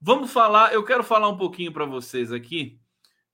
vamos 0.00 0.32
falar. 0.32 0.72
Eu 0.72 0.84
quero 0.84 1.02
falar 1.02 1.28
um 1.28 1.36
pouquinho 1.36 1.72
para 1.72 1.84
vocês 1.84 2.32
aqui 2.32 2.78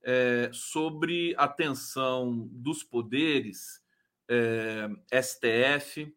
é, 0.03 0.49
sobre 0.53 1.35
a 1.37 1.47
tensão 1.47 2.47
dos 2.51 2.83
poderes, 2.83 3.83
é, 4.29 4.89
STF 5.21 6.15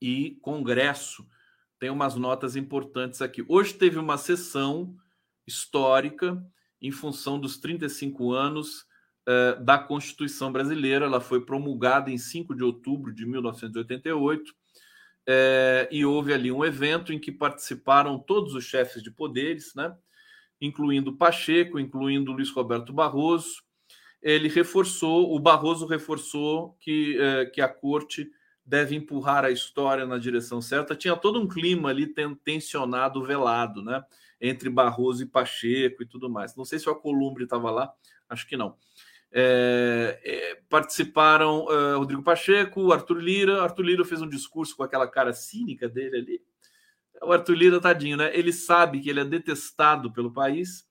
e 0.00 0.32
Congresso. 0.42 1.26
Tem 1.78 1.90
umas 1.90 2.14
notas 2.14 2.56
importantes 2.56 3.22
aqui. 3.22 3.44
Hoje 3.48 3.74
teve 3.74 3.98
uma 3.98 4.18
sessão 4.18 4.96
histórica 5.46 6.44
em 6.82 6.90
função 6.90 7.38
dos 7.38 7.56
35 7.58 8.32
anos 8.32 8.84
uh, 9.28 9.62
da 9.64 9.78
Constituição 9.78 10.50
Brasileira. 10.50 11.06
Ela 11.06 11.20
foi 11.20 11.40
promulgada 11.40 12.10
em 12.10 12.18
5 12.18 12.54
de 12.54 12.64
outubro 12.64 13.14
de 13.14 13.24
1988 13.24 14.50
uh, 14.50 14.54
eh, 15.26 15.88
e 15.92 16.04
houve 16.04 16.34
ali 16.34 16.50
um 16.50 16.64
evento 16.64 17.12
em 17.12 17.20
que 17.20 17.30
participaram 17.30 18.18
todos 18.18 18.54
os 18.54 18.64
chefes 18.64 19.02
de 19.02 19.10
poderes, 19.10 19.72
né? 19.76 19.96
incluindo 20.60 21.16
Pacheco, 21.16 21.78
incluindo 21.78 22.32
Luiz 22.32 22.50
Roberto 22.50 22.92
Barroso. 22.92 23.62
Ele 24.20 24.48
reforçou, 24.48 25.34
o 25.34 25.38
Barroso 25.38 25.86
reforçou 25.86 26.76
que, 26.80 27.16
uh, 27.16 27.50
que 27.52 27.60
a 27.60 27.68
corte 27.68 28.28
deve 28.64 28.94
empurrar 28.94 29.44
a 29.44 29.50
história 29.50 30.06
na 30.06 30.18
direção 30.18 30.60
certa. 30.60 30.94
Tinha 30.94 31.16
todo 31.16 31.40
um 31.40 31.48
clima 31.48 31.90
ali 31.90 32.12
tensionado, 32.44 33.24
velado, 33.24 33.82
né? 33.82 34.04
Entre 34.42 34.68
Barroso 34.68 35.22
e 35.22 35.26
Pacheco 35.26 36.02
e 36.02 36.06
tudo 36.06 36.28
mais. 36.28 36.56
Não 36.56 36.64
sei 36.64 36.80
se 36.80 36.88
o 36.88 36.90
Alcolumbre 36.90 37.44
estava 37.44 37.70
lá, 37.70 37.94
acho 38.28 38.46
que 38.46 38.56
não. 38.56 38.76
É, 39.30 40.20
é, 40.24 40.54
participaram 40.68 41.64
uh, 41.64 41.96
Rodrigo 41.96 42.24
Pacheco, 42.24 42.92
Arthur 42.92 43.18
Lira. 43.18 43.62
Arthur 43.62 43.84
Lira 43.84 44.04
fez 44.04 44.20
um 44.20 44.28
discurso 44.28 44.76
com 44.76 44.82
aquela 44.82 45.06
cara 45.06 45.32
cínica 45.32 45.88
dele 45.88 46.16
ali. 46.16 46.42
O 47.22 47.32
Arthur 47.32 47.54
Lira, 47.54 47.80
tadinho, 47.80 48.16
né? 48.16 48.36
Ele 48.36 48.52
sabe 48.52 49.00
que 49.00 49.08
ele 49.08 49.20
é 49.20 49.24
detestado 49.24 50.12
pelo 50.12 50.32
país 50.32 50.84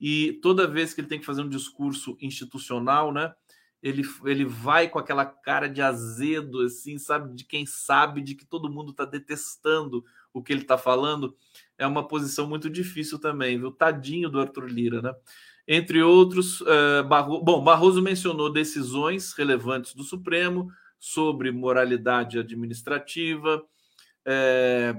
e 0.00 0.32
toda 0.42 0.66
vez 0.66 0.94
que 0.94 1.02
ele 1.02 1.08
tem 1.08 1.20
que 1.20 1.26
fazer 1.26 1.42
um 1.42 1.48
discurso 1.48 2.16
institucional, 2.20 3.12
né? 3.12 3.34
Ele, 3.82 4.02
ele 4.24 4.44
vai 4.46 4.88
com 4.88 4.98
aquela 4.98 5.26
cara 5.26 5.68
de 5.68 5.82
azedo, 5.82 6.62
assim, 6.62 6.98
sabe? 6.98 7.34
De 7.34 7.44
quem 7.44 7.66
sabe 7.66 8.22
de 8.22 8.34
que 8.34 8.46
todo 8.46 8.72
mundo 8.72 8.90
está 8.90 9.04
detestando 9.04 10.02
o 10.32 10.42
que 10.42 10.52
ele 10.52 10.62
está 10.62 10.78
falando 10.78 11.36
é 11.78 11.86
uma 11.86 12.06
posição 12.06 12.48
muito 12.48 12.70
difícil 12.70 13.18
também, 13.18 13.58
viu? 13.58 13.70
Tadinho 13.70 14.28
do 14.28 14.40
Arthur 14.40 14.66
Lira, 14.66 15.02
né? 15.02 15.14
Entre 15.68 16.02
outros, 16.02 16.60
uh, 16.60 17.04
Barro... 17.08 17.42
bom, 17.42 17.62
Barroso 17.62 18.00
mencionou 18.00 18.52
decisões 18.52 19.32
relevantes 19.32 19.94
do 19.94 20.04
Supremo 20.04 20.70
sobre 20.98 21.50
moralidade 21.50 22.38
administrativa, 22.38 23.62
é, 24.24 24.96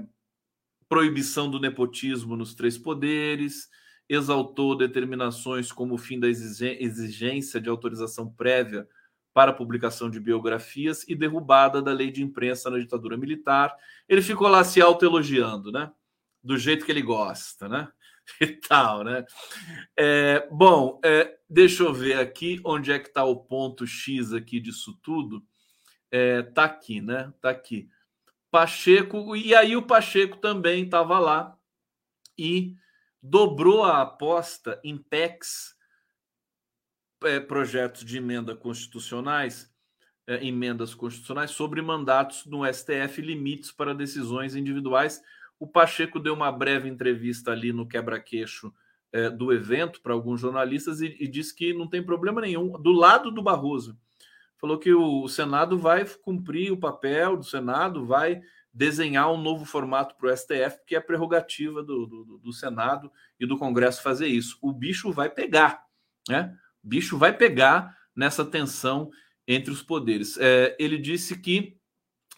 proibição 0.88 1.50
do 1.50 1.60
nepotismo 1.60 2.36
nos 2.36 2.54
três 2.54 2.78
poderes 2.78 3.68
exaltou 4.08 4.76
determinações 4.76 5.70
como 5.70 5.94
o 5.94 5.98
fim 5.98 6.18
da 6.18 6.28
exigência 6.28 7.60
de 7.60 7.68
autorização 7.68 8.30
prévia 8.30 8.88
para 9.34 9.52
publicação 9.52 10.08
de 10.08 10.18
biografias 10.18 11.04
e 11.06 11.14
derrubada 11.14 11.82
da 11.82 11.92
lei 11.92 12.10
de 12.10 12.22
imprensa 12.22 12.70
na 12.70 12.78
ditadura 12.78 13.16
militar. 13.16 13.76
Ele 14.08 14.22
ficou 14.22 14.48
lá 14.48 14.64
se 14.64 14.80
autoelogiando, 14.80 15.70
né? 15.70 15.92
Do 16.42 16.56
jeito 16.56 16.84
que 16.84 16.92
ele 16.92 17.02
gosta, 17.02 17.68
né? 17.68 17.88
E 18.40 18.46
tal, 18.46 19.04
né? 19.04 19.24
É, 19.96 20.46
bom, 20.50 21.00
é, 21.02 21.38
deixa 21.48 21.82
eu 21.82 21.94
ver 21.94 22.18
aqui 22.18 22.60
onde 22.62 22.92
é 22.92 22.98
que 22.98 23.08
está 23.08 23.24
o 23.24 23.36
ponto 23.36 23.86
X 23.86 24.34
aqui 24.34 24.60
disso 24.60 24.98
tudo. 25.02 25.42
É, 26.10 26.42
tá 26.42 26.64
aqui, 26.64 27.00
né? 27.00 27.32
Tá 27.40 27.50
aqui. 27.50 27.88
Pacheco, 28.50 29.36
e 29.36 29.54
aí 29.54 29.76
o 29.76 29.86
Pacheco 29.86 30.36
também 30.38 30.84
estava 30.84 31.18
lá 31.18 31.58
e 32.36 32.76
dobrou 33.22 33.84
a 33.84 34.02
aposta 34.02 34.80
em 34.82 34.96
PECs, 34.96 35.74
é, 37.24 37.40
projetos 37.40 38.04
de 38.04 38.16
emenda 38.16 38.56
constitucionais, 38.56 39.70
é, 40.26 40.46
emendas 40.46 40.94
constitucionais 40.94 41.50
sobre 41.50 41.82
mandatos 41.82 42.46
no 42.46 42.64
STF, 42.64 43.20
limites 43.20 43.72
para 43.72 43.94
decisões 43.94 44.54
individuais. 44.54 45.20
O 45.58 45.66
Pacheco 45.66 46.20
deu 46.20 46.34
uma 46.34 46.52
breve 46.52 46.88
entrevista 46.88 47.50
ali 47.50 47.72
no 47.72 47.86
quebra-queixo 47.86 48.72
é, 49.12 49.30
do 49.30 49.52
evento 49.52 50.00
para 50.00 50.12
alguns 50.12 50.40
jornalistas 50.40 51.00
e, 51.00 51.16
e 51.18 51.26
disse 51.26 51.54
que 51.54 51.72
não 51.72 51.88
tem 51.88 52.02
problema 52.02 52.40
nenhum, 52.40 52.72
do 52.72 52.92
lado 52.92 53.30
do 53.30 53.42
Barroso. 53.42 53.98
Falou 54.58 54.78
que 54.78 54.92
o 54.92 55.28
Senado 55.28 55.78
vai 55.78 56.04
cumprir 56.04 56.72
o 56.72 56.76
papel 56.76 57.36
do 57.36 57.44
Senado, 57.44 58.04
vai 58.04 58.40
desenhar 58.72 59.32
um 59.32 59.40
novo 59.40 59.64
formato 59.64 60.14
para 60.16 60.32
o 60.32 60.36
STF, 60.36 60.84
que 60.86 60.94
é 60.94 61.00
prerrogativa 61.00 61.82
do, 61.82 62.06
do, 62.06 62.38
do, 62.38 62.52
Senado 62.52 63.10
e 63.38 63.46
do 63.46 63.56
Congresso 63.56 64.02
fazer 64.02 64.26
isso. 64.26 64.58
O 64.60 64.72
bicho 64.72 65.10
vai 65.12 65.30
pegar, 65.30 65.84
né? 66.28 66.56
O 66.82 66.88
bicho 66.88 67.16
vai 67.16 67.36
pegar 67.36 67.96
nessa 68.14 68.44
tensão 68.44 69.10
entre 69.46 69.72
os 69.72 69.82
poderes. 69.82 70.36
É, 70.38 70.76
ele 70.78 70.98
disse 70.98 71.38
que 71.40 71.76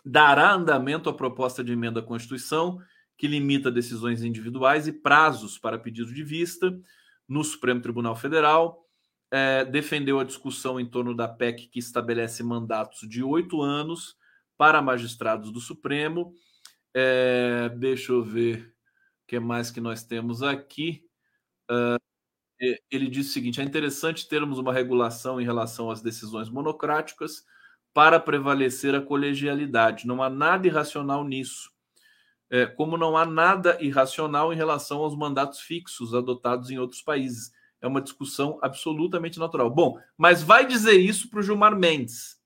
dará 0.05 0.53
andamento 0.53 1.11
à 1.11 1.15
proposta 1.15 1.65
de 1.65 1.73
emenda 1.73 2.01
à 2.01 2.03
Constituição, 2.03 2.81
que 3.21 3.29
limita 3.29 3.71
decisões 3.71 4.25
individuais 4.25 4.89
e 4.89 4.93
prazos 4.93 5.59
para 5.59 5.79
pedido 5.79 6.11
de 6.11 6.25
vista 6.25 6.75
no 7.29 7.45
Supremo 7.45 7.83
Tribunal 7.83 8.17
Federal. 8.17 8.83
É, 9.31 9.63
defendeu 9.63 10.19
a 10.19 10.25
discussão 10.25 10.81
em 10.81 10.87
torno 10.87 11.15
da 11.15 11.29
PEC 11.29 11.69
que 11.69 11.79
estabelece 11.79 12.43
mandatos 12.43 13.07
de 13.07 13.23
oito 13.23 13.61
anos 13.61 14.17
para 14.57 14.81
magistrados 14.81 15.53
do 15.53 15.61
Supremo. 15.61 16.33
É, 16.97 17.69
deixa 17.77 18.11
eu 18.11 18.25
ver 18.25 18.75
o 19.25 19.29
que 19.29 19.39
mais 19.39 19.71
que 19.71 19.83
nós 19.83 20.03
temos 20.03 20.43
aqui. 20.43 21.05
Uh, 21.71 22.01
ele 22.91 23.11
diz 23.11 23.29
o 23.29 23.33
seguinte: 23.33 23.61
é 23.61 23.65
interessante 23.65 24.27
termos 24.27 24.59
uma 24.59 24.73
regulação 24.73 25.39
em 25.39 25.45
relação 25.45 25.91
às 25.91 26.01
decisões 26.01 26.49
monocráticas 26.49 27.45
para 27.93 28.19
prevalecer 28.19 28.95
a 28.95 29.03
colegialidade. 29.03 30.07
Não 30.07 30.23
há 30.23 30.31
nada 30.31 30.67
irracional 30.67 31.23
nisso. 31.23 31.70
É, 32.51 32.67
como 32.67 32.97
não 32.97 33.17
há 33.17 33.25
nada 33.25 33.79
irracional 33.81 34.53
em 34.53 34.57
relação 34.57 34.99
aos 34.99 35.17
mandatos 35.17 35.61
fixos 35.61 36.15
adotados 36.15 36.71
em 36.71 36.79
outros 36.79 37.01
países. 37.01 37.53
É 37.81 37.87
uma 37.87 38.03
discussão 38.03 38.59
absolutamente 38.61 39.39
natural. 39.39 39.71
Bom, 39.71 39.99
mas 40.19 40.43
vai 40.43 40.67
dizer 40.67 40.99
isso 40.99 41.31
para 41.31 41.41
o 41.41 41.43
Gilmar 41.43 41.79
Mendes 41.79 42.41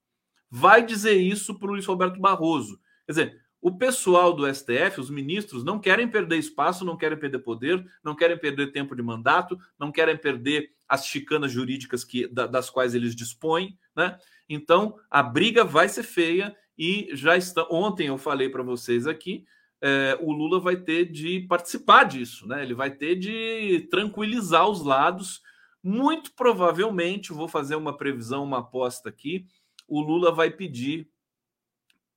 vai 0.56 0.86
dizer 0.86 1.14
isso 1.14 1.58
para 1.58 1.66
o 1.66 1.72
Luiz 1.72 1.84
Roberto 1.84 2.20
Barroso. 2.20 2.78
Quer 3.04 3.12
dizer, 3.12 3.40
o 3.60 3.76
pessoal 3.76 4.32
do 4.32 4.46
STF, 4.46 5.00
os 5.00 5.10
ministros, 5.10 5.64
não 5.64 5.80
querem 5.80 6.06
perder 6.06 6.38
espaço, 6.38 6.84
não 6.84 6.96
querem 6.96 7.18
perder 7.18 7.40
poder, 7.40 7.84
não 8.04 8.14
querem 8.14 8.38
perder 8.38 8.70
tempo 8.70 8.94
de 8.94 9.02
mandato, 9.02 9.58
não 9.76 9.90
querem 9.90 10.16
perder 10.16 10.70
as 10.88 11.06
chicanas 11.06 11.50
jurídicas 11.50 12.04
que, 12.04 12.28
das 12.28 12.70
quais 12.70 12.94
eles 12.94 13.16
dispõem, 13.16 13.76
né? 13.96 14.16
Então 14.48 14.94
a 15.10 15.24
briga 15.24 15.64
vai 15.64 15.88
ser 15.88 16.04
feia 16.04 16.54
e 16.78 17.08
já 17.14 17.36
está. 17.36 17.66
Ontem 17.68 18.06
eu 18.06 18.16
falei 18.16 18.48
para 18.48 18.62
vocês 18.62 19.08
aqui, 19.08 19.44
é, 19.82 20.18
o 20.20 20.32
Lula 20.32 20.60
vai 20.60 20.76
ter 20.76 21.10
de 21.10 21.40
participar 21.40 22.04
disso, 22.04 22.46
né? 22.46 22.62
Ele 22.62 22.74
vai 22.74 22.90
ter 22.90 23.16
de 23.16 23.86
tranquilizar 23.90 24.68
os 24.68 24.82
lados. 24.82 25.42
Muito 25.82 26.32
provavelmente, 26.34 27.32
vou 27.32 27.46
fazer 27.46 27.76
uma 27.76 27.96
previsão, 27.96 28.44
uma 28.44 28.60
aposta 28.60 29.08
aqui 29.08 29.46
o 29.86 30.00
Lula 30.00 30.32
vai 30.32 30.50
pedir 30.50 31.08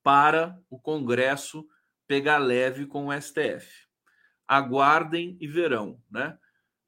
para 0.04 0.60
o 0.70 0.80
Congresso 0.80 1.68
pegar 2.08 2.38
leve 2.38 2.86
com 2.86 3.08
o 3.08 3.22
STF. 3.22 3.88
Aguardem 4.48 5.38
e 5.42 5.48
verão, 5.48 6.02
né? 6.10 6.38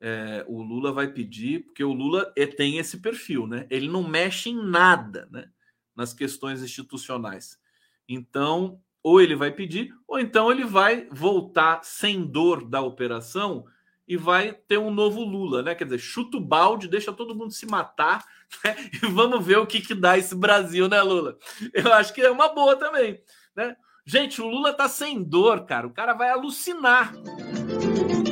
É, 0.01 0.45
o 0.47 0.61
Lula 0.61 0.93
vai 0.93 1.11
pedir, 1.11 1.65
porque 1.65 1.83
o 1.83 1.91
Lula 1.91 2.31
é, 2.37 2.45
tem 2.45 2.77
esse 2.77 3.01
perfil, 3.01 3.45
né? 3.45 3.67
Ele 3.69 3.89
não 3.89 4.07
mexe 4.07 4.49
em 4.49 4.55
nada, 4.55 5.27
né? 5.29 5.51
Nas 5.93 6.13
questões 6.13 6.63
institucionais. 6.63 7.59
Então, 8.07 8.81
ou 9.03 9.19
ele 9.19 9.35
vai 9.35 9.51
pedir, 9.51 9.93
ou 10.09 10.19
então 10.19 10.51
ele 10.51 10.65
vai 10.65 11.07
voltar 11.11 11.81
sem 11.83 12.25
dor 12.25 12.67
da 12.67 12.81
operação 12.81 13.63
e 14.07 14.17
vai 14.17 14.51
ter 14.51 14.79
um 14.79 14.89
novo 14.89 15.21
Lula, 15.21 15.61
né? 15.61 15.75
Quer 15.75 15.83
dizer, 15.83 15.99
chuta 15.99 16.37
o 16.37 16.41
balde, 16.41 16.87
deixa 16.87 17.13
todo 17.13 17.35
mundo 17.35 17.51
se 17.53 17.67
matar 17.67 18.25
né? 18.65 18.75
E 18.91 19.05
vamos 19.05 19.45
ver 19.45 19.59
o 19.59 19.67
que, 19.67 19.79
que 19.79 19.93
dá 19.93 20.17
esse 20.17 20.35
Brasil, 20.35 20.89
né, 20.89 20.99
Lula? 21.01 21.37
Eu 21.71 21.93
acho 21.93 22.11
que 22.11 22.21
é 22.21 22.31
uma 22.31 22.49
boa 22.49 22.75
também, 22.75 23.21
né? 23.55 23.75
Gente, 24.03 24.41
o 24.41 24.47
Lula 24.47 24.73
tá 24.73 24.89
sem 24.89 25.21
dor, 25.21 25.67
cara. 25.67 25.85
O 25.85 25.93
cara 25.93 26.15
vai 26.15 26.31
alucinar. 26.31 27.13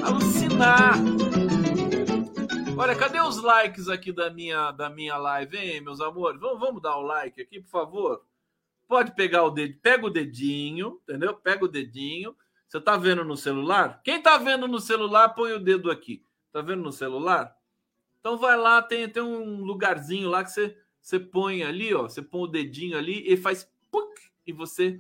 Alucinar. 0.04 0.96
Olha, 2.76 2.96
cadê 2.96 3.20
os 3.20 3.38
likes 3.38 3.88
aqui 3.88 4.12
da 4.12 4.32
minha 4.32 4.72
da 4.72 4.90
minha 4.90 5.18
live, 5.18 5.56
hein, 5.56 5.82
meus 5.82 6.02
amores? 6.02 6.42
Vamos, 6.42 6.60
vamos 6.60 6.82
dar 6.82 6.98
o 6.98 7.04
like 7.04 7.40
aqui, 7.40 7.62
por 7.62 7.70
favor. 7.70 8.27
Pode 8.88 9.14
pegar 9.16 9.44
o 9.44 9.50
dedo, 9.50 9.78
pega 9.82 10.06
o 10.06 10.10
dedinho, 10.10 11.00
entendeu? 11.04 11.34
Pega 11.34 11.66
o 11.66 11.68
dedinho. 11.68 12.36
Você 12.68 12.80
tá 12.82 12.98
vendo 12.98 13.24
no 13.24 13.36
celular? 13.36 14.02
Quem 14.04 14.22
tá 14.22 14.38
vendo 14.38 14.68
no 14.68 14.80
celular, 14.80 15.30
põe 15.30 15.54
o 15.54 15.60
dedo 15.60 15.92
aqui. 15.92 16.24
Tá 16.52 16.62
vendo 16.62 16.84
no 16.84 16.92
celular? 16.92 17.56
Então 18.20 18.38
vai 18.38 18.58
lá, 18.58 18.82
tem, 18.82 19.08
tem 19.08 19.24
um 19.24 19.64
lugarzinho 19.64 20.30
lá 20.30 20.44
que 20.44 20.52
você, 20.52 20.78
você 21.02 21.20
põe 21.20 21.64
ali, 21.64 21.94
ó, 21.94 22.04
você 22.04 22.22
põe 22.22 22.42
o 22.42 22.48
dedinho 22.48 22.98
ali 22.98 23.24
e 23.26 23.38
faz 23.38 23.70
puc, 23.90 24.20
e 24.46 24.52
você 24.52 25.00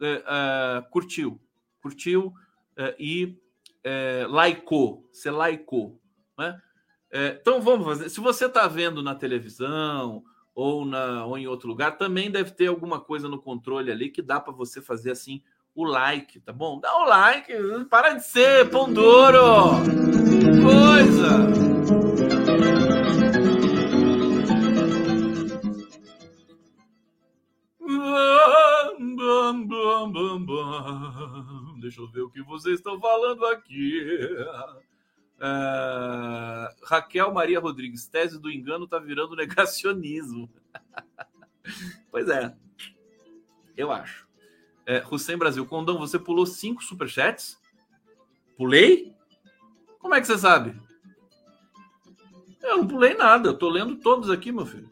é, 0.00 0.24
é, 0.26 0.82
curtiu, 0.90 1.40
curtiu 1.80 2.34
é, 2.76 2.94
e 2.98 3.38
é, 3.82 4.26
laicou, 4.28 5.08
você 5.10 5.30
laicou, 5.30 5.98
né? 6.36 6.60
É, 7.10 7.38
então 7.40 7.60
vamos 7.60 7.84
fazer. 7.86 8.08
Se 8.08 8.20
você 8.20 8.46
está 8.46 8.68
vendo 8.68 9.02
na 9.02 9.14
televisão 9.14 10.22
ou, 10.60 10.84
na, 10.84 11.24
ou 11.24 11.38
em 11.38 11.46
outro 11.46 11.68
lugar, 11.68 11.96
também 11.96 12.30
deve 12.30 12.50
ter 12.50 12.66
alguma 12.66 13.00
coisa 13.00 13.26
no 13.28 13.40
controle 13.40 13.90
ali 13.90 14.10
que 14.10 14.20
dá 14.20 14.38
para 14.38 14.52
você 14.52 14.82
fazer 14.82 15.12
assim 15.12 15.42
o 15.74 15.84
like, 15.84 16.38
tá 16.40 16.52
bom? 16.52 16.78
Dá 16.78 16.94
o 16.98 17.04
like, 17.04 17.52
para 17.88 18.12
de 18.12 18.24
ser 18.24 18.68
pão 18.68 18.92
duro, 18.92 19.70
coisa. 20.62 21.48
Deixa 31.80 32.02
eu 32.02 32.08
ver 32.08 32.20
o 32.20 32.30
que 32.30 32.42
vocês 32.42 32.76
estão 32.76 33.00
falando 33.00 33.46
aqui. 33.46 34.06
É... 35.40 36.74
Raquel 36.84 37.32
Maria 37.32 37.58
Rodrigues, 37.58 38.06
tese 38.06 38.38
do 38.38 38.50
engano 38.50 38.84
está 38.84 38.98
virando 38.98 39.34
negacionismo. 39.34 40.50
pois 42.10 42.28
é, 42.28 42.54
eu 43.76 43.90
acho. 43.90 44.28
É, 44.86 45.02
Hussein 45.10 45.38
Brasil, 45.38 45.64
Condão, 45.66 45.98
você 45.98 46.18
pulou 46.18 46.44
cinco 46.44 46.82
superchats? 46.82 47.60
Pulei? 48.56 49.14
Como 49.98 50.14
é 50.14 50.20
que 50.20 50.26
você 50.26 50.36
sabe? 50.36 50.78
Eu 52.62 52.78
não 52.78 52.86
pulei 52.86 53.14
nada, 53.14 53.54
tô 53.54 53.68
lendo 53.68 53.96
todos 53.96 54.30
aqui, 54.30 54.52
meu 54.52 54.66
filho. 54.66 54.90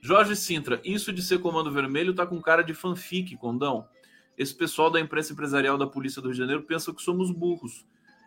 Jorge 0.00 0.36
Sintra, 0.36 0.80
isso 0.84 1.12
de 1.12 1.22
ser 1.22 1.40
comando 1.40 1.72
vermelho 1.72 2.14
tá 2.14 2.26
com 2.26 2.40
cara 2.40 2.62
de 2.62 2.72
fanfic, 2.72 3.36
Condão. 3.36 3.88
Esse 4.36 4.54
pessoal 4.54 4.90
da 4.90 5.00
imprensa 5.00 5.32
empresarial 5.32 5.76
da 5.76 5.86
Polícia 5.86 6.22
do 6.22 6.28
Rio 6.28 6.34
de 6.34 6.38
Janeiro 6.38 6.62
pensa 6.62 6.94
que 6.94 7.02
somos 7.02 7.30
burros. 7.30 7.84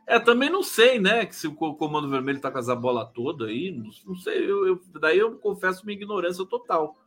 É, 0.08 0.20
também 0.20 0.49
não 0.49 0.64
sei, 0.64 0.99
né? 0.99 1.26
Que 1.26 1.36
se 1.36 1.47
o 1.47 1.54
Comando 1.54 2.10
Vermelho 2.10 2.39
tá 2.39 2.52
com 2.52 2.60
essa 2.60 2.76
bola 2.76 3.06
toda 3.06 3.45
aí, 3.45 3.72
não, 3.72 4.16
sei. 4.16 4.49
Eu, 4.49 4.68
eu, 4.68 4.82
daí 4.99 5.18
eu 5.18 5.38
confesso 5.38 5.86
minha 5.86 5.97
ignorância 5.97 6.45
total, 6.45 6.97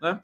né? 0.00 0.22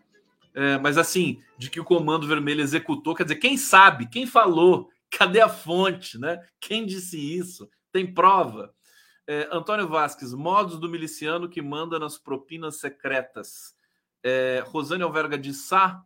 É, 0.54 0.78
mas 0.78 0.98
assim, 0.98 1.42
de 1.56 1.70
que 1.70 1.80
o 1.80 1.84
Comando 1.84 2.26
Vermelho 2.26 2.60
executou, 2.60 3.14
quer 3.14 3.24
dizer, 3.24 3.36
quem 3.36 3.56
sabe, 3.56 4.06
quem 4.06 4.26
falou, 4.26 4.90
cadê 5.10 5.40
a 5.40 5.48
fonte, 5.48 6.18
né? 6.18 6.42
Quem 6.60 6.86
disse 6.86 7.18
isso? 7.18 7.68
Tem 7.90 8.12
prova? 8.12 8.74
É, 9.26 9.48
Antônio 9.50 9.88
Vasques, 9.88 10.32
modos 10.34 10.78
do 10.78 10.88
miliciano 10.88 11.48
que 11.48 11.62
manda 11.62 11.98
nas 11.98 12.18
propinas 12.18 12.76
secretas. 12.76 13.74
É, 14.22 14.62
Rosane 14.66 15.02
Alverga 15.02 15.38
de 15.38 15.54
Sá, 15.54 16.04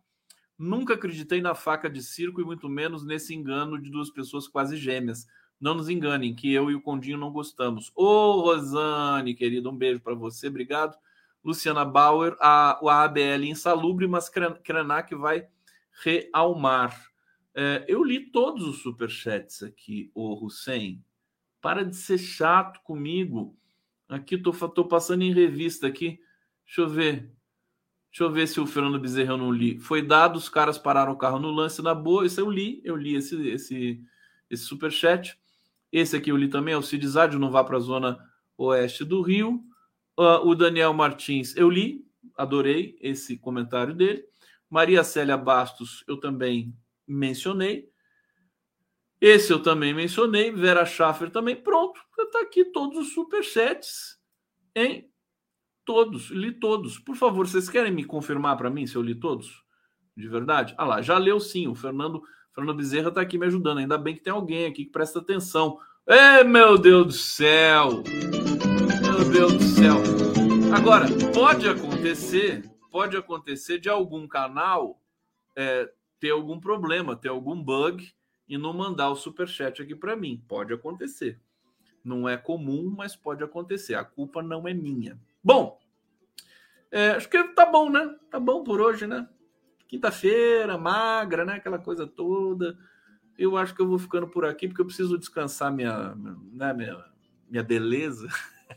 Nunca 0.57 0.95
acreditei 0.95 1.39
na 1.39 1.53
faca 1.53 1.87
de 1.87 2.01
circo 2.01 2.41
e 2.41 2.43
muito 2.43 2.67
menos 2.67 3.05
nesse 3.05 3.35
engano 3.35 3.79
de 3.79 3.91
duas 3.91 4.09
pessoas 4.09 4.47
quase 4.47 4.75
gêmeas. 4.75 5.27
Não 5.59 5.73
nos 5.73 5.89
enganem, 5.89 6.35
que 6.35 6.53
eu 6.53 6.69
e 6.69 6.75
o 6.75 6.81
Condinho 6.81 7.17
não 7.17 7.31
gostamos. 7.31 7.91
Ô, 7.95 8.41
Rosane, 8.41 9.33
querido, 9.33 9.69
um 9.69 9.75
beijo 9.75 9.99
para 9.99 10.13
você, 10.13 10.47
obrigado. 10.47 10.95
Luciana 11.43 11.85
Bauer, 11.85 12.35
a, 12.39 12.79
a 12.85 13.03
ABL 13.03 13.45
insalubre, 13.45 14.07
mas 14.07 14.29
Krenak 14.29 15.15
vai 15.15 15.47
realmar. 16.03 17.07
É, 17.55 17.85
eu 17.87 18.03
li 18.03 18.19
todos 18.19 18.67
os 18.67 18.81
superchats 18.81 19.63
aqui, 19.63 20.11
o 20.13 20.45
Hussein. 20.45 21.03
Para 21.59 21.83
de 21.83 21.95
ser 21.95 22.19
chato 22.19 22.81
comigo. 22.83 23.57
Aqui, 24.07 24.37
tô, 24.37 24.51
tô 24.51 24.85
passando 24.85 25.23
em 25.23 25.33
revista 25.33 25.87
aqui. 25.87 26.19
Deixa 26.65 26.81
eu 26.81 26.89
ver. 26.89 27.31
Deixa 28.11 28.23
eu 28.23 28.31
ver 28.31 28.47
se 28.47 28.59
o 28.59 28.67
Fernando 28.67 28.99
Bezerra 28.99 29.33
eu 29.33 29.37
não 29.37 29.51
li. 29.51 29.79
Foi 29.79 30.01
dado, 30.01 30.37
os 30.37 30.49
caras 30.49 30.77
pararam 30.77 31.13
o 31.13 31.17
carro 31.17 31.39
no 31.39 31.49
lance 31.49 31.81
na 31.81 31.95
boa. 31.95 32.25
Isso 32.25 32.39
eu 32.39 32.49
li, 32.49 32.81
eu 32.83 32.95
li 32.95 33.15
esse, 33.15 33.47
esse, 33.47 34.03
esse 34.49 34.63
superchat. 34.63 35.39
Esse 35.97 36.15
aqui 36.15 36.31
eu 36.31 36.37
li 36.37 36.47
também, 36.47 36.75
o 36.75 36.81
Cid 36.81 37.05
não 37.39 37.49
vá 37.49 37.63
para 37.63 37.77
a 37.77 37.79
zona 37.79 38.19
oeste 38.57 39.03
do 39.03 39.21
Rio. 39.21 39.63
Uh, 40.17 40.47
o 40.47 40.55
Daniel 40.55 40.93
Martins, 40.93 41.55
eu 41.55 41.69
li, 41.69 42.05
adorei 42.35 42.97
esse 43.01 43.37
comentário 43.37 43.95
dele. 43.95 44.23
Maria 44.69 45.03
Célia 45.03 45.37
Bastos, 45.37 46.03
eu 46.07 46.17
também 46.19 46.75
mencionei. 47.07 47.89
Esse 49.19 49.51
eu 49.51 49.61
também 49.61 49.93
mencionei. 49.93 50.51
Vera 50.51 50.85
Schaffer 50.85 51.31
também. 51.31 51.55
Pronto, 51.55 51.99
está 52.19 52.41
aqui 52.41 52.65
todos 52.65 52.99
os 52.99 53.13
superchats. 53.13 54.19
Hein? 54.75 55.09
Todos, 55.83 56.29
li 56.29 56.51
todos. 56.51 56.99
Por 56.99 57.15
favor, 57.15 57.47
vocês 57.47 57.69
querem 57.69 57.91
me 57.91 58.03
confirmar 58.03 58.57
para 58.57 58.69
mim 58.69 58.85
se 58.85 58.95
eu 58.95 59.01
li 59.01 59.15
todos? 59.15 59.63
De 60.15 60.27
verdade? 60.27 60.75
Ah 60.77 60.85
lá, 60.85 61.01
já 61.01 61.17
leu 61.17 61.39
sim. 61.39 61.67
O 61.67 61.73
Fernando, 61.73 62.21
Fernando 62.57 62.75
Bezerra 62.75 63.09
está 63.09 63.21
aqui 63.21 63.37
me 63.37 63.45
ajudando. 63.45 63.77
Ainda 63.77 63.99
bem 63.99 64.15
que 64.15 64.21
tem 64.21 64.33
alguém 64.33 64.65
aqui 64.65 64.83
que 64.83 64.91
presta 64.91 65.19
atenção. 65.19 65.79
Ei, 66.07 66.43
meu 66.43 66.75
Deus 66.75 67.05
do 67.05 67.13
céu! 67.13 68.01
Meu 69.03 69.31
Deus 69.31 69.53
do 69.53 69.63
céu! 69.63 69.97
Agora, 70.75 71.05
pode 71.35 71.69
acontecer, 71.69 72.67
pode 72.89 73.15
acontecer 73.15 73.77
de 73.77 73.89
algum 73.89 74.27
canal 74.27 74.99
é, 75.55 75.87
ter 76.19 76.31
algum 76.31 76.59
problema, 76.59 77.15
ter 77.15 77.29
algum 77.29 77.61
bug 77.61 78.11
e 78.49 78.57
não 78.57 78.73
mandar 78.73 79.11
o 79.11 79.15
super 79.15 79.47
chat 79.47 79.79
aqui 79.79 79.95
para 79.95 80.15
mim. 80.15 80.43
Pode 80.47 80.73
acontecer. 80.73 81.39
Não 82.03 82.27
é 82.27 82.37
comum, 82.37 82.91
mas 82.97 83.15
pode 83.15 83.43
acontecer. 83.43 83.93
A 83.93 84.03
culpa 84.03 84.41
não 84.41 84.67
é 84.67 84.73
minha. 84.73 85.19
Bom, 85.43 85.77
é, 86.89 87.09
acho 87.09 87.29
que 87.29 87.43
tá 87.49 87.67
bom, 87.67 87.87
né? 87.87 88.15
Tá 88.31 88.39
bom 88.39 88.63
por 88.63 88.81
hoje, 88.81 89.05
né? 89.05 89.29
Quinta-feira, 89.87 90.77
magra, 90.77 91.45
né? 91.45 91.53
Aquela 91.55 91.79
coisa 91.79 92.05
toda. 92.05 92.77
Eu 93.37 93.55
acho 93.55 93.73
que 93.73 93.81
eu 93.81 93.87
vou 93.87 93.99
ficando 93.99 94.27
por 94.27 94.45
aqui 94.45 94.67
porque 94.67 94.81
eu 94.81 94.85
preciso 94.85 95.17
descansar 95.17 95.71
minha, 95.71 96.15
né, 96.53 96.73
minha, 96.73 97.05
minha 97.49 97.63
beleza. 97.63 98.27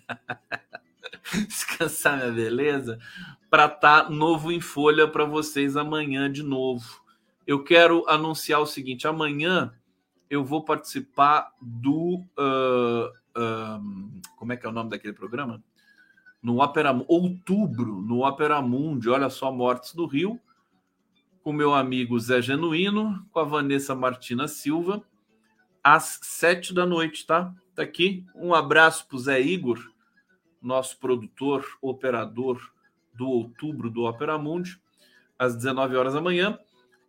descansar 1.47 2.19
minha 2.19 2.33
beleza 2.33 2.99
para 3.49 3.67
estar 3.67 4.05
tá 4.05 4.11
novo 4.11 4.53
em 4.53 4.61
folha 4.61 5.09
para 5.09 5.25
vocês 5.25 5.77
amanhã 5.77 6.31
de 6.31 6.43
novo 6.43 7.01
eu 7.51 7.65
quero 7.65 8.09
anunciar 8.09 8.61
o 8.61 8.67
seguinte: 8.67 9.09
amanhã 9.09 9.75
eu 10.31 10.45
vou 10.45 10.65
participar 10.65 11.53
do. 11.61 12.25
Uh, 12.39 13.09
uh, 13.37 14.21
como 14.37 14.53
é 14.53 14.57
que 14.57 14.65
é 14.65 14.69
o 14.69 14.73
nome 14.73 14.91
daquele 14.91 15.13
programa? 15.13 15.61
No 16.41 16.63
Opera 16.63 16.93
Outubro, 17.09 18.01
no 18.03 18.25
Opera 18.25 18.63
Mundi, 18.63 19.11
olha 19.11 19.29
só, 19.29 19.51
Mortes 19.51 19.95
do 19.95 20.07
Rio, 20.07 20.41
com 21.43 21.53
meu 21.53 21.75
amigo 21.75 22.19
Zé 22.19 22.43
Genuíno, 22.43 23.27
com 23.31 23.41
a 23.41 23.45
Vanessa 23.45 23.95
Martina 23.95 24.47
Silva, 24.47 25.03
às 25.83 26.19
sete 26.23 26.75
da 26.75 26.85
noite, 26.85 27.27
tá? 27.27 27.55
Tá 27.75 27.83
aqui. 27.83 28.27
Um 28.35 28.53
abraço 28.53 29.07
para 29.09 29.17
o 29.17 29.19
Zé 29.19 29.41
Igor, 29.41 29.79
nosso 30.61 30.99
produtor, 30.99 31.65
operador 31.81 32.61
do 33.15 33.27
outubro 33.27 33.91
do 33.91 34.03
Opera 34.03 34.37
Mundi, 34.37 34.81
às 35.39 35.57
19 35.57 35.97
horas 35.97 36.15
da 36.15 36.21
manhã. 36.21 36.59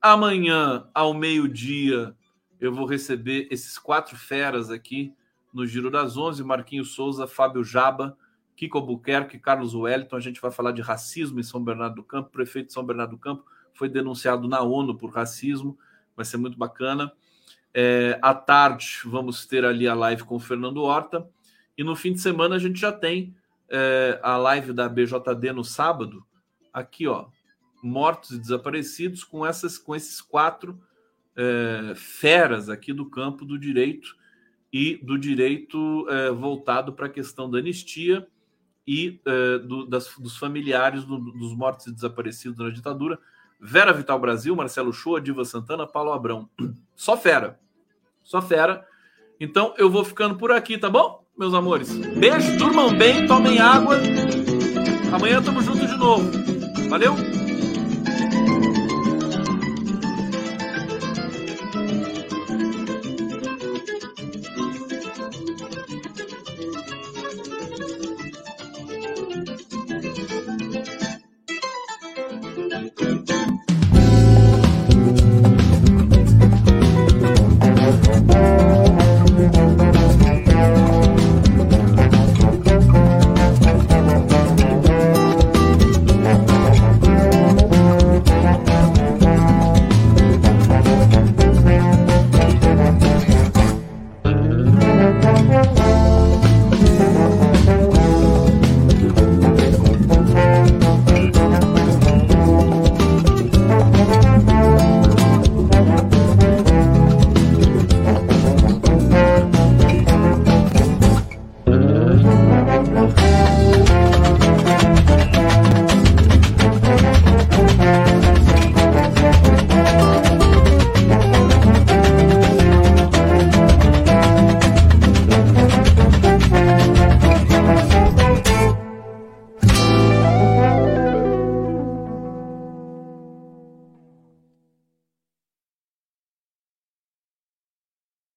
Amanhã, 0.01 0.89
ao 0.93 1.13
meio-dia, 1.13 2.15
eu 2.59 2.73
vou 2.73 2.85
receber 2.85 3.47
esses 3.51 3.77
quatro 3.77 4.15
feras 4.15 4.71
aqui 4.71 5.13
no 5.53 5.65
Giro 5.67 5.91
das 5.91 6.15
Onze: 6.15 6.43
Marquinhos 6.43 6.95
Souza, 6.95 7.27
Fábio 7.27 7.63
Jaba, 7.63 8.17
Kiko 8.55 8.77
Albuquerque, 8.77 9.37
Carlos 9.37 9.75
Wellington. 9.75 10.15
A 10.15 10.21
gente 10.21 10.39
vai 10.39 10.51
falar 10.51 10.71
de 10.71 10.81
racismo 10.81 11.39
em 11.39 11.43
São 11.43 11.61
Bernardo 11.61 11.95
do 11.95 12.03
Campo. 12.03 12.29
Prefeito 12.29 12.67
de 12.67 12.73
São 12.73 12.85
Bernardo 12.85 13.11
do 13.11 13.17
Campo 13.17 13.43
foi 13.73 13.89
denunciado 13.89 14.47
na 14.47 14.61
ONU 14.61 14.97
por 14.97 15.11
racismo. 15.11 15.77
Vai 16.15 16.25
ser 16.25 16.37
muito 16.37 16.57
bacana. 16.57 17.11
É, 17.73 18.19
à 18.21 18.33
tarde, 18.33 18.99
vamos 19.05 19.45
ter 19.45 19.63
ali 19.63 19.87
a 19.87 19.93
live 19.93 20.23
com 20.23 20.35
o 20.35 20.39
Fernando 20.39 20.83
Horta. 20.83 21.27
E 21.77 21.83
no 21.83 21.95
fim 21.95 22.13
de 22.13 22.19
semana, 22.19 22.55
a 22.55 22.59
gente 22.59 22.79
já 22.79 22.91
tem 22.91 23.35
é, 23.69 24.19
a 24.21 24.37
live 24.37 24.73
da 24.73 24.89
BJD 24.89 25.53
no 25.53 25.63
sábado. 25.63 26.25
Aqui, 26.73 27.07
ó, 27.07 27.27
mortos 27.81 28.31
e 28.31 28.39
desaparecidos 28.39 29.23
com, 29.23 29.45
essas, 29.45 29.77
com 29.77 29.95
esses 29.95 30.21
quatro 30.21 30.79
é, 31.35 31.93
feras 31.95 32.69
aqui 32.69 32.93
do 32.93 33.09
campo 33.09 33.45
do 33.45 33.57
direito 33.57 34.15
e 34.71 34.97
do 34.97 35.17
direito 35.17 36.07
é, 36.09 36.31
voltado 36.31 36.93
para 36.93 37.07
a 37.07 37.09
questão 37.09 37.49
da 37.49 37.57
anistia 37.57 38.27
e 38.87 39.19
é, 39.25 39.57
do, 39.59 39.85
das, 39.85 40.13
dos 40.17 40.37
familiares 40.37 41.03
do, 41.03 41.17
dos 41.17 41.55
mortos 41.55 41.87
e 41.87 41.93
desaparecidos 41.93 42.59
na 42.59 42.69
ditadura. 42.69 43.19
Vera 43.61 43.93
Vital 43.93 44.17
Brasil, 44.19 44.55
Marcelo 44.55 44.91
Shoa, 44.91 45.21
Diva 45.21 45.45
Santana, 45.45 45.85
Paulo 45.85 46.11
Abrão. 46.11 46.49
Só 46.95 47.15
fera. 47.15 47.59
Só 48.23 48.41
fera. 48.41 48.85
Então 49.39 49.73
eu 49.77 49.89
vou 49.89 50.03
ficando 50.03 50.35
por 50.35 50.51
aqui, 50.51 50.77
tá 50.77 50.89
bom, 50.89 51.23
meus 51.37 51.53
amores? 51.53 51.95
Beijo, 51.95 52.57
durmam 52.57 52.95
bem, 52.95 53.27
tomem 53.27 53.59
água. 53.59 53.97
Amanhã 55.13 55.39
estamos 55.39 55.65
juntos 55.65 55.89
de 55.89 55.97
novo. 55.97 56.29
Valeu! 56.89 57.40